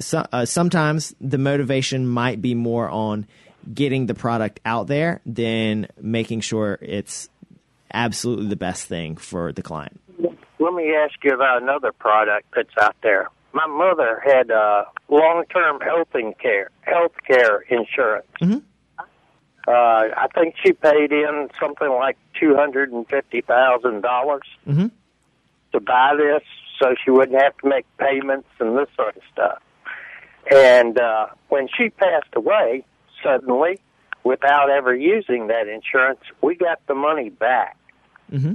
So, 0.00 0.26
uh, 0.32 0.44
sometimes 0.44 1.14
the 1.20 1.38
motivation 1.38 2.06
might 2.06 2.42
be 2.42 2.54
more 2.54 2.88
on 2.88 3.26
getting 3.72 4.06
the 4.06 4.14
product 4.14 4.60
out 4.64 4.88
there 4.88 5.20
than 5.24 5.88
making 6.00 6.40
sure 6.40 6.78
it's 6.82 7.28
absolutely 7.92 8.48
the 8.48 8.56
best 8.56 8.88
thing 8.88 9.16
for 9.16 9.52
the 9.52 9.62
client. 9.62 10.00
Let 10.58 10.74
me 10.74 10.94
ask 10.94 11.14
you 11.22 11.32
about 11.32 11.62
another 11.62 11.92
product 11.92 12.46
that's 12.54 12.76
out 12.80 12.96
there. 13.02 13.28
My 13.52 13.66
mother 13.66 14.20
had 14.24 14.50
uh, 14.50 14.84
long-term 15.08 15.80
health 15.80 16.08
care, 16.40 16.70
health 16.82 17.12
care 17.26 17.60
insurance. 17.60 18.26
Mm-hmm. 18.42 18.58
Uh, 19.66 19.70
I 19.70 20.26
think 20.34 20.56
she 20.62 20.72
paid 20.72 21.12
in 21.12 21.48
something 21.58 21.88
like 21.88 22.18
two 22.38 22.54
hundred 22.54 22.92
and 22.92 23.08
fifty 23.08 23.40
thousand 23.40 24.02
dollars 24.02 24.42
mm-hmm. 24.66 24.88
to 25.72 25.80
buy 25.80 26.14
this, 26.16 26.42
so 26.78 26.94
she 27.02 27.10
wouldn't 27.10 27.40
have 27.40 27.56
to 27.58 27.68
make 27.68 27.86
payments 27.96 28.48
and 28.58 28.76
this 28.76 28.88
sort 28.96 29.16
of 29.16 29.22
stuff. 29.32 29.62
And 30.50 30.98
uh, 30.98 31.26
when 31.48 31.68
she 31.76 31.90
passed 31.90 32.34
away, 32.34 32.84
suddenly, 33.22 33.80
without 34.24 34.70
ever 34.70 34.94
using 34.94 35.48
that 35.48 35.68
insurance, 35.68 36.20
we 36.42 36.56
got 36.56 36.80
the 36.86 36.94
money 36.94 37.30
back. 37.30 37.76
Mm-hmm. 38.30 38.54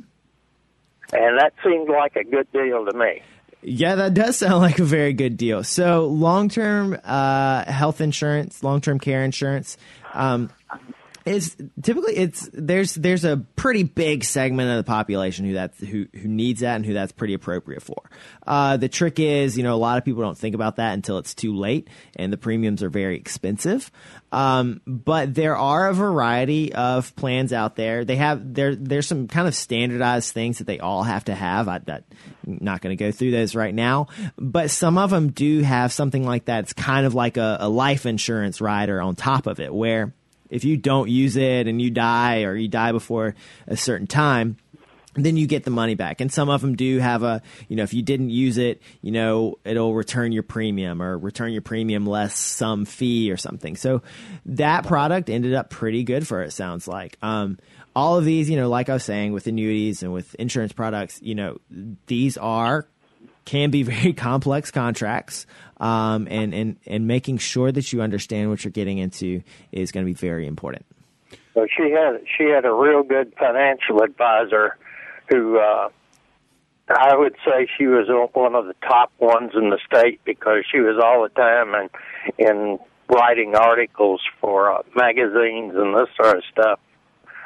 And 1.12 1.40
that 1.40 1.54
seemed 1.64 1.90
like 1.90 2.16
a 2.16 2.24
good 2.24 2.52
deal 2.52 2.86
to 2.86 2.98
me. 2.98 3.22
Yeah, 3.62 3.96
that 3.96 4.14
does 4.14 4.38
sound 4.38 4.58
like 4.62 4.80
a 4.80 4.84
very 4.84 5.14
good 5.14 5.38
deal. 5.38 5.64
So, 5.64 6.06
long 6.06 6.50
term 6.50 6.98
uh, 7.04 7.66
health 7.72 8.02
insurance, 8.02 8.64
long 8.64 8.82
term 8.82 9.00
care 9.00 9.24
insurance. 9.24 9.78
Um, 10.14 10.50
is 11.26 11.55
typically 11.82 12.15
it's 12.15 12.49
there's 12.53 12.95
there's 12.95 13.26
a 13.26 13.38
pretty 13.55 13.84
big 13.84 14.24
segment 14.24 14.70
of 14.70 14.78
the 14.78 14.84
population 14.84 15.45
who 15.45 15.53
that's 15.53 15.80
who 15.80 16.07
who 16.13 16.28
needs 16.28 16.61
that 16.61 16.76
and 16.76 16.86
who 16.86 16.93
that's 16.93 17.11
pretty 17.11 17.34
appropriate 17.34 17.82
for. 17.82 18.09
Uh, 18.45 18.78
the 18.78 18.89
trick 18.89 19.20
is, 19.20 19.57
you 19.57 19.63
know, 19.63 19.76
a 19.76 19.78
lot 19.78 19.97
of 19.97 20.05
people 20.05 20.24
don't 20.24 20.38
think 20.38 20.55
about 20.55 20.78
that 20.78 20.93
until 20.93 21.17
it's 21.17 21.34
too 21.34 21.55
late, 21.55 21.89
and 22.15 22.32
the 22.32 22.38
premiums 22.38 22.84
are 22.84 22.89
very 22.89 23.17
expensive. 23.17 23.91
Um, 24.32 24.82
but 24.86 25.34
there 25.34 25.57
are 25.57 25.89
a 25.89 25.93
variety 25.93 26.74
of 26.74 27.15
plans 27.15 27.51
out 27.51 27.76
there. 27.76 28.05
They 28.05 28.15
have 28.15 28.53
there 28.53 28.76
there's 28.76 29.07
some 29.07 29.28
kind 29.28 29.47
of 29.47 29.55
standardized 29.55 30.34
things 30.34 30.59
that 30.59 30.67
they 30.67 30.80
all 30.80 31.03
have 31.03 31.26
to 31.26 31.36
have. 31.36 31.67
I, 31.67 31.82
am 31.88 32.03
not 32.45 32.82
going 32.82 32.95
to 32.95 33.03
go 33.03 33.11
through 33.11 33.32
those 33.32 33.55
right 33.55 33.74
now, 33.74 34.07
but 34.38 34.72
some 34.72 34.97
of 34.97 35.09
them 35.09 35.32
do 35.32 35.61
have 35.61 35.91
something 35.91 36.26
like 36.26 36.45
that. 36.45 36.63
It's 36.63 36.74
kind 36.74 37.05
of 37.05 37.13
like 37.13 37.38
a, 37.38 37.57
a 37.61 37.70
life 37.70 38.05
insurance 38.05 38.61
rider 38.61 39.01
on 39.01 39.15
top 39.15 39.47
of 39.47 39.59
it, 39.59 39.74
where 39.74 40.13
if 40.50 40.64
you 40.64 40.78
don't 40.78 41.10
use 41.10 41.36
it 41.36 41.68
and 41.68 41.82
you 41.82 41.91
die 41.91 42.43
or 42.43 42.56
you 42.56 42.68
die 42.68 42.91
before 42.91 43.36
a 43.68 43.78
certain 43.78 44.08
time, 44.08 44.58
then 45.16 45.38
you 45.38 45.47
get 45.47 45.64
the 45.64 45.72
money 45.72 45.95
back. 45.95 46.22
And 46.22 46.32
some 46.32 46.50
of 46.50 46.62
them 46.62 46.76
do 46.76 47.00
have 47.00 47.24
a, 47.24 47.41
you 47.68 47.76
know, 47.76 47.84
if 47.84 47.93
you 47.93 48.02
didn't 48.02 48.30
use 48.30 48.58
it, 48.58 48.82
you 49.02 49.12
know, 49.12 49.58
it'll 49.66 49.93
return 49.93 50.32
your 50.32 50.43
premium 50.43 51.02
or 51.02 51.18
return 51.18 51.52
your 51.52 51.62
premium 51.62 52.06
less 52.06 52.38
some 52.38 52.86
fee 52.86 53.32
or 53.32 53.38
something. 53.38 53.76
So 53.76 54.02
that 54.45 54.86
product 54.86 55.30
ended 55.30 55.54
up 55.54 55.70
pretty 55.70 56.04
good 56.04 56.28
for 56.28 56.41
it, 56.43 56.54
sounds 56.54 56.88
like. 56.88 57.18
Um, 57.22 57.58
all 57.95 58.18
of 58.18 58.26
these, 58.26 58.50
you 58.50 58.56
know, 58.56 58.70
like 58.70 58.89
I 58.89 58.93
was 58.93 59.04
saying 59.04 59.34
with 59.34 59.47
annuities 59.47 60.04
and 60.04 60.14
with 60.14 60.36
insurance 60.36 60.74
products, 60.74 61.20
you 61.22 61.36
know, 61.36 61.58
these 62.06 62.38
are 62.38 62.88
can 63.45 63.72
be 63.72 63.84
very 63.84 64.14
complex 64.14 64.72
contracts, 64.72 65.47
um, 65.80 66.27
and 66.30 66.53
and 66.53 66.77
and 66.86 67.07
making 67.07 67.38
sure 67.38 67.71
that 67.71 67.91
you 67.93 68.01
understand 68.01 68.49
what 68.49 68.63
you're 68.63 68.71
getting 68.71 68.97
into 68.97 69.41
is 69.71 69.91
going 69.91 70.05
to 70.05 70.09
be 70.09 70.13
very 70.13 70.47
important. 70.47 70.86
So 71.53 71.67
she 71.75 71.91
had 71.91 72.21
she 72.38 72.45
had 72.45 72.65
a 72.65 72.73
real 72.73 73.03
good 73.03 73.34
financial 73.38 74.01
advisor, 74.01 74.77
who 75.30 75.59
uh, 75.59 75.89
I 76.89 77.15
would 77.15 77.36
say 77.45 77.67
she 77.77 77.86
was 77.86 78.07
one 78.34 78.55
of 78.55 78.65
the 78.65 78.75
top 78.82 79.11
ones 79.19 79.51
in 79.55 79.69
the 79.69 79.80
state 79.86 80.21
because 80.25 80.63
she 80.71 80.80
was 80.80 81.01
all 81.03 81.23
the 81.23 81.30
time 81.30 81.73
and 81.75 81.89
in 82.38 82.80
writing 83.09 83.55
articles 83.55 84.21
for 84.39 84.71
uh, 84.71 84.82
magazines 84.95 85.73
and 85.75 85.95
this 85.95 86.09
sort 86.15 86.38
of 86.38 86.43
stuff, 86.51 86.80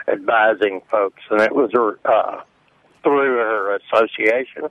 advising 0.07 0.81
folks, 0.89 1.21
and 1.29 1.41
it 1.41 1.53
was 1.53 1.71
uh, 2.05 2.41
through 3.03 3.38
her 3.38 3.75
association 3.77 4.69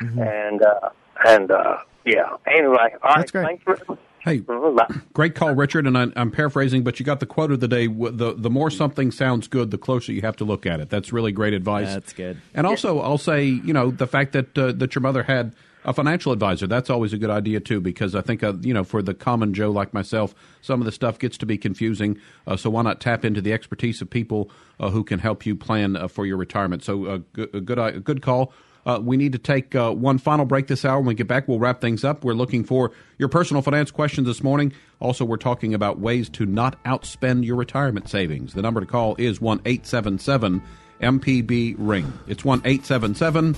mm-hmm. 0.00 0.20
and 0.20 0.62
uh, 0.62 0.90
and 1.26 1.50
uh, 1.50 1.78
yeah. 2.04 2.36
Anyway, 2.46 2.94
all 3.02 3.14
That's 3.16 3.34
right. 3.34 3.60
Great. 3.64 3.64
Thanks 3.64 3.84
for. 3.86 3.98
Hey, 4.20 4.38
mm-hmm. 4.38 4.98
great 5.12 5.34
call, 5.34 5.52
Richard. 5.54 5.84
And 5.84 5.98
I, 5.98 6.06
am 6.14 6.30
paraphrasing, 6.30 6.84
but 6.84 7.00
you 7.00 7.06
got 7.06 7.18
the 7.18 7.26
quote 7.26 7.50
of 7.50 7.58
the 7.58 7.66
day: 7.66 7.88
the 7.88 8.34
the 8.36 8.50
more 8.50 8.70
something 8.70 9.10
sounds 9.10 9.48
good, 9.48 9.70
the 9.72 9.78
closer 9.78 10.12
you 10.12 10.20
have 10.20 10.36
to 10.36 10.44
look 10.44 10.64
at 10.64 10.78
it. 10.78 10.90
That's 10.90 11.12
really 11.12 11.32
great 11.32 11.54
advice. 11.54 11.88
That's 11.88 12.12
good. 12.12 12.40
And 12.54 12.66
also, 12.66 13.00
I'll 13.00 13.18
say, 13.18 13.44
you 13.44 13.72
know, 13.72 13.90
the 13.90 14.06
fact 14.06 14.32
that 14.32 14.56
uh, 14.56 14.72
that 14.72 14.94
your 14.94 15.02
mother 15.02 15.24
had 15.24 15.54
a 15.84 15.92
financial 15.92 16.32
advisor 16.32 16.66
that's 16.66 16.90
always 16.90 17.12
a 17.12 17.18
good 17.18 17.30
idea 17.30 17.60
too 17.60 17.80
because 17.80 18.14
i 18.14 18.20
think 18.20 18.42
uh, 18.42 18.52
you 18.60 18.72
know 18.72 18.84
for 18.84 19.02
the 19.02 19.14
common 19.14 19.52
joe 19.52 19.70
like 19.70 19.92
myself 19.92 20.34
some 20.60 20.80
of 20.80 20.84
the 20.84 20.92
stuff 20.92 21.18
gets 21.18 21.36
to 21.36 21.46
be 21.46 21.58
confusing 21.58 22.18
uh, 22.46 22.56
so 22.56 22.70
why 22.70 22.82
not 22.82 23.00
tap 23.00 23.24
into 23.24 23.40
the 23.40 23.52
expertise 23.52 24.00
of 24.00 24.08
people 24.08 24.50
uh, 24.78 24.90
who 24.90 25.02
can 25.02 25.18
help 25.18 25.44
you 25.44 25.56
plan 25.56 25.96
uh, 25.96 26.06
for 26.06 26.24
your 26.24 26.36
retirement 26.36 26.84
so 26.84 27.06
uh, 27.06 27.18
a 27.36 27.60
good, 27.60 27.78
a 27.78 28.00
good 28.00 28.22
call 28.22 28.52
uh, 28.84 29.00
we 29.02 29.16
need 29.16 29.32
to 29.32 29.38
take 29.38 29.74
uh, 29.74 29.92
one 29.92 30.18
final 30.18 30.44
break 30.44 30.66
this 30.66 30.84
hour. 30.84 30.98
When 30.98 31.06
we 31.06 31.14
get 31.14 31.28
back, 31.28 31.48
we'll 31.48 31.58
wrap 31.58 31.80
things 31.80 32.04
up. 32.04 32.24
We're 32.24 32.34
looking 32.34 32.64
for 32.64 32.92
your 33.18 33.28
personal 33.28 33.62
finance 33.62 33.90
questions 33.90 34.26
this 34.26 34.42
morning. 34.42 34.72
Also, 35.00 35.24
we're 35.24 35.36
talking 35.36 35.74
about 35.74 35.98
ways 36.00 36.28
to 36.30 36.46
not 36.46 36.82
outspend 36.84 37.44
your 37.44 37.56
retirement 37.56 38.08
savings. 38.08 38.54
The 38.54 38.62
number 38.62 38.80
to 38.80 38.86
call 38.86 39.14
is 39.16 39.40
1 39.40 39.60
877 39.64 40.62
MPB 41.00 41.76
Ring. 41.78 42.12
It's 42.26 42.44
1 42.44 42.62
877 42.64 43.54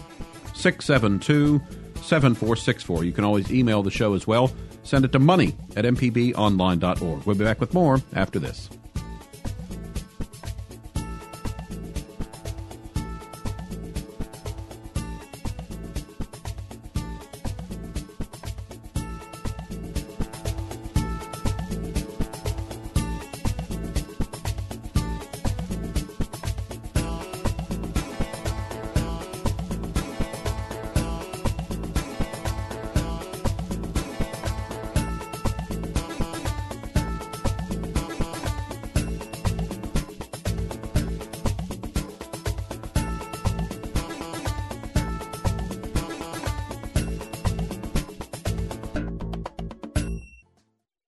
672 0.54 1.60
7464. 1.96 3.04
You 3.04 3.12
can 3.12 3.24
always 3.24 3.50
email 3.52 3.82
the 3.82 3.90
show 3.90 4.14
as 4.14 4.26
well. 4.26 4.52
Send 4.82 5.04
it 5.04 5.12
to 5.12 5.18
money 5.18 5.56
at 5.76 5.84
mpbonline.org. 5.84 7.24
We'll 7.24 7.36
be 7.36 7.44
back 7.44 7.60
with 7.60 7.72
more 7.72 8.02
after 8.14 8.38
this. 8.38 8.68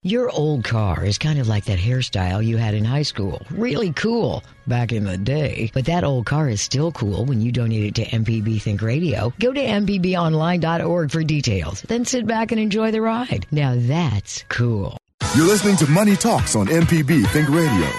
Your 0.07 0.31
old 0.31 0.63
car 0.63 1.05
is 1.05 1.19
kind 1.19 1.41
of 1.41 1.49
like 1.49 1.65
that 1.65 1.81
hairstyle 1.81 2.41
you 2.41 2.59
had 2.59 2.75
in 2.75 2.85
high 2.85 3.03
school. 3.03 3.43
Really 3.51 3.93
cool 3.93 4.45
back 4.69 4.93
in 4.93 5.03
the 5.03 5.19
day. 5.19 5.73
But 5.75 5.87
that 5.87 6.05
old 6.05 6.27
car 6.27 6.49
is 6.49 6.61
still 6.61 6.93
cool 6.93 7.25
when 7.25 7.41
you 7.41 7.51
donate 7.51 7.83
it 7.83 7.95
to 7.97 8.05
MPB 8.05 8.63
Think 8.63 8.83
Radio. 8.83 9.33
Go 9.41 9.53
to 9.53 9.61
MPBOnline.org 9.61 11.11
for 11.11 11.25
details. 11.25 11.83
Then 11.83 12.05
sit 12.05 12.25
back 12.25 12.53
and 12.53 12.61
enjoy 12.61 12.93
the 12.93 13.01
ride. 13.01 13.49
Now 13.51 13.75
that's 13.77 14.45
cool. 14.49 14.97
You're 15.35 15.49
listening 15.49 15.75
to 15.79 15.91
Money 15.91 16.15
Talks 16.15 16.55
on 16.55 16.69
MPB 16.69 17.27
Think 17.31 17.49
Radio. 17.49 17.91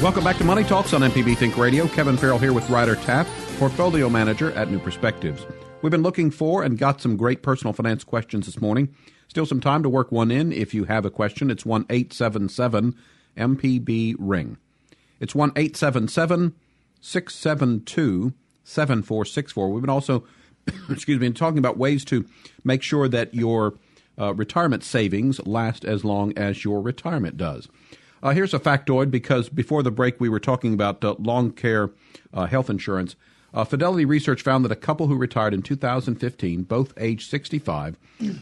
Welcome 0.00 0.24
back 0.24 0.38
to 0.38 0.44
Money 0.44 0.64
Talks 0.64 0.94
on 0.94 1.02
MPB 1.02 1.36
Think 1.36 1.58
Radio. 1.58 1.88
Kevin 1.88 2.16
Farrell 2.16 2.38
here 2.38 2.54
with 2.54 2.70
Ryder 2.70 2.96
Taff, 2.96 3.28
portfolio 3.58 4.08
manager 4.08 4.50
at 4.52 4.70
New 4.70 4.78
Perspectives. 4.78 5.44
We've 5.82 5.90
been 5.90 6.04
looking 6.04 6.30
for 6.30 6.62
and 6.62 6.78
got 6.78 7.00
some 7.00 7.16
great 7.16 7.42
personal 7.42 7.72
finance 7.72 8.04
questions 8.04 8.46
this 8.46 8.60
morning. 8.60 8.94
Still 9.26 9.46
some 9.46 9.60
time 9.60 9.82
to 9.82 9.88
work 9.88 10.12
one 10.12 10.30
in. 10.30 10.52
If 10.52 10.72
you 10.74 10.84
have 10.84 11.04
a 11.04 11.10
question, 11.10 11.50
it's 11.50 11.66
1 11.66 11.86
877 11.90 12.94
MPB 13.36 14.14
Ring. 14.16 14.58
It's 15.18 15.34
1 15.34 15.50
877 15.56 16.54
672 17.00 18.32
7464. 18.62 19.70
We've 19.70 19.80
been 19.80 19.90
also, 19.90 20.24
excuse 20.88 21.18
me, 21.18 21.30
talking 21.32 21.58
about 21.58 21.78
ways 21.78 22.04
to 22.06 22.26
make 22.62 22.82
sure 22.82 23.08
that 23.08 23.34
your 23.34 23.74
uh, 24.20 24.34
retirement 24.34 24.84
savings 24.84 25.44
last 25.44 25.84
as 25.84 26.04
long 26.04 26.32
as 26.38 26.64
your 26.64 26.80
retirement 26.80 27.36
does. 27.36 27.68
Uh, 28.22 28.30
here's 28.30 28.54
a 28.54 28.60
factoid 28.60 29.10
because 29.10 29.48
before 29.48 29.82
the 29.82 29.90
break 29.90 30.20
we 30.20 30.28
were 30.28 30.38
talking 30.38 30.74
about 30.74 31.04
uh, 31.04 31.16
long 31.18 31.50
care 31.50 31.90
uh, 32.32 32.46
health 32.46 32.70
insurance. 32.70 33.16
Uh, 33.54 33.64
Fidelity 33.64 34.04
Research 34.04 34.42
found 34.42 34.64
that 34.64 34.72
a 34.72 34.76
couple 34.76 35.06
who 35.08 35.16
retired 35.16 35.52
in 35.54 35.62
2015, 35.62 36.62
both 36.62 36.92
age 36.96 37.28
65, 37.28 37.96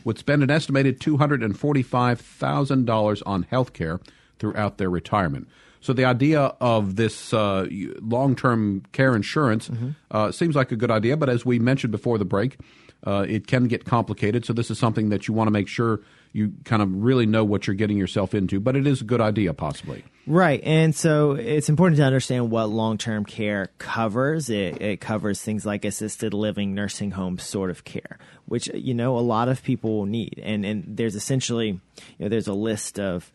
would 0.04 0.18
spend 0.18 0.42
an 0.42 0.50
estimated 0.50 1.00
$245,000 1.00 3.22
on 3.26 3.42
health 3.44 3.72
care 3.72 4.00
throughout 4.38 4.78
their 4.78 4.90
retirement. 4.90 5.48
So 5.80 5.92
the 5.94 6.04
idea 6.04 6.40
of 6.60 6.96
this 6.96 7.32
uh, 7.32 7.66
long-term 8.00 8.84
care 8.92 9.16
insurance 9.16 9.68
Mm-hmm. 9.68 9.90
uh, 10.10 10.32
seems 10.32 10.54
like 10.54 10.72
a 10.72 10.76
good 10.76 10.90
idea, 10.90 11.16
but 11.16 11.28
as 11.28 11.44
we 11.46 11.58
mentioned 11.58 11.90
before 11.90 12.18
the 12.18 12.24
break, 12.24 12.58
uh, 13.06 13.24
it 13.28 13.46
can 13.46 13.66
get 13.66 13.84
complicated. 13.86 14.44
So 14.44 14.52
this 14.52 14.70
is 14.70 14.78
something 14.78 15.08
that 15.08 15.26
you 15.26 15.34
want 15.34 15.48
to 15.48 15.52
make 15.52 15.68
sure 15.68 16.00
you 16.32 16.52
kind 16.64 16.82
of 16.82 17.02
really 17.02 17.24
know 17.26 17.44
what 17.44 17.66
you're 17.66 17.76
getting 17.76 17.96
yourself 17.96 18.34
into. 18.34 18.60
But 18.60 18.76
it 18.76 18.86
is 18.86 19.00
a 19.00 19.04
good 19.04 19.22
idea, 19.22 19.54
possibly. 19.54 20.04
Right. 20.30 20.62
And 20.62 20.94
so 20.94 21.32
it's 21.32 21.68
important 21.68 21.96
to 21.96 22.04
understand 22.04 22.52
what 22.52 22.68
long 22.68 22.98
term 22.98 23.24
care 23.24 23.72
covers. 23.78 24.48
It, 24.48 24.80
it 24.80 25.00
covers 25.00 25.42
things 25.42 25.66
like 25.66 25.84
assisted 25.84 26.32
living, 26.32 26.72
nursing 26.72 27.10
home 27.10 27.40
sort 27.40 27.68
of 27.68 27.82
care, 27.82 28.16
which, 28.46 28.68
you 28.72 28.94
know, 28.94 29.18
a 29.18 29.20
lot 29.20 29.48
of 29.48 29.60
people 29.64 29.98
will 29.98 30.06
need. 30.06 30.40
And, 30.40 30.64
and 30.64 30.84
there's 30.86 31.16
essentially, 31.16 31.66
you 31.70 31.80
know, 32.20 32.28
there's 32.28 32.46
a 32.46 32.52
list 32.52 33.00
of, 33.00 33.32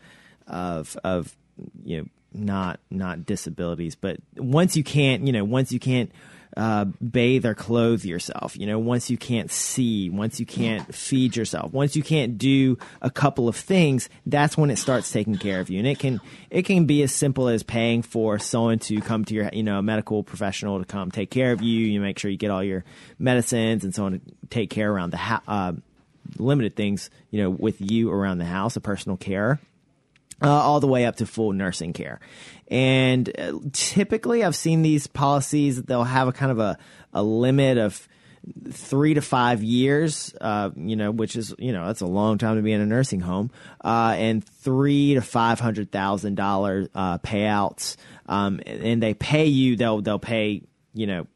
of, 0.47 0.95
of, 1.03 1.35
you 1.83 1.97
know, 1.97 2.07
not, 2.31 2.79
not 2.89 3.25
disabilities, 3.25 3.95
but 3.95 4.15
once 4.37 4.77
you 4.77 4.83
can't, 4.85 5.27
you 5.27 5.33
know, 5.33 5.43
once 5.43 5.73
you 5.73 5.81
can't, 5.81 6.09
uh, 6.57 6.85
bathe 6.85 7.45
or 7.45 7.53
clothe 7.53 8.05
yourself. 8.05 8.57
You 8.57 8.67
know, 8.67 8.79
once 8.79 9.09
you 9.09 9.17
can't 9.17 9.51
see, 9.51 10.09
once 10.09 10.39
you 10.39 10.45
can't 10.45 10.93
feed 10.93 11.35
yourself, 11.35 11.73
once 11.73 11.95
you 11.95 12.03
can't 12.03 12.37
do 12.37 12.77
a 13.01 13.09
couple 13.09 13.47
of 13.47 13.55
things, 13.55 14.09
that's 14.25 14.57
when 14.57 14.69
it 14.69 14.77
starts 14.77 15.11
taking 15.11 15.37
care 15.37 15.59
of 15.59 15.69
you. 15.69 15.79
And 15.79 15.87
it 15.87 15.99
can 15.99 16.21
it 16.49 16.63
can 16.63 16.85
be 16.85 17.03
as 17.03 17.11
simple 17.11 17.47
as 17.47 17.63
paying 17.63 18.01
for 18.01 18.39
someone 18.39 18.79
to 18.79 19.01
come 19.01 19.25
to 19.25 19.33
your, 19.33 19.49
you 19.51 19.63
know, 19.63 19.79
a 19.79 19.83
medical 19.83 20.23
professional 20.23 20.79
to 20.79 20.85
come 20.85 21.11
take 21.11 21.29
care 21.29 21.51
of 21.51 21.61
you. 21.61 21.81
You 21.81 21.99
make 21.99 22.19
sure 22.19 22.31
you 22.31 22.37
get 22.37 22.51
all 22.51 22.63
your 22.63 22.85
medicines 23.19 23.83
and 23.83 23.93
so 23.93 24.05
on 24.05 24.13
to 24.13 24.21
take 24.49 24.69
care 24.69 24.91
around 24.91 25.11
the 25.11 25.17
house. 25.17 25.43
Uh, 25.47 25.73
limited 26.37 26.75
things, 26.75 27.11
you 27.29 27.41
know, 27.41 27.51
with 27.51 27.79
you 27.79 28.11
around 28.11 28.39
the 28.39 28.45
house, 28.45 28.75
a 28.75 28.81
personal 28.81 29.15
care 29.15 29.59
uh, 30.41 30.49
all 30.49 30.79
the 30.79 30.87
way 30.87 31.05
up 31.05 31.17
to 31.17 31.25
full 31.25 31.53
nursing 31.53 31.93
care. 31.93 32.19
And 32.67 33.29
uh, 33.39 33.59
typically, 33.71 34.43
I've 34.43 34.55
seen 34.55 34.81
these 34.81 35.07
policies, 35.07 35.83
they'll 35.83 36.03
have 36.03 36.27
a 36.27 36.31
kind 36.31 36.51
of 36.51 36.59
a, 36.59 36.77
a 37.13 37.21
limit 37.21 37.77
of 37.77 38.07
three 38.71 39.15
to 39.15 39.21
five 39.21 39.63
years, 39.63 40.35
uh, 40.39 40.69
you 40.75 40.95
know, 40.95 41.11
which 41.11 41.35
is, 41.35 41.53
you 41.57 41.71
know, 41.71 41.87
that's 41.87 42.01
a 42.01 42.05
long 42.07 42.37
time 42.37 42.57
to 42.57 42.61
be 42.61 42.71
in 42.71 42.81
a 42.81 42.85
nursing 42.85 43.19
home, 43.19 43.49
uh, 43.83 44.13
and 44.17 44.43
three 44.43 45.15
to 45.15 45.21
five 45.21 45.59
hundred 45.59 45.91
thousand 45.91 46.35
dollar 46.35 46.87
uh, 46.93 47.17
payouts. 47.19 47.95
Um, 48.27 48.59
and 48.65 49.01
they 49.01 49.13
pay 49.13 49.45
you, 49.45 49.75
they'll, 49.75 50.01
they'll 50.01 50.19
pay, 50.19 50.63
you 50.93 51.07
know, 51.07 51.27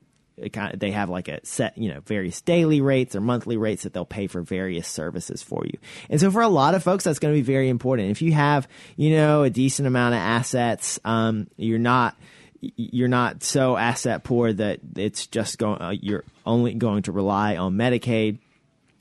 they 0.74 0.92
have 0.92 1.10
like 1.10 1.28
a 1.28 1.46
set, 1.46 1.78
you 1.78 1.94
know, 1.94 2.00
various 2.02 2.42
daily 2.42 2.82
rates 2.82 3.16
or 3.16 3.22
monthly 3.22 3.58
rates 3.58 3.84
that 3.84 3.94
they'll 3.94 4.06
pay 4.06 4.28
for 4.28 4.42
various 4.42 4.88
services 4.88 5.44
for 5.44 5.66
you. 5.66 5.78
And 6.10 6.20
so 6.20 6.32
for 6.32 6.42
a 6.42 6.48
lot 6.48 6.76
of 6.76 6.84
folks, 6.84 7.04
that's 7.04 7.20
going 7.20 7.34
to 7.34 7.40
be 7.40 7.46
very 7.46 7.70
important. 7.70 8.12
If 8.12 8.22
you 8.22 8.32
have, 8.34 8.68
you 8.96 9.12
know, 9.12 9.44
a 9.44 9.50
decent 9.50 9.88
amount 9.88 10.16
of 10.16 10.20
assets, 10.20 11.00
um, 11.06 11.48
you're 11.58 11.80
not, 11.80 12.16
you're 12.62 13.08
not 13.08 13.44
so 13.44 13.78
asset 13.78 14.24
poor 14.24 14.52
that 14.52 14.80
it's 14.96 15.28
just 15.28 15.58
going, 15.58 15.82
uh, 15.82 15.92
you're 15.92 16.26
only 16.46 16.74
going 16.74 17.04
to 17.04 17.12
rely 17.12 17.58
on 17.58 17.76
Medicaid. 17.76 18.40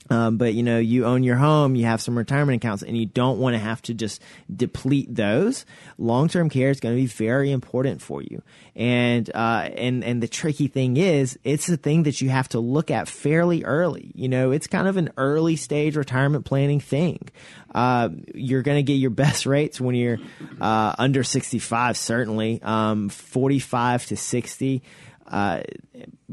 Um, 0.09 0.37
but 0.37 0.53
you 0.53 0.63
know, 0.63 0.79
you 0.79 1.05
own 1.05 1.23
your 1.23 1.35
home, 1.35 1.75
you 1.75 1.85
have 1.85 2.01
some 2.01 2.17
retirement 2.17 2.63
accounts, 2.63 2.83
and 2.83 2.97
you 2.97 3.05
don't 3.05 3.39
want 3.39 3.53
to 3.53 3.59
have 3.59 3.81
to 3.83 3.93
just 3.93 4.21
deplete 4.53 5.13
those. 5.13 5.65
Long-term 5.97 6.49
care 6.49 6.69
is 6.69 6.79
going 6.79 6.95
to 6.95 7.01
be 7.01 7.07
very 7.07 7.51
important 7.51 8.01
for 8.01 8.21
you, 8.21 8.41
and 8.75 9.29
uh, 9.33 9.69
and 9.75 10.03
and 10.03 10.23
the 10.23 10.27
tricky 10.27 10.67
thing 10.67 10.97
is, 10.97 11.37
it's 11.43 11.69
a 11.69 11.77
thing 11.77 12.03
that 12.03 12.21
you 12.21 12.29
have 12.29 12.49
to 12.49 12.59
look 12.59 12.89
at 12.89 13.07
fairly 13.07 13.63
early. 13.63 14.11
You 14.15 14.29
know, 14.29 14.51
it's 14.51 14.67
kind 14.67 14.87
of 14.87 14.97
an 14.97 15.11
early 15.17 15.55
stage 15.55 15.95
retirement 15.95 16.45
planning 16.45 16.79
thing. 16.79 17.29
Uh, 17.73 18.09
you're 18.33 18.63
going 18.63 18.77
to 18.77 18.83
get 18.83 18.95
your 18.95 19.11
best 19.11 19.45
rates 19.45 19.79
when 19.79 19.93
you're 19.93 20.17
uh, 20.59 20.95
under 20.97 21.23
65, 21.23 21.97
certainly, 21.97 22.59
um, 22.63 23.09
45 23.09 24.07
to 24.07 24.17
60 24.17 24.81
uh, 25.29 25.61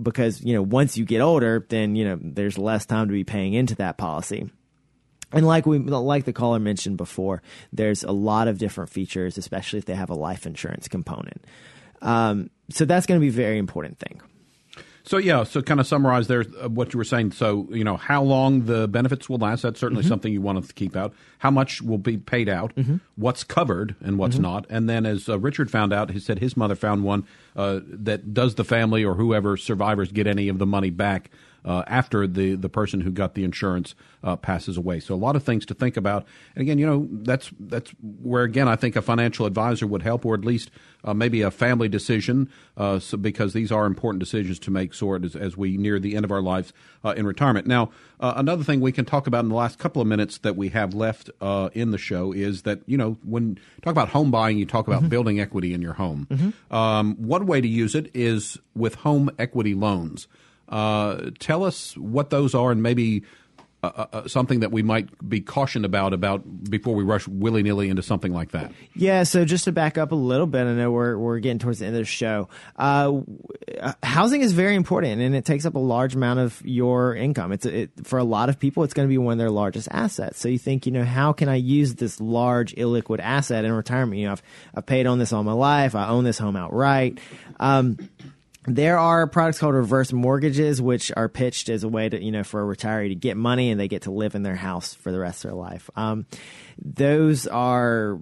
because 0.01 0.43
you 0.43 0.55
know 0.55 0.63
once 0.63 0.97
you 0.97 1.05
get 1.05 1.21
older, 1.21 1.65
then 1.69 1.97
you 1.97 2.05
know 2.05 2.19
there's 2.21 2.59
less 2.59 2.87
time 2.87 3.09
to 3.09 3.13
be 3.13 3.25
paying 3.25 3.55
into 3.55 3.75
that 3.77 3.99
policy. 3.99 4.51
And 5.33 5.47
like 5.47 5.67
we 5.67 5.79
like 5.79 6.25
the 6.25 6.33
caller 6.33 6.59
mentioned 6.59 6.97
before, 6.97 7.43
there's 7.73 8.05
a 8.05 8.13
lot 8.13 8.49
of 8.49 8.59
different 8.59 8.91
features, 8.91 9.37
especially 9.37 9.79
if 9.79 9.85
they 9.85 9.95
have 9.95 10.11
a 10.11 10.15
life 10.15 10.47
insurance 10.47 10.89
component. 10.89 11.45
Um, 12.01 12.51
so 12.71 12.85
that's 12.85 13.07
going 13.07 13.21
to 13.21 13.25
be 13.25 13.29
a 13.29 13.33
very 13.33 13.59
important 13.59 13.99
thing. 13.99 14.21
So 15.07 15.19
yeah, 15.19 15.45
so 15.45 15.63
kind 15.63 15.79
of 15.79 15.87
summarize 15.87 16.27
there 16.27 16.45
uh, 16.61 16.69
what 16.69 16.93
you 16.93 16.99
were 16.99 17.05
saying. 17.05 17.31
So 17.31 17.69
you 17.71 17.85
know 17.85 17.97
how 17.97 18.25
long 18.25 18.67
the 18.67 18.89
benefits 18.89 19.29
will 19.29 19.39
last. 19.39 19.63
That's 19.63 19.79
certainly 19.79 20.03
something 20.03 20.33
you 20.33 20.43
want 20.43 20.67
to 20.67 20.75
keep 20.75 20.97
out. 20.97 21.15
How 21.39 21.51
much 21.53 21.81
will 21.81 21.99
be 21.99 22.17
paid 22.17 22.49
out? 22.49 22.73
What's 23.15 23.45
covered 23.45 23.95
and 24.01 24.19
what's 24.19 24.37
not? 24.43 24.67
And 24.69 24.89
then, 24.89 25.07
as 25.07 25.29
uh, 25.29 25.39
Richard 25.39 25.71
found 25.71 25.93
out, 25.93 26.11
he 26.11 26.19
said 26.19 26.41
his 26.41 26.57
mother 26.57 26.75
found 26.75 27.05
one 27.05 27.25
uh, 27.55 27.81
that 27.85 28.35
does 28.35 28.57
the 28.57 28.65
family 28.65 29.05
or 29.05 29.15
whoever 29.15 29.57
survivors 29.57 30.11
get 30.11 30.27
any 30.27 30.49
of 30.49 30.59
the 30.59 30.67
money 30.67 30.91
back 30.91 31.31
uh, 31.67 31.83
after 31.87 32.27
the 32.27 32.55
the 32.55 32.69
person 32.69 33.01
who 33.01 33.11
got 33.11 33.35
the 33.35 33.45
insurance 33.45 33.95
uh, 34.23 34.37
passes 34.37 34.77
away. 34.77 35.01
So 35.01 35.15
a 35.15 35.17
lot 35.17 35.37
of 35.37 35.43
things 35.43 35.67
to 35.67 35.75
think 35.75 35.97
about. 35.97 36.25
And 36.55 36.63
again, 36.63 36.79
you 36.79 36.87
know 36.87 37.09
that's 37.11 37.51
that's 37.59 37.91
where 38.23 38.45
again 38.45 38.69
I 38.69 38.77
think 38.77 38.97
a 38.97 39.03
financial 39.03 39.47
advisor 39.47 39.87
would 39.87 40.03
help, 40.03 40.25
or 40.25 40.35
at 40.35 40.45
least 40.45 40.71
uh, 41.05 41.13
maybe 41.13 41.43
a 41.43 41.51
family 41.51 41.89
decision, 41.89 42.51
uh, 42.77 42.99
so 42.99 43.17
because 43.17 43.53
these 43.53 43.71
are 43.71 43.87
important 43.87 44.21
decisions 44.21 44.59
to 44.61 44.71
make 44.71 44.95
sort 44.95 45.25
as, 45.25 45.37
as 45.37 45.57
we 45.57 45.77
near 45.77 45.99
the 45.99 46.17
end 46.17 46.25
of 46.25 46.33
our 46.33 46.43
lives 46.43 46.73
uh, 47.05 47.15
in 47.17 47.27
retirement. 47.27 47.67
Now, 47.67 47.91
uh, 48.21 48.35
another 48.37 48.65
thing 48.65 48.81
we 48.81 48.93
can 48.93 49.05
talk 49.05 49.27
about 49.27 49.45
in 49.45 49.49
the 49.49 49.55
last 49.57 49.79
couple 49.79 50.01
of 50.01 50.09
minutes 50.09 50.39
that 50.39 50.57
we 50.57 50.69
have 50.71 50.95
left 50.95 51.31
uh, 51.41 51.71
in 51.75 51.91
the 51.91 51.99
show 51.99 52.33
is 52.33 52.63
that 52.63 52.81
you 52.87 52.97
know 52.97 53.19
when 53.25 53.51
you 53.51 53.83
talk 53.83 53.93
about 53.93 54.09
home 54.09 54.31
buying, 54.31 54.57
you 54.59 54.67
talk 54.67 54.87
about 54.87 55.09
building 55.09 55.41
equity 55.41 55.75
in 55.75 55.83
your 55.83 55.95
home. 55.95 56.55
Um, 56.71 57.17
one 57.17 57.47
way 57.47 57.61
to 57.61 57.69
use 57.69 57.95
it 57.95 58.11
is 58.15 58.59
with 58.75 58.97
home 58.97 59.31
equity 59.39 59.75
loans. 59.75 60.29
Uh, 60.69 61.31
tell 61.39 61.65
us 61.65 61.97
what 61.97 62.31
those 62.31 62.55
are 62.55 62.73
and 62.73 62.83
maybe 62.83 63.23
uh, 63.83 64.07
uh, 64.13 64.29
something 64.29 64.61
that 64.61 64.73
we 64.73 64.83
might 64.83 65.07
be 65.29 65.41
cautioned 65.41 65.85
about 65.85 66.13
about 66.13 66.65
before 66.65 66.95
we 66.95 67.05
rush 67.05 67.29
willy 67.29 67.63
nilly 67.63 67.89
into 67.89 68.03
something 68.03 68.33
like 68.33 68.53
that. 68.53 68.73
Yeah, 68.95 69.23
so 69.23 69.45
just 69.45 69.65
to 69.65 69.73
back 69.73 69.99
up 69.99 70.13
a 70.13 70.17
little 70.17 70.47
bit, 70.47 70.67
I 70.67 70.73
know 70.73 70.91
we're 70.91 71.17
we're 71.19 71.39
getting 71.41 71.59
towards 71.59 71.81
the 71.81 71.87
end 71.87 71.95
of 71.95 72.01
the 72.01 72.07
show. 72.07 72.49
Uh, 72.77 73.21
uh, 73.79 73.93
housing 74.03 74.41
is 74.41 74.53
very 74.53 74.75
important, 74.75 75.21
and 75.21 75.37
it 75.37 75.45
takes 75.45 75.67
up 75.67 75.75
a 75.75 75.79
large 75.79 76.15
amount 76.15 76.41
of 76.41 76.61
your 76.65 77.15
income. 77.15 77.53
It's 77.53 77.67
it, 77.67 77.91
for 78.05 78.19
a 78.19 78.25
lot 78.25 78.49
of 78.49 78.59
people, 78.59 78.83
it's 78.83 78.95
going 78.95 79.07
to 79.07 79.13
be 79.13 79.19
one 79.19 79.33
of 79.33 79.39
their 79.39 79.51
largest 79.51 79.89
assets. 79.91 80.41
So 80.41 80.49
you 80.49 80.59
think, 80.59 80.87
you 80.87 80.93
know, 80.93 81.05
how 81.05 81.33
can 81.33 81.49
I 81.49 81.57
use 81.57 81.95
this 81.95 82.21
large 82.21 82.75
illiquid 82.75 83.21
asset 83.21 83.65
in 83.65 83.73
retirement? 83.73 84.19
You 84.19 84.27
know, 84.27 84.33
I've 84.33 84.43
I've 84.75 84.87
paid 84.87 85.07
on 85.07 85.19
this 85.19 85.33
all 85.33 85.45
my 85.45 85.53
life. 85.53 85.95
I 85.95 86.09
own 86.09 86.25
this 86.25 86.39
home 86.39 86.57
outright. 86.57 87.21
Um, 87.61 87.99
there 88.67 88.99
are 88.99 89.27
products 89.27 89.59
called 89.59 89.75
reverse 89.75 90.13
mortgages, 90.13 90.83
which 90.83 91.13
are 91.17 91.29
pitched 91.29 91.69
as 91.69 91.85
a 91.85 91.89
way 91.89 92.09
to, 92.09 92.23
you 92.23 92.33
know, 92.33 92.43
for 92.43 92.61
a 92.61 92.77
retiree 92.77 93.09
to 93.09 93.15
get 93.15 93.37
money 93.37 93.71
and 93.71 93.81
they 93.81 93.89
get 93.89 94.03
to 94.03 94.11
live 94.11 94.35
in 94.35 94.43
their 94.43 94.57
house 94.57 94.95
for 94.95 95.13
the 95.13 95.19
rest 95.19 95.45
of 95.45 95.51
their 95.51 95.59
life. 95.59 95.89
Um, 95.97 96.27
those 96.83 97.47
are, 97.47 98.19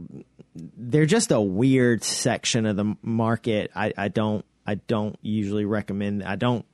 they're 0.55 1.07
just 1.07 1.31
a 1.31 1.41
weird 1.41 2.05
section 2.05 2.67
of 2.67 2.77
the 2.77 2.95
market. 3.03 3.71
I, 3.75 3.93
I 3.97 4.09
don't, 4.09 4.45
I 4.67 4.77
don't 4.77 5.17
usually 5.23 5.65
recommend, 5.65 6.23
I 6.23 6.37
don't 6.37 6.65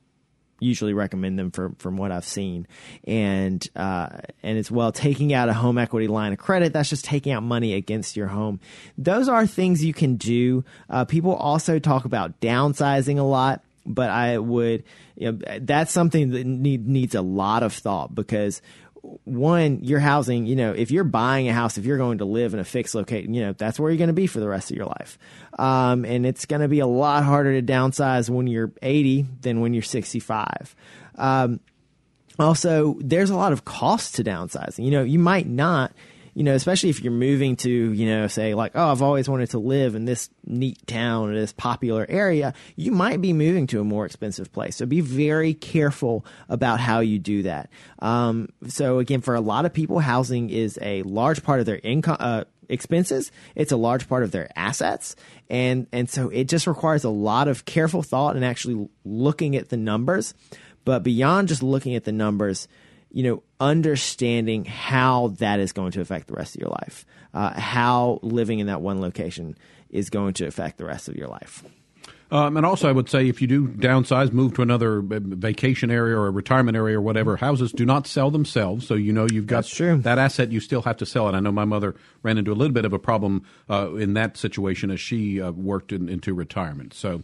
usually 0.61 0.93
recommend 0.93 1.37
them 1.37 1.51
from 1.51 1.75
from 1.75 1.97
what 1.97 2.11
I've 2.11 2.25
seen, 2.25 2.67
and 3.03 3.67
uh, 3.75 4.07
and 4.41 4.57
as 4.57 4.71
well 4.71 4.91
taking 4.91 5.33
out 5.33 5.49
a 5.49 5.53
home 5.53 5.77
equity 5.77 6.07
line 6.07 6.31
of 6.31 6.39
credit. 6.39 6.71
That's 6.71 6.89
just 6.89 7.03
taking 7.03 7.33
out 7.33 7.43
money 7.43 7.73
against 7.73 8.15
your 8.15 8.27
home. 8.27 8.61
Those 8.97 9.27
are 9.27 9.45
things 9.45 9.83
you 9.83 9.93
can 9.93 10.15
do. 10.15 10.63
Uh, 10.89 11.03
people 11.05 11.35
also 11.35 11.79
talk 11.79 12.05
about 12.05 12.39
downsizing 12.39 13.17
a 13.19 13.23
lot, 13.23 13.63
but 13.85 14.09
I 14.09 14.37
would 14.37 14.83
you 15.15 15.31
know, 15.31 15.39
that's 15.59 15.91
something 15.91 16.31
that 16.31 16.45
need, 16.45 16.87
needs 16.87 17.15
a 17.15 17.21
lot 17.21 17.63
of 17.63 17.73
thought 17.73 18.15
because 18.15 18.61
one, 19.01 19.83
your 19.83 19.99
housing, 19.99 20.45
you 20.45 20.55
know, 20.55 20.73
if 20.73 20.91
you're 20.91 21.03
buying 21.03 21.49
a 21.49 21.53
house, 21.53 21.77
if 21.77 21.85
you're 21.85 21.97
going 21.97 22.19
to 22.19 22.25
live 22.25 22.53
in 22.53 22.59
a 22.59 22.63
fixed 22.63 22.93
location, 22.93 23.33
you 23.33 23.41
know, 23.41 23.53
that's 23.53 23.79
where 23.79 23.89
you're 23.89 23.97
going 23.97 24.07
to 24.07 24.13
be 24.13 24.27
for 24.27 24.39
the 24.39 24.47
rest 24.47 24.69
of 24.69 24.77
your 24.77 24.85
life. 24.85 25.17
Um, 25.57 26.05
and 26.05 26.25
it's 26.25 26.45
going 26.45 26.61
to 26.61 26.67
be 26.67 26.79
a 26.79 26.87
lot 26.87 27.23
harder 27.23 27.59
to 27.59 27.65
downsize 27.65 28.29
when 28.29 28.47
you're 28.47 28.71
80 28.81 29.25
than 29.41 29.59
when 29.61 29.73
you're 29.73 29.83
65. 29.83 30.75
Um, 31.15 31.59
also, 32.39 32.97
there's 32.99 33.29
a 33.29 33.35
lot 33.35 33.53
of 33.53 33.65
cost 33.65 34.15
to 34.15 34.23
downsizing. 34.23 34.85
You 34.85 34.91
know, 34.91 35.03
you 35.03 35.19
might 35.19 35.47
not 35.47 35.91
you 36.33 36.43
know, 36.43 36.53
especially 36.53 36.89
if 36.89 37.01
you're 37.03 37.11
moving 37.11 37.55
to, 37.57 37.69
you 37.69 38.05
know, 38.05 38.27
say 38.27 38.53
like, 38.53 38.71
oh, 38.75 38.91
I've 38.91 39.01
always 39.01 39.27
wanted 39.27 39.49
to 39.51 39.59
live 39.59 39.95
in 39.95 40.05
this 40.05 40.29
neat 40.45 40.85
town 40.87 41.29
or 41.29 41.35
this 41.35 41.51
popular 41.53 42.05
area, 42.07 42.53
you 42.75 42.91
might 42.91 43.21
be 43.21 43.33
moving 43.33 43.67
to 43.67 43.81
a 43.81 43.83
more 43.83 44.05
expensive 44.05 44.51
place. 44.51 44.77
So 44.77 44.85
be 44.85 45.01
very 45.01 45.53
careful 45.53 46.25
about 46.47 46.79
how 46.79 46.99
you 46.99 47.19
do 47.19 47.43
that. 47.43 47.69
Um, 47.99 48.49
so 48.67 48.99
again, 48.99 49.21
for 49.21 49.35
a 49.35 49.41
lot 49.41 49.65
of 49.65 49.73
people, 49.73 49.99
housing 49.99 50.49
is 50.49 50.79
a 50.81 51.03
large 51.03 51.43
part 51.43 51.59
of 51.59 51.65
their 51.65 51.79
income. 51.79 52.17
Uh, 52.19 52.43
expenses 52.69 53.33
it's 53.53 53.73
a 53.73 53.75
large 53.75 54.07
part 54.07 54.23
of 54.23 54.31
their 54.31 54.49
assets 54.55 55.17
and 55.49 55.87
and 55.91 56.09
so 56.09 56.29
it 56.29 56.45
just 56.45 56.67
requires 56.67 57.03
a 57.03 57.09
lot 57.09 57.49
of 57.49 57.65
careful 57.65 58.01
thought 58.01 58.37
and 58.37 58.45
actually 58.45 58.87
looking 59.03 59.57
at 59.57 59.67
the 59.67 59.75
numbers 59.75 60.33
but 60.85 61.03
beyond 61.03 61.49
just 61.49 61.61
looking 61.61 61.95
at 61.95 62.05
the 62.05 62.13
numbers 62.13 62.69
you 63.11 63.23
know, 63.23 63.43
understanding 63.61 64.65
how 64.65 65.29
that 65.37 65.59
is 65.59 65.71
going 65.71 65.91
to 65.91 66.01
affect 66.01 66.27
the 66.27 66.33
rest 66.33 66.55
of 66.55 66.61
your 66.61 66.71
life, 66.71 67.05
uh, 67.33 67.57
how 67.57 68.19
living 68.23 68.59
in 68.59 68.67
that 68.67 68.81
one 68.81 68.99
location 68.99 69.55
is 69.91 70.09
going 70.09 70.33
to 70.33 70.45
affect 70.45 70.77
the 70.77 70.85
rest 70.85 71.07
of 71.07 71.15
your 71.15 71.27
life. 71.27 71.63
Um, 72.31 72.55
and 72.55 72.65
also, 72.65 72.87
I 72.87 72.93
would 72.93 73.09
say 73.09 73.27
if 73.27 73.41
you 73.41 73.47
do 73.47 73.67
downsize, 73.67 74.31
move 74.31 74.53
to 74.53 74.61
another 74.61 75.01
vacation 75.01 75.91
area 75.91 76.17
or 76.17 76.27
a 76.27 76.31
retirement 76.31 76.77
area 76.77 76.97
or 76.97 77.01
whatever, 77.01 77.35
houses 77.35 77.73
do 77.73 77.85
not 77.85 78.07
sell 78.07 78.31
themselves. 78.31 78.87
So 78.87 78.93
you 78.93 79.11
know 79.11 79.27
you've 79.29 79.47
got 79.47 79.65
that 79.65 80.17
asset. 80.17 80.49
You 80.49 80.61
still 80.61 80.81
have 80.83 80.95
to 80.97 81.05
sell 81.05 81.27
it. 81.27 81.33
I 81.33 81.41
know 81.41 81.51
my 81.51 81.65
mother 81.65 81.93
ran 82.23 82.37
into 82.37 82.53
a 82.53 82.55
little 82.55 82.73
bit 82.73 82.85
of 82.85 82.93
a 82.93 82.99
problem 82.99 83.45
uh, 83.69 83.95
in 83.95 84.13
that 84.13 84.37
situation 84.37 84.91
as 84.91 85.01
she 85.01 85.41
uh, 85.41 85.51
worked 85.51 85.91
in, 85.91 86.07
into 86.07 86.33
retirement. 86.33 86.93
So 86.93 87.21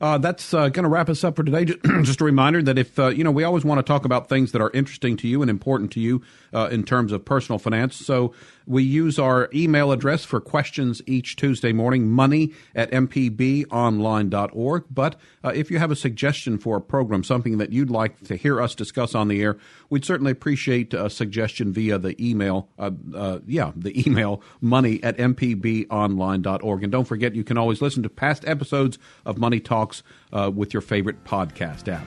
uh, 0.00 0.18
that's 0.18 0.54
uh, 0.54 0.68
going 0.68 0.84
to 0.84 0.88
wrap 0.88 1.08
us 1.08 1.24
up 1.24 1.36
for 1.36 1.42
today. 1.42 1.64
Just 2.02 2.20
a 2.20 2.24
reminder 2.24 2.62
that 2.62 2.78
if, 2.78 2.98
uh, 2.98 3.08
you 3.08 3.24
know, 3.24 3.30
we 3.30 3.44
always 3.44 3.64
want 3.64 3.78
to 3.78 3.82
talk 3.82 4.04
about 4.04 4.28
things 4.28 4.52
that 4.52 4.60
are 4.62 4.70
interesting 4.72 5.16
to 5.18 5.28
you 5.28 5.42
and 5.42 5.50
important 5.50 5.90
to 5.92 6.00
you 6.00 6.22
uh, 6.52 6.68
in 6.70 6.84
terms 6.84 7.12
of 7.12 7.24
personal 7.24 7.58
finance. 7.58 7.96
So 7.96 8.32
we 8.66 8.82
use 8.82 9.18
our 9.18 9.48
email 9.52 9.90
address 9.92 10.24
for 10.24 10.40
questions 10.40 11.02
each 11.06 11.36
Tuesday 11.36 11.72
morning, 11.72 12.08
money 12.08 12.52
at 12.74 12.90
mpbonline.org. 12.90 14.84
But 14.90 15.16
uh, 15.42 15.52
if 15.54 15.70
you 15.70 15.78
have 15.78 15.90
a 15.90 15.96
suggestion 15.96 16.58
for 16.58 16.76
a 16.76 16.80
program, 16.80 17.24
something 17.24 17.58
that 17.58 17.72
you'd 17.72 17.90
like 17.90 18.20
to 18.24 18.36
hear 18.36 18.60
us 18.60 18.74
discuss 18.74 19.14
on 19.14 19.28
the 19.28 19.42
air, 19.42 19.56
we'd 19.90 20.04
certainly 20.04 20.32
appreciate 20.32 20.94
a 20.94 21.08
suggestion 21.10 21.72
via 21.72 21.98
the 21.98 22.14
email. 22.24 22.68
Uh, 22.78 22.90
uh, 23.14 23.38
yeah, 23.46 23.72
the 23.76 24.06
email 24.06 24.42
money 24.60 25.02
at 25.02 25.16
mpbonline.org. 25.16 26.82
And 26.82 26.92
don't 26.92 27.04
forget, 27.04 27.34
you 27.34 27.44
can 27.44 27.58
always 27.58 27.80
listen 27.82 28.02
to 28.02 28.08
past 28.08 28.44
episodes 28.46 28.98
of 29.24 29.38
Money 29.38 29.60
Talks 29.60 30.02
uh, 30.32 30.50
with 30.54 30.72
your 30.72 30.80
favorite 30.80 31.24
podcast 31.24 31.92
app. 31.92 32.04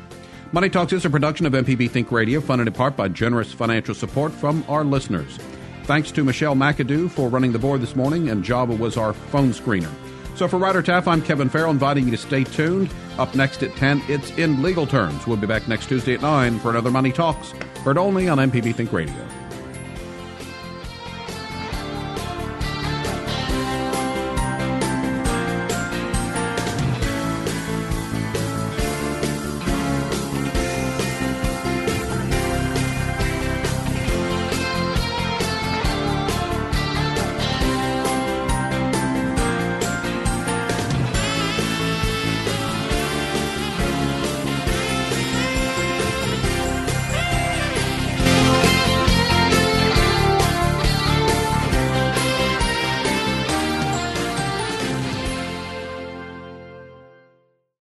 Money 0.54 0.70
Talks 0.70 0.92
is 0.92 1.06
a 1.06 1.10
production 1.10 1.46
of 1.46 1.54
MPB 1.54 1.90
Think 1.90 2.12
Radio, 2.12 2.42
funded 2.42 2.68
in 2.68 2.74
part 2.74 2.98
by 2.98 3.08
generous 3.08 3.54
financial 3.54 3.96
support 3.96 4.34
from 4.34 4.66
our 4.68 4.84
listeners. 4.84 5.38
Thanks 5.84 6.12
to 6.12 6.24
Michelle 6.24 6.56
McAdoo 6.56 7.10
for 7.10 7.30
running 7.30 7.54
the 7.54 7.60
board 7.60 7.82
this 7.82 7.96
morning, 7.96 8.30
and 8.30 8.44
Java 8.44 8.76
was 8.76 8.98
our 8.98 9.14
phone 9.14 9.52
screener. 9.52 9.92
So 10.36 10.48
for 10.48 10.58
Ryder 10.58 10.82
Taff, 10.82 11.08
I'm 11.08 11.22
Kevin 11.22 11.50
Farrell, 11.50 11.72
inviting 11.72 12.06
you 12.06 12.12
to 12.12 12.18
stay 12.18 12.44
tuned. 12.44 12.92
Up 13.20 13.36
next 13.36 13.62
at 13.62 13.76
10, 13.76 14.02
it's 14.08 14.32
In 14.32 14.62
Legal 14.64 14.88
Terms. 14.88 15.28
We'll 15.28 15.38
be 15.38 15.46
back 15.46 15.68
next 15.68 15.88
Tuesday 15.88 16.16
at 16.16 16.22
9 16.22 16.60
for 16.60 16.72
another 16.72 16.90
Money 16.90 17.12
Talks, 17.12 17.52
heard 17.84 17.98
only 17.98 18.28
on 18.28 18.40
MPB 18.40 18.74
Think 18.74 18.92
Radio. 18.92 19.41